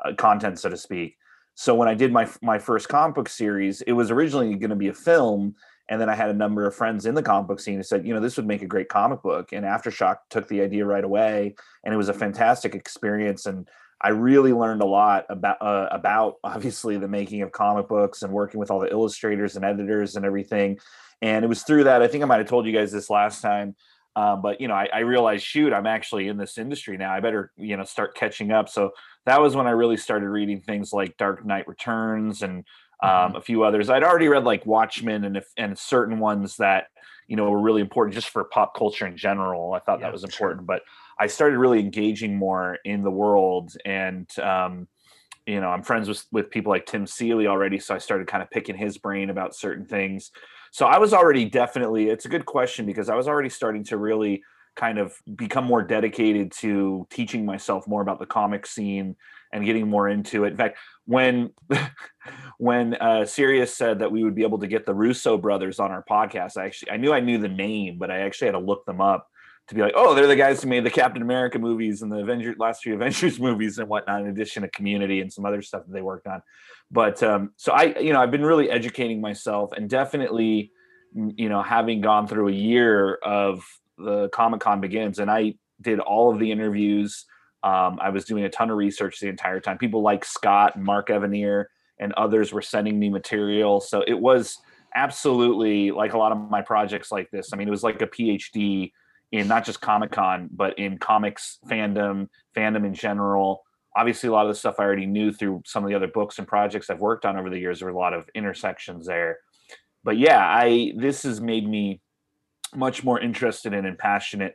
[0.04, 1.16] uh, content, so to speak.
[1.54, 4.76] So when I did my my first comic book series, it was originally going to
[4.76, 5.56] be a film,
[5.88, 8.06] and then I had a number of friends in the comic book scene who said,
[8.06, 9.52] you know, this would make a great comic book.
[9.52, 11.54] And Aftershock took the idea right away,
[11.84, 13.46] and it was a fantastic experience.
[13.46, 13.68] And
[14.00, 18.32] I really learned a lot about uh, about obviously the making of comic books and
[18.32, 20.78] working with all the illustrators and editors and everything.
[21.22, 22.02] And it was through that.
[22.02, 23.74] I think I might have told you guys this last time.
[24.16, 27.12] Um, but you know, I, I realized, shoot, I'm actually in this industry now.
[27.12, 28.70] I better, you know, start catching up.
[28.70, 28.92] So
[29.26, 32.64] that was when I really started reading things like Dark Knight Returns and
[33.02, 33.90] um, a few others.
[33.90, 36.86] I'd already read like Watchmen and if, and certain ones that
[37.28, 39.72] you know were really important just for pop culture in general.
[39.74, 40.30] I thought Yeah, that was sure.
[40.30, 40.82] important, but
[41.18, 44.28] I started really engaging more in the world and.
[44.38, 44.88] Um,
[45.48, 48.42] you know, I'm friends with with people like Tim Seeley already, so I started kind
[48.42, 50.32] of picking his brain about certain things.
[50.72, 52.08] So I was already definitely.
[52.08, 54.42] It's a good question because I was already starting to really
[54.76, 59.16] kind of become more dedicated to teaching myself more about the comic scene
[59.52, 60.50] and getting more into it.
[60.50, 61.50] In fact, when
[62.58, 65.90] when uh, Sirius said that we would be able to get the Russo brothers on
[65.90, 68.60] our podcast, I actually I knew I knew the name, but I actually had to
[68.60, 69.28] look them up
[69.68, 72.18] to be like, oh, they're the guys who made the Captain America movies and the
[72.18, 75.84] Avenger last few Avengers movies and whatnot, in addition to Community and some other stuff
[75.86, 76.42] that they worked on.
[76.90, 80.70] But um, so I, you know, I've been really educating myself and definitely,
[81.14, 83.64] you know, having gone through a year of
[83.98, 87.24] the Comic Con begins, and I did all of the interviews.
[87.62, 89.78] Um, I was doing a ton of research the entire time.
[89.78, 91.66] People like Scott and Mark Evanier
[91.98, 93.80] and others were sending me material.
[93.80, 94.58] So it was
[94.94, 97.50] absolutely like a lot of my projects like this.
[97.52, 98.92] I mean, it was like a PhD
[99.32, 103.64] in not just Comic Con, but in comics fandom, fandom in general.
[103.96, 106.38] Obviously, a lot of the stuff I already knew through some of the other books
[106.38, 107.80] and projects I've worked on over the years.
[107.80, 109.38] There were a lot of intersections there.
[110.04, 112.00] But yeah, I this has made me
[112.74, 114.54] much more interested in and passionate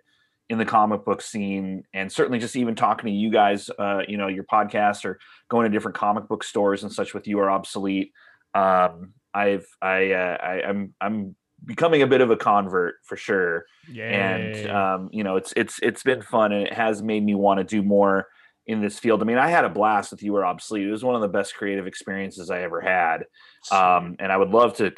[0.49, 4.17] in the comic book scene and certainly just even talking to you guys uh, you
[4.17, 5.17] know your podcast or
[5.49, 8.11] going to different comic book stores and such with you are obsolete.
[8.53, 13.65] Um, i've i uh, I, i'm i'm becoming a bit of a convert for sure.
[13.89, 14.03] Yeah.
[14.03, 17.59] and um, you know it's it's it's been fun and it has made me want
[17.59, 18.27] to do more
[18.67, 19.21] in this field.
[19.21, 20.87] I mean i had a blast with you are obsolete.
[20.87, 23.25] It was one of the best creative experiences i ever had.
[23.71, 24.93] Um, and i would love to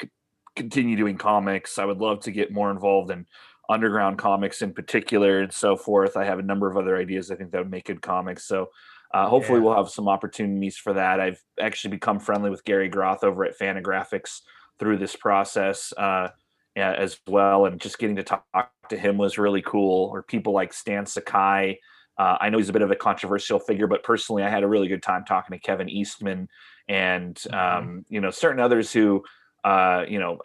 [0.56, 1.78] continue doing comics.
[1.78, 3.26] I would love to get more involved in
[3.68, 6.16] underground comics in particular and so forth.
[6.16, 8.46] I have a number of other ideas i think that would make good comics.
[8.46, 8.68] So
[9.12, 9.64] uh, hopefully Yeah.
[9.66, 11.20] we'll have some opportunities for that.
[11.20, 14.40] I've actually become friendly with gary groth over at fantagraphics
[14.78, 16.28] through this process uh,
[16.76, 17.66] yeah, as well.
[17.66, 18.44] And just getting to talk
[18.90, 20.10] to him was really cool.
[20.10, 21.78] Or people like stan sakai
[22.18, 24.68] uh, i know he's a bit of a controversial figure but personally i had a
[24.68, 26.48] really good time talking to kevin eastman
[26.88, 29.24] and um, you know certain others who
[29.64, 30.38] uh, you know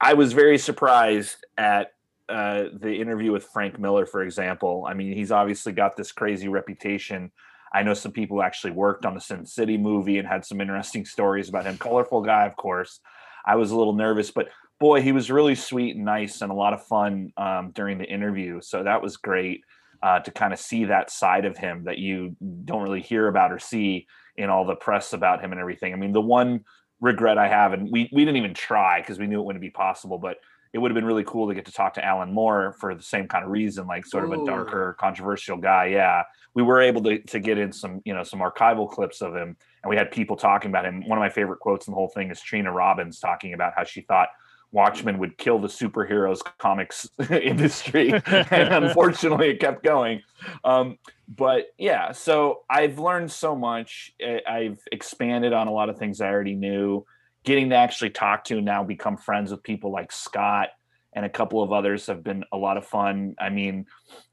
[0.00, 1.88] I- was very surprised at
[2.28, 6.48] uh, the interview with frank miller for example i mean he's obviously got this crazy
[6.48, 7.32] reputation
[7.74, 10.60] i know some people who actually worked on the sin city movie and had some
[10.60, 13.00] interesting stories about him colorful guy of course
[13.44, 14.48] i was a little nervous but
[14.80, 18.04] boy, he was really sweet and nice and a lot of fun um, during the
[18.04, 18.60] interview.
[18.62, 19.62] So that was great
[20.02, 22.34] uh, to kind of see that side of him that you
[22.64, 24.06] don't really hear about or see
[24.36, 25.92] in all the press about him and everything.
[25.92, 26.64] I mean, the one
[27.00, 29.70] regret I have, and we, we didn't even try because we knew it wouldn't be
[29.70, 30.38] possible, but
[30.72, 33.02] it would have been really cool to get to talk to Alan Moore for the
[33.02, 35.86] same kind of reason, like sort of a darker, controversial guy.
[35.86, 36.22] Yeah,
[36.54, 39.56] we were able to to get in some you know some archival clips of him,
[39.82, 41.06] and we had people talking about him.
[41.08, 43.82] One of my favorite quotes in the whole thing is Trina Robbins talking about how
[43.82, 44.28] she thought
[44.72, 50.22] Watchmen would kill the superheroes comics industry, and unfortunately, it kept going.
[50.64, 50.98] Um,
[51.28, 54.12] but yeah, so I've learned so much.
[54.48, 57.04] I've expanded on a lot of things I already knew.
[57.42, 60.68] Getting to actually talk to and now become friends with people like Scott
[61.12, 63.34] and a couple of others have been a lot of fun.
[63.38, 63.86] I mean,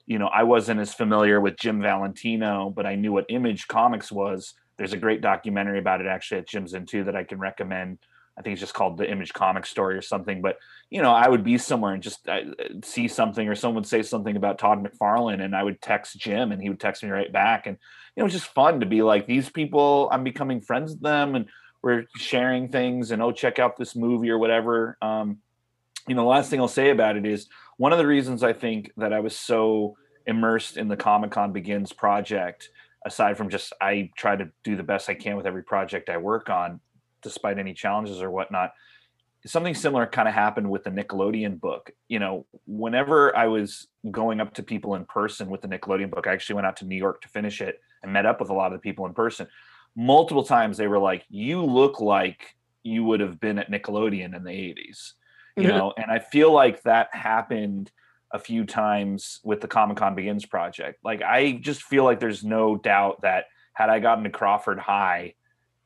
[0.06, 4.12] you know, I wasn't as familiar with Jim Valentino, but I knew what Image Comics
[4.12, 4.54] was.
[4.78, 8.00] There's a great documentary about it actually at Jim's Into that I can recommend.
[8.38, 10.42] I think it's just called the Image Comic Story or something.
[10.42, 10.58] But
[10.90, 12.42] you know, I would be somewhere and just uh,
[12.84, 16.52] see something or someone would say something about Todd McFarlane, and I would text Jim,
[16.52, 17.68] and he would text me right back.
[17.68, 17.78] And
[18.16, 20.10] you know, it was just fun to be like these people.
[20.12, 21.48] I'm becoming friends with them, and
[21.82, 23.12] we're sharing things.
[23.12, 24.98] And oh, check out this movie or whatever.
[25.02, 25.40] Um,
[26.08, 27.48] you know, the last thing I'll say about it is
[27.78, 31.54] one of the reasons I think that I was so immersed in the Comic Con
[31.54, 32.70] Begins project,
[33.06, 36.18] aside from just I try to do the best I can with every project I
[36.18, 36.80] work on,
[37.22, 38.74] despite any challenges or whatnot.
[39.46, 41.92] Something similar kind of happened with the Nickelodeon book.
[42.10, 46.28] You know, whenever I was going up to people in person with the Nickelodeon book,
[46.28, 48.54] I actually went out to New York to finish it and met up with a
[48.54, 49.48] lot of the people in person.
[49.96, 54.44] Multiple times they were like, You look like you would have been at Nickelodeon in
[54.44, 55.14] the 80s
[55.58, 55.78] you mm-hmm.
[55.78, 57.92] know and i feel like that happened
[58.32, 62.44] a few times with the comic con begins project like i just feel like there's
[62.44, 65.34] no doubt that had i gotten to crawford high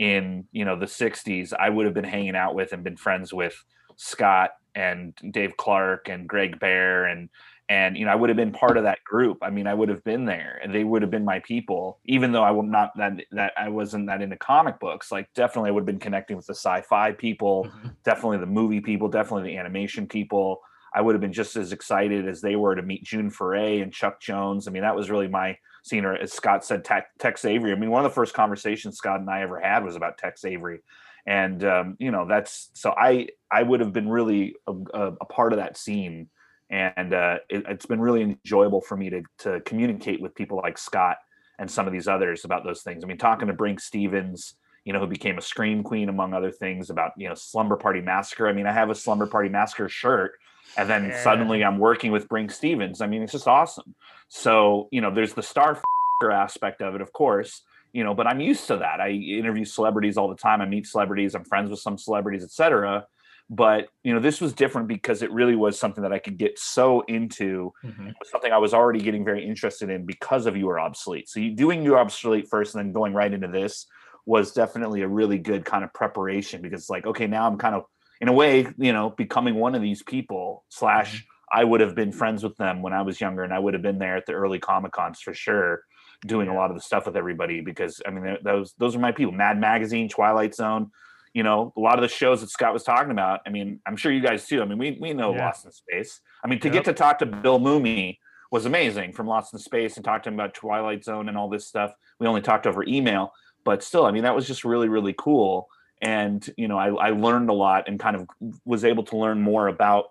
[0.01, 3.31] in you know the 60s i would have been hanging out with and been friends
[3.31, 3.55] with
[3.97, 7.29] scott and dave clark and greg bear and
[7.69, 9.89] and you know i would have been part of that group i mean i would
[9.89, 12.89] have been there and they would have been my people even though i would not
[12.97, 16.35] that that i wasn't that into comic books like definitely i would have been connecting
[16.35, 17.95] with the sci-fi people Mhm.
[18.03, 20.59] definitely the movie people, definitely the animation people.
[20.95, 23.93] I would have been just as excited as they were to meet June Foray and
[23.93, 24.67] Chuck Jones.
[24.67, 27.71] I mean, that was really my scene, or as Scott said, Tech, Tex Avery.
[27.71, 30.45] I mean, one of the first conversations Scott and I ever had was about Tex
[30.45, 30.79] Avery.
[31.25, 35.25] And, um, you know, that's so I, I would have been really a, a, a
[35.25, 36.29] part of that scene.
[36.69, 40.77] And uh, it, it's been really enjoyable for me to, to communicate with people like
[40.77, 41.17] Scott
[41.59, 43.03] and some of these others about those things.
[43.03, 44.55] I mean, talking to Brinke Stevens,
[44.85, 48.01] you know, who became a scream queen among other things about, you know, Slumber Party
[48.01, 48.47] Massacre.
[48.47, 50.31] I mean, I have a Slumber Party Massacre shirt,
[50.77, 51.23] and then Yeah.
[51.23, 53.01] suddenly I'm working with Brinke Stevens.
[53.01, 53.95] I mean, it's just awesome.
[54.29, 55.79] So, you know, there's the star
[56.31, 57.63] aspect of it, of course,
[57.93, 59.01] you know, but I'm used to that.
[59.01, 60.61] I interview celebrities all the time.
[60.61, 61.35] I meet celebrities.
[61.35, 63.05] I'm friends with some celebrities, etc.
[63.49, 66.57] But you know, this was different because it really was something that I could get
[66.57, 68.13] so into Mhm.
[68.19, 71.27] was something I was already getting very interested in because of You Are Obsolete.
[71.27, 73.87] So you doing You Are Obsolete first and then going right into this
[74.25, 77.83] was definitely a really good kind of preparation because like, okay, now I'm kind of
[78.21, 81.59] in a way, you know, becoming one of these people slash mm-hmm.
[81.59, 83.83] I would have been friends with them when I was younger and I would have
[83.83, 85.83] been there at the early Comic Cons for sure,
[86.25, 89.11] doing a lot of the stuff with everybody because I mean those those are my
[89.11, 89.33] people.
[89.33, 90.91] Mad Magazine, Twilight Zone,
[91.33, 93.41] you know, a lot of the shows that Scott was talking about.
[93.45, 94.61] I mean, I'm sure you guys too.
[94.61, 95.47] I mean, we we know Yeah.
[95.47, 96.21] Lost in Space.
[96.43, 96.73] I mean, to Yep.
[96.73, 98.19] get to talk to Bill Mooney
[98.51, 101.49] was amazing from Lost in Space and talk to him about Twilight Zone and all
[101.49, 101.91] this stuff.
[102.19, 103.33] We only talked over email,
[103.65, 105.67] but still, I mean, that was just really, really cool.
[106.01, 108.27] And, you know, I, I learned a lot and kind of
[108.65, 110.05] was able to learn more about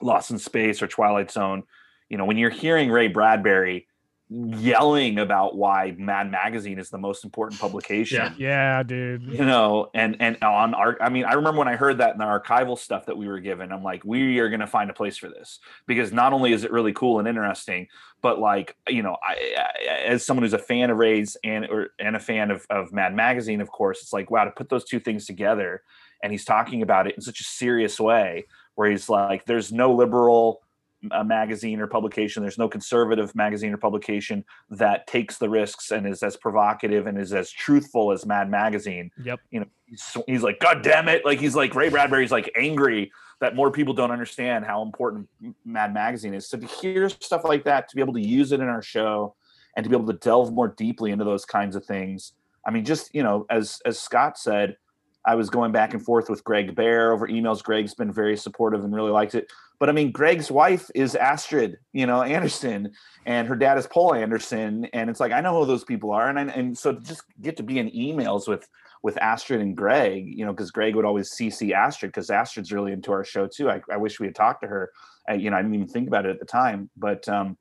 [0.00, 1.62] Lost in Space or Twilight Zone.
[2.08, 3.86] You know, when you're hearing Ray Bradbury
[4.30, 8.52] yelling about why Mad Magazine is the most important publication, Yeah.
[8.52, 9.22] Yeah, dude.
[9.24, 12.18] you know and and on our i mean i remember when i heard that in
[12.18, 14.94] the archival stuff that we were given i'm like we are going to find a
[14.94, 17.86] place for this because not only is it really cool and interesting
[18.22, 21.90] but like you know I, I as someone who's a fan of ray's and or
[21.98, 24.84] and a fan of, of mad magazine of course it's like wow to put those
[24.84, 25.82] two things together
[26.22, 28.46] and he's talking about it in such a serious way
[28.76, 30.61] where he's like there's no liberal
[31.10, 36.06] uh, magazine or publication there's no conservative magazine or publication that takes the risks and
[36.06, 39.10] is as provocative and is as truthful as Mad Magazine.
[39.24, 39.40] Yep.
[39.50, 41.24] You know, he's, he's like, God damn it!
[41.24, 43.10] Like he's like Ray Bradbury's like angry
[43.40, 45.28] that more people don't understand how important
[45.64, 46.48] Mad Magazine is.
[46.48, 49.34] So to hear stuff like that, to be able to use it in our show,
[49.76, 52.32] and to be able to delve more deeply into those kinds of things.
[52.66, 54.76] I mean, just you know, as as Scott said,
[55.24, 57.62] I was going back and forth with Greg Bear over emails.
[57.62, 59.50] Greg's been very supportive and really likes it.
[59.82, 62.92] But I mean, Greg's wife is Astrid, you know, Anderson,
[63.26, 66.28] and her dad is Poul Anderson, and it's like I know who those people are,
[66.28, 68.68] and I, and so to just get to be in emails with
[69.02, 72.92] with Astrid and Greg, you know, because Greg would always CC Astrid because Astrid's really
[72.92, 73.68] into our show too.
[73.68, 74.92] I, I wish we had talked to her.
[75.28, 77.58] I, you know, I didn't even think about it at the time, but um,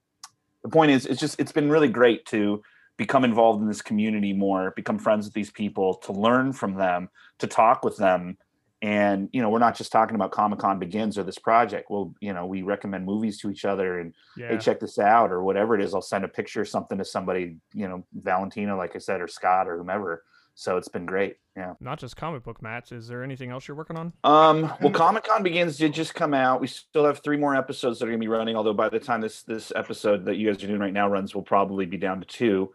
[0.61, 2.61] the point is, it's just it's been really great to
[2.98, 7.10] become involved in this community more, become friends with these people, to learn from them,
[7.39, 8.38] to talk with them,
[8.82, 11.91] And you know, we're not just talking about Comic Con Begins or this project.
[11.91, 14.49] Well, you know, we recommend movies to each other and Yeah.
[14.49, 15.94] hey, check this out or whatever it is.
[15.94, 19.28] I'll send a picture or something to somebody, you know, Valentina, like I said, or
[19.28, 20.24] Scott or whomever.
[20.56, 21.38] So it's been great.
[21.56, 21.74] Yeah.
[21.80, 22.91] Not just comic book mats.
[22.91, 24.14] Is there anything else you're working on?
[24.24, 26.60] Um, well, Comic Con Begins did just come out.
[26.60, 28.56] We still have three more episodes that are gonna be running.
[28.56, 31.34] Although by the time this this episode that you guys are doing right now runs,
[31.36, 32.74] we'll probably be down to two.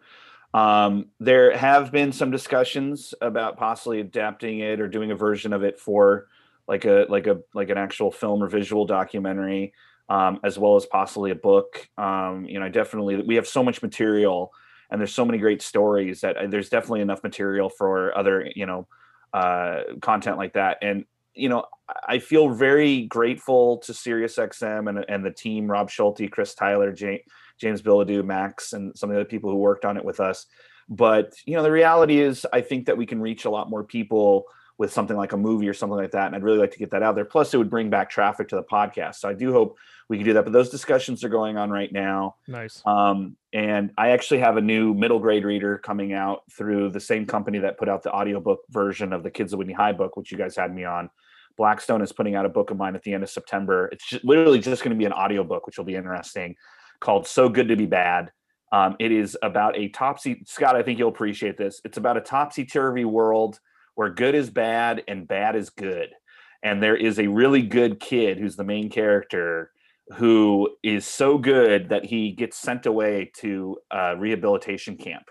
[0.53, 5.63] Um, there have been some discussions about possibly adapting it or doing a version of
[5.63, 6.27] it for
[6.67, 9.73] like a like a like an actual film or visual documentary,
[10.09, 11.87] um, as well as possibly a book.
[11.97, 14.51] Um, you know, definitely we have so much material
[14.89, 18.87] and there's so many great stories that there's definitely enough material for other you know
[19.33, 20.77] uh, content like that.
[20.81, 21.65] And you know,
[22.07, 27.21] I feel very grateful to SiriusXM and and the team, Rob Schulte, Chris Tyler, James,
[27.59, 30.45] James Bilodeau, Max, and some of the other people who worked on it with us.
[30.89, 33.83] But you know, the reality is, I think that we can reach a lot more
[33.83, 34.45] people
[34.77, 36.27] with something like a movie or something like that.
[36.27, 37.25] And I'd really like to get that out there.
[37.25, 39.15] Plus, it would bring back traffic to the podcast.
[39.15, 39.77] So I do hope
[40.07, 40.43] we can do that.
[40.43, 42.35] But those discussions are going on right now.
[42.47, 42.83] Nice.
[42.85, 47.25] Um, and I actually have a new middle grade reader coming out through the same
[47.25, 50.31] company that put out the audiobook version of the Kids of Whitney High book, which
[50.31, 51.09] you guys had me on.
[51.57, 53.89] Blackstone is putting out a book of mine at the end of September.
[53.91, 56.55] It's just, literally just going to be an audiobook, which will be interesting,
[56.99, 58.31] called So Good to Be Bad.
[58.71, 61.79] Um, it is about a topsy, Scott, I think you'll appreciate this.
[61.85, 63.59] It's about a topsy turvy world
[63.95, 66.09] where good is bad and bad is good.
[66.63, 69.71] And there is a really good kid who's the main character
[70.15, 75.25] who is so good that he gets sent away to a rehabilitation camp.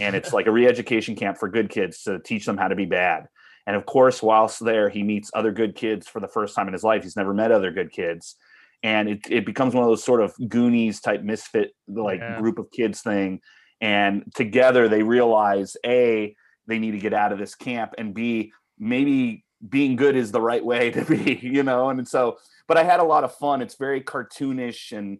[0.00, 2.74] And it's like a re education camp for good kids to teach them how to
[2.74, 3.28] be bad.
[3.66, 6.72] And of course, whilst there, he meets other good kids for the first time in
[6.72, 7.02] his life.
[7.02, 8.36] He's never met other good kids.
[8.82, 12.38] And it, it becomes one of those sort of Goonies type misfit, like Yeah.
[12.38, 13.40] group of kids thing.
[13.80, 16.34] And together they realize A,
[16.66, 20.40] they need to get out of this camp, and B, maybe being good is the
[20.40, 21.88] right way to be, you know?
[21.90, 22.38] And so,
[22.68, 23.62] but I had a lot of fun.
[23.62, 25.18] It's very cartoonish and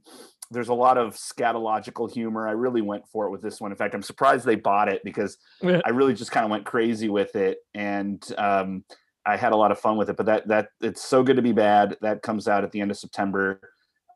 [0.50, 2.46] there's a lot of scatological humor.
[2.46, 3.72] I really went for it with this one.
[3.72, 7.08] In fact, I'm surprised they bought it because I really just kind of went crazy
[7.08, 8.84] with it, and um,
[9.26, 10.16] I had a lot of fun with it.
[10.16, 11.96] But that that it's so good to be bad.
[12.00, 13.60] That comes out at the end of September,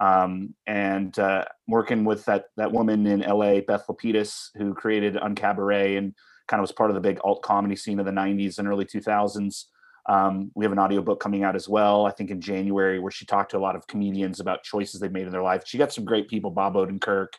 [0.01, 5.99] um, and uh, working with that that woman in LA, Beth Lapides, who created Uncabaret
[5.99, 6.15] and
[6.49, 8.85] kind of was part of the big alt comedy scene of the '90s and early
[8.85, 9.65] 2000s.
[10.07, 13.27] Um, we have an audiobook coming out as well, I think in January, where she
[13.27, 15.63] talked to a lot of comedians about choices they've made in their life.
[15.67, 17.35] She got some great people, Bob Odenkirk,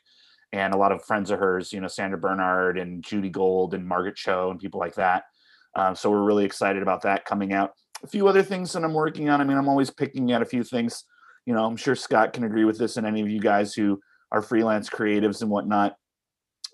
[0.54, 3.86] and a lot of friends of hers, you know, Sandra Bernhard and Judy Gold and
[3.86, 5.24] Margaret Cho and people like that.
[5.76, 7.72] Um, so we're really excited about that coming out.
[8.04, 9.42] A few other things that I'm working on.
[9.42, 11.06] I mean, I'm always picking at a few things.
[11.46, 14.00] You know, I'm sure Scott can agree with this, and any of you guys who
[14.32, 15.96] are freelance creatives and whatnot.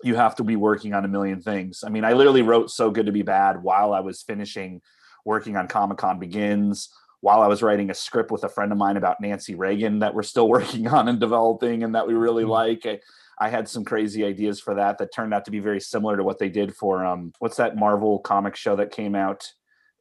[0.04, 1.82] You have to be working on a million things.
[1.84, 4.80] I mean, I literally wrote "So Good to Be Bad" while I was finishing
[5.24, 6.88] working on Comic Con Begins,
[7.20, 10.14] while I was writing a script with a friend of mine about Nancy Reagan that
[10.14, 12.48] we're still working on and developing, and that we really Mhm.
[12.48, 12.86] like.
[12.86, 13.00] I,
[13.40, 16.22] I had some crazy ideas for that that turned out to be very similar to
[16.22, 19.50] what they did for um what's that Marvel comic show that came out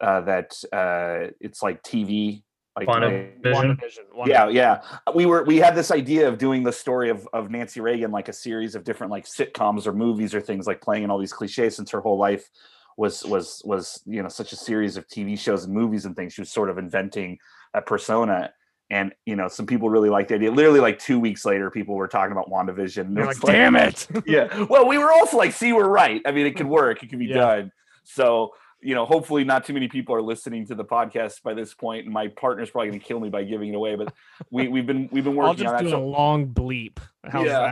[0.01, 2.43] uh that uh it's like TV
[2.75, 3.41] like WandaVision.
[3.43, 4.13] WandaVision.
[4.13, 4.81] Wanda- yeah yeah
[5.13, 8.29] we were we had this idea of doing the story of of Nancy Reagan like
[8.29, 11.33] a series of different like sitcoms or movies or things like playing in all these
[11.33, 12.49] cliches since her whole life
[12.97, 16.33] was was was you know such a series of TV shows and movies and things
[16.33, 17.37] she was sort of inventing
[17.73, 18.51] that persona
[18.89, 21.95] and you know some people really liked the idea literally like two weeks later people
[21.95, 24.07] were talking about WandaVision and They're it's like, damn it.
[24.25, 24.65] yeah.
[24.69, 26.21] Well, we were also like, see, we're right.
[26.25, 27.03] I mean, it could work.
[27.03, 27.35] It could be Yeah.
[27.35, 27.71] done.
[28.05, 28.51] So,
[28.81, 32.05] you know, hopefully not too many people are listening to the podcast by this point.
[32.05, 33.95] and my partner's probably going to kill me by giving it away.
[33.95, 34.13] But
[34.51, 35.95] we we've been we've been working I'll just on do that.
[35.97, 36.97] a So long bleep.
[37.25, 37.71] How's Yeah.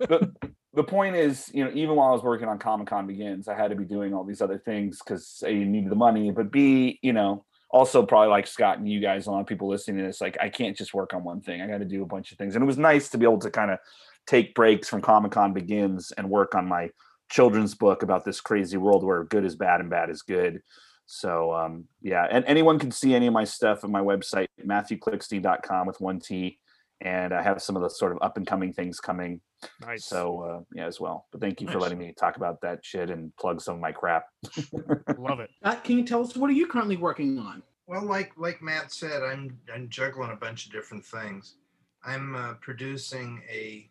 [0.00, 0.08] that?
[0.08, 3.48] the, the point is, you know, even while I was working on Comic Con Begins,
[3.48, 6.30] I had to be doing all these other things because A, you needed the money,
[6.32, 9.68] but B, you know, also probably like Scott and you guys, a lot of people
[9.68, 11.60] listening to this, like I can't just work on one thing.
[11.60, 12.54] I got to do a bunch of things.
[12.54, 13.78] And it was nice to be able to kind of
[14.26, 16.90] take breaks from Comic Con Begins and work on my
[17.30, 20.62] children's book about this crazy world where good is bad and bad is good.
[21.06, 25.86] So um, yeah, and anyone can see any of my stuff at my website, matthewklickstein.com
[25.86, 26.58] with one T.
[27.00, 29.40] And I have some of the sort of up and coming things coming.
[29.80, 30.04] Nice.
[30.04, 31.26] So uh, yeah, as well.
[31.32, 33.92] But thank you for letting me talk about that shit and plug some of my
[33.92, 34.26] crap.
[35.18, 35.50] love it.
[35.62, 37.62] Uh, can you tell us what are you currently working on?
[37.86, 41.56] Well, like like Matt said, I'm I'm juggling a bunch of different things.
[42.04, 43.90] I'm uh, producing a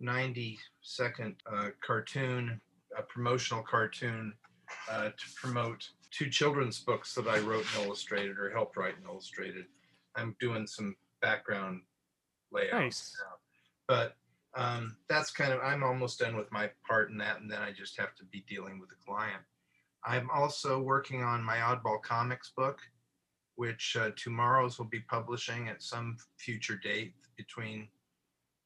[0.00, 2.60] 90 second uh, cartoon,
[2.96, 4.34] a promotional cartoon
[4.90, 9.06] uh, to promote two children's books that I wrote and illustrated or helped write and
[9.06, 9.64] illustrated.
[10.14, 11.80] I'm doing some background
[12.52, 13.16] layouts Nice.
[13.18, 13.36] now,
[13.88, 14.16] but
[14.54, 17.72] um, that's kind of I'm almost done with my part in that, and then I
[17.72, 19.42] just have to be dealing with the client.
[20.04, 22.80] I'm also working on my Oddball Comics book
[23.56, 27.88] which uh, TwoMorrows will be publishing at some future date between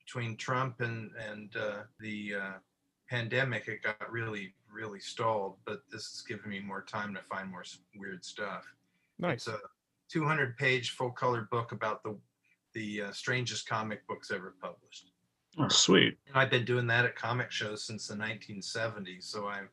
[0.05, 2.53] between Trump and and uh, the uh,
[3.09, 3.69] pandemic.
[3.69, 7.65] It got really really stalled, but this is giving me more time to find more
[7.97, 8.65] weird stuff.
[9.19, 9.47] Nice.
[9.47, 9.59] It's a
[10.11, 12.17] 200 page full color book about the
[12.75, 15.11] the uh, strangest comic books ever published.
[15.59, 16.19] Oh, sweet.
[16.28, 19.70] And I've been doing that at comic shows since the 1970s, so I've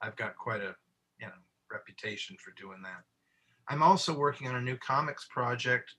[0.00, 0.74] I've got quite a
[1.18, 1.32] you know
[1.70, 3.02] reputation for doing that.
[3.68, 5.94] I'm also working on a new comics project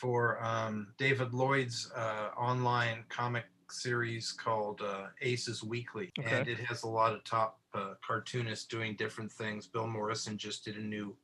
[0.00, 6.38] for um, David Lloyd's uh, online comic series called uh, Aces Weekly, Okay.
[6.40, 9.66] and it has a lot of top uh, cartoonists doing different things.
[9.66, 11.16] Bill Morrison just did a new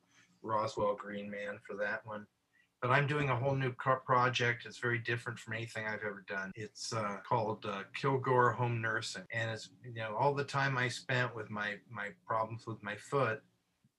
[0.43, 2.27] Roswell Green Man for that one
[2.85, 4.67] but I'm doing a whole new project.
[4.67, 6.53] It's very different from anything I've ever done.
[6.55, 10.89] It's uh, called uh, Kilgore Home Nursing, and it's you know all the time I
[10.89, 13.41] spent with my my problems with my foot.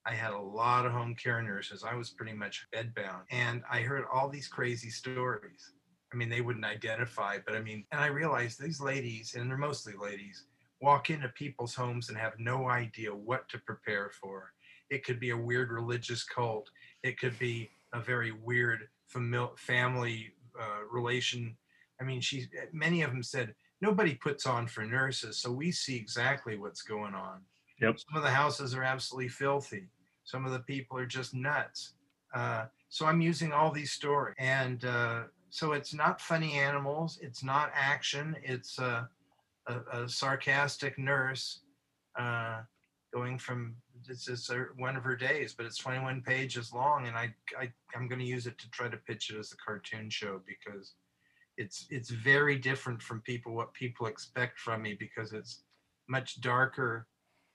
[0.06, 1.82] I had a lot of home care nurses.
[1.82, 5.72] I was pretty much bedbound, and I heard all these crazy stories.
[6.12, 9.58] I mean, they wouldn't identify, but I mean, and I realized these ladies, and they're
[9.58, 10.44] mostly ladies,
[10.80, 14.52] walk into people's homes and have no idea what to prepare for.
[14.90, 16.70] It could be a weird religious cult.
[17.02, 21.56] It could be a very weird famil- family uh, relation.
[22.00, 25.96] I mean, she many of them said nobody puts on for nurses, so we see
[25.96, 27.40] exactly what's going on.
[27.80, 27.98] Yep.
[27.98, 29.88] Some of the houses are absolutely filthy.
[30.24, 31.94] Some of the people are just nuts.
[32.34, 37.18] Uh, so I'm using all these stories, and uh, so it's not funny animals.
[37.22, 38.36] It's not action.
[38.42, 39.08] It's a,
[39.66, 41.60] a, a sarcastic nurse
[42.18, 42.62] uh,
[43.14, 43.76] going from
[44.06, 47.72] this is her- one of her days, but it's 21 pages long, and I, I
[47.94, 50.94] I'm going to use it to try to pitch it as a cartoon show because
[51.56, 55.62] it's it's very different from people what people expect from me because it's
[56.08, 57.08] much darker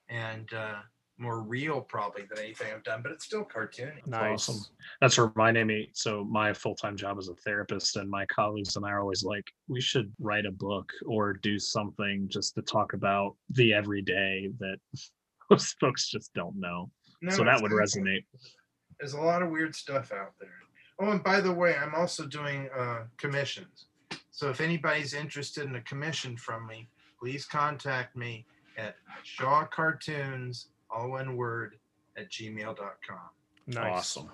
[0.09, 0.81] and uh,
[1.21, 4.05] more real probably than anything I've done, but it's still cartoony.
[4.07, 4.49] Nice.
[4.49, 4.65] awesome.
[4.99, 5.89] That's reminding me.
[5.93, 9.23] So my full time job as a therapist, and my colleagues and I are always
[9.23, 14.49] like, we should write a book or do something just to talk about the everyday
[14.59, 14.77] that
[15.51, 16.89] most folks just don't know.
[17.21, 18.25] No, so that would resonate.
[18.99, 20.49] There's a lot of weird stuff out there.
[20.99, 23.85] Oh, and by the way, I'm also doing uh, commissions.
[24.31, 26.87] So if anybody's interested in a commission from me,
[27.19, 28.45] please contact me
[28.77, 31.75] at Shaw Cartoons, all one word,
[32.17, 33.17] at gmail.com.
[33.67, 33.93] Nice.
[33.93, 34.29] Awesome.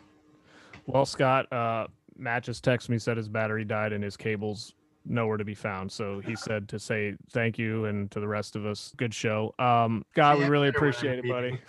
[0.85, 1.87] Well, Scott, uh,
[2.17, 4.73] Matt just texted me said his battery died and his cables
[5.09, 5.91] nowhere to be found.
[5.91, 9.53] So he said to say thank you and to the rest of us, good show.
[9.59, 11.59] Um, God, See, we really better when I'm appreciate it, buddy.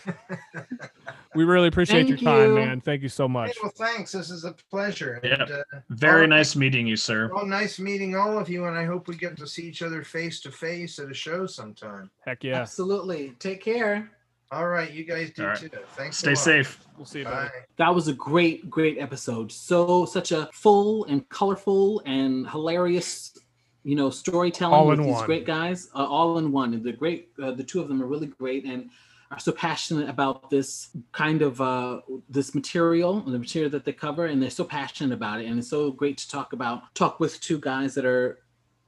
[1.35, 2.55] We really appreciate your time, you.
[2.55, 2.81] man.
[2.81, 3.57] Thank you so Hey, much.
[3.63, 4.13] well, thanks.
[4.13, 5.21] This is a pleasure.
[5.23, 5.43] Yeah.
[5.43, 7.31] And, uh, Very nice meeting you, sir.
[7.33, 10.03] well, nice meeting all of you, and I hope we get to see each other
[10.03, 12.11] face to face at a show sometime.
[12.27, 12.57] Heck yeah.
[12.61, 13.35] Absolutely.
[13.39, 14.11] Take care.
[14.51, 15.59] All right, you guys do All right.
[15.59, 15.69] too.
[15.95, 16.17] Thanks.
[16.17, 16.39] a Stay lot.
[16.39, 16.85] safe.
[16.97, 17.49] We'll see you, buddy.
[17.49, 17.55] Bye.
[17.77, 19.53] That was a great, great episode.
[19.53, 23.37] So such a full and colorful and hilarious,
[23.85, 25.27] you know, storytelling All with in these one.
[25.27, 26.73] great guys, uh, all in one.
[26.73, 28.89] And the great, uh, the two of them are really great and
[29.31, 32.01] are so passionate about this kind of uh,
[32.31, 35.47] this material, the material that they cover, and they're so passionate about it.
[35.47, 38.39] And it's so great to talk about, talk with two guys that are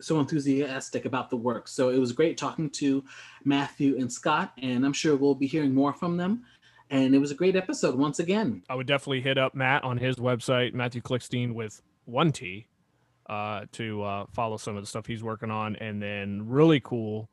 [0.01, 1.68] so enthusiastic about the work.
[1.68, 3.05] So it was great talking to
[3.44, 6.44] Matthew and Scott, and I'm sure we'll be hearing more from them.
[6.90, 8.62] And it was a great episode once again.
[8.68, 12.66] I would definitely hit up Matt on his website, Matthew Klickstein with one T,
[13.28, 15.77] uh, to uh, follow some of the stuff he's working on.
[15.77, 17.31] And then really cool,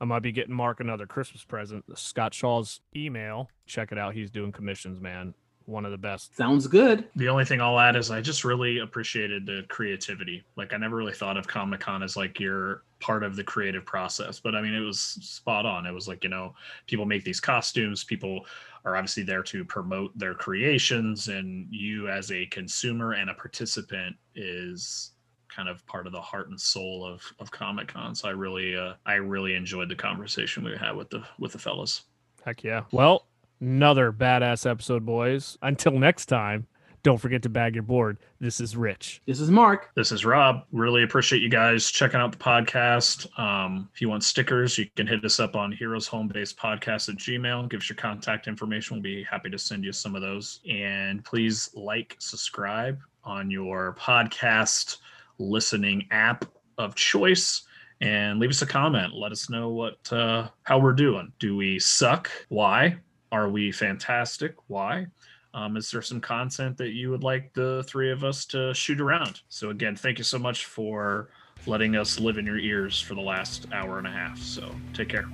[0.00, 1.84] I might be getting Mark another Christmas present.
[1.98, 3.50] Scott Shaw's email.
[3.66, 4.14] Check it out.
[4.14, 5.34] He's doing commissions, man.
[5.66, 6.36] One of the best.
[6.36, 7.08] Sounds good.
[7.16, 10.44] The only thing I'll add is I just really appreciated the creativity.
[10.56, 13.86] Like I never really thought of Comic Con as like your part of the creative
[13.86, 15.86] process, but I mean it was spot on.
[15.86, 16.54] It was like you know
[16.86, 18.44] people make these costumes, people
[18.84, 24.16] are obviously there to promote their creations, and you as a consumer and a participant
[24.34, 25.12] is
[25.48, 28.14] kind of part of the heart and soul of of Comic Con.
[28.14, 31.58] So I really uh, I really enjoyed the conversation we had with the with the
[31.58, 32.02] fellas.
[32.44, 32.82] Heck yeah.
[32.92, 33.26] Well,
[33.60, 35.58] another badass episode, boys.
[35.62, 36.66] Until next time,
[37.04, 38.18] don't forget to bag your board.
[38.40, 39.20] This is Rich.
[39.26, 39.90] This is Mark.
[39.94, 40.64] This is Rob.
[40.72, 43.38] Really appreciate you guys checking out the podcast.
[43.38, 47.10] Um, if you want stickers, you can hit us up on Heroes Home Base Podcast
[47.10, 47.68] at Gmail.
[47.68, 48.96] Give us your contact information.
[48.96, 50.60] We'll be happy to send you some of those.
[50.66, 54.96] And please like, subscribe on your podcast
[55.38, 56.46] listening app
[56.78, 57.64] of choice
[58.00, 59.14] and leave us a comment.
[59.14, 61.32] Let us know what uh, how we're doing.
[61.38, 62.30] Do we suck?
[62.48, 62.96] Why?
[63.34, 64.54] Are we fantastic?
[64.68, 65.08] Why?
[65.54, 69.00] Um, is there some content that you would like the three of us to shoot
[69.00, 69.40] around?
[69.48, 71.30] So again, thank you so much for
[71.66, 74.38] letting us live in your ears for the last hour and a half.
[74.38, 75.28] So take care.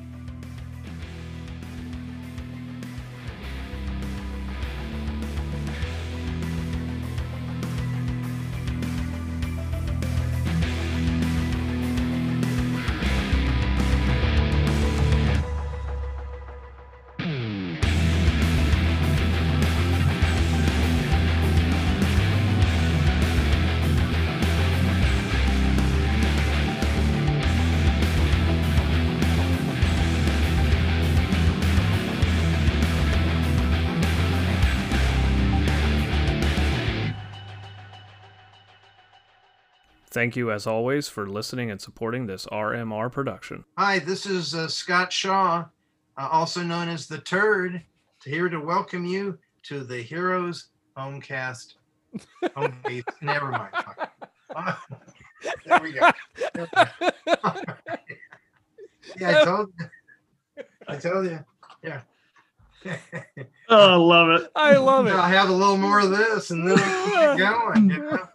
[40.21, 43.65] Thank you, as always, for listening and supporting this RMR production.
[43.79, 45.65] Hi, this is uh, Scott Shaw,
[46.19, 47.83] uh, also known as the Turd,
[48.27, 51.77] here to welcome you to the Heroes Homecast.
[52.55, 53.03] Home base.
[53.23, 53.73] Never mind.
[54.55, 54.75] Uh,
[55.65, 56.11] there we go.
[56.53, 57.11] There we go.
[59.19, 60.65] yeah, I told you.
[60.87, 61.39] I told you.
[61.83, 62.03] Yeah.
[63.71, 64.51] Oh, I love it.
[64.55, 65.15] I love it.
[65.15, 67.91] I have a little more of this, and then we can keep going.
[67.91, 68.29] You know?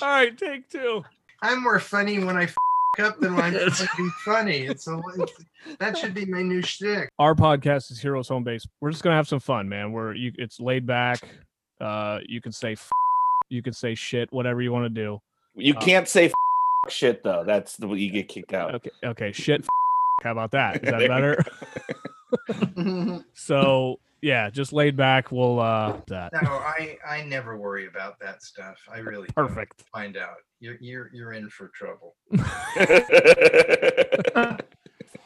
[0.00, 1.04] All right, take two.
[1.42, 2.56] I'm more funny when I f-
[3.00, 3.80] up than when I'm Yes.
[3.80, 4.58] fucking funny.
[4.66, 5.32] It's a it's,
[5.78, 7.10] that should be my new shtick.
[7.18, 8.64] Our podcast is Heroes Home Base.
[8.80, 9.92] We're just gonna have some fun, man.
[9.92, 11.20] We're you, it's laid back.
[11.80, 12.90] Uh, you can say, f-
[13.50, 15.18] you can say shit, whatever you want to do.
[15.54, 16.32] You Uh, can't say f-
[16.88, 17.44] shit though.
[17.44, 18.74] That's the you get kicked out.
[18.76, 19.60] Okay, okay, shit.
[19.62, 19.68] f-
[20.24, 20.82] How about that?
[20.84, 21.44] Is that better?
[23.34, 25.30] so yeah, just laid back.
[25.32, 28.78] We'll uh that No, I I never worry about that stuff.
[28.92, 29.48] I really don't.
[29.48, 29.84] perfect.
[29.92, 32.16] Find out you're you're you're in for trouble.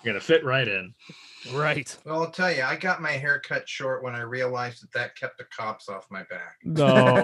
[0.05, 0.94] You're gonna fit right in.
[1.51, 1.97] Right.
[2.05, 5.16] Well, I'll tell you, I got my hair cut short when I realized that that
[5.16, 6.59] kept the cops off my back.
[6.64, 7.16] No.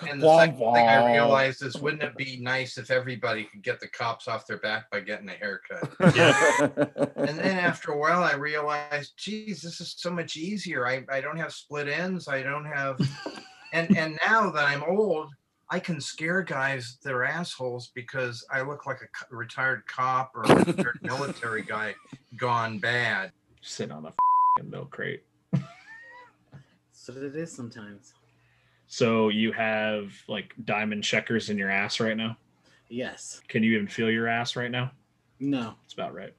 [0.10, 3.62] And the Womp second thing I realized is, wouldn't it be nice if everybody could
[3.62, 5.90] get the cops off their back by getting a haircut?
[7.16, 10.86] And then after a while, I realized, geez, this is so much easier.
[10.86, 12.28] I, I don't have split ends.
[12.28, 12.98] I don't have,
[13.72, 15.32] and and now that I'm old,
[15.72, 20.42] I can scare guys that are assholes because I look like a retired cop or
[20.42, 21.94] a retired military guy
[22.36, 23.30] gone bad.
[23.62, 24.12] Sitting on a
[24.58, 25.22] fing milk crate.
[26.92, 28.14] so it is sometimes.
[28.88, 32.36] So you have like diamond checkers in your ass right now.
[32.88, 33.40] Yes.
[33.46, 34.90] Can you even feel your ass right now?
[35.38, 35.74] No.
[35.84, 36.34] It's about right.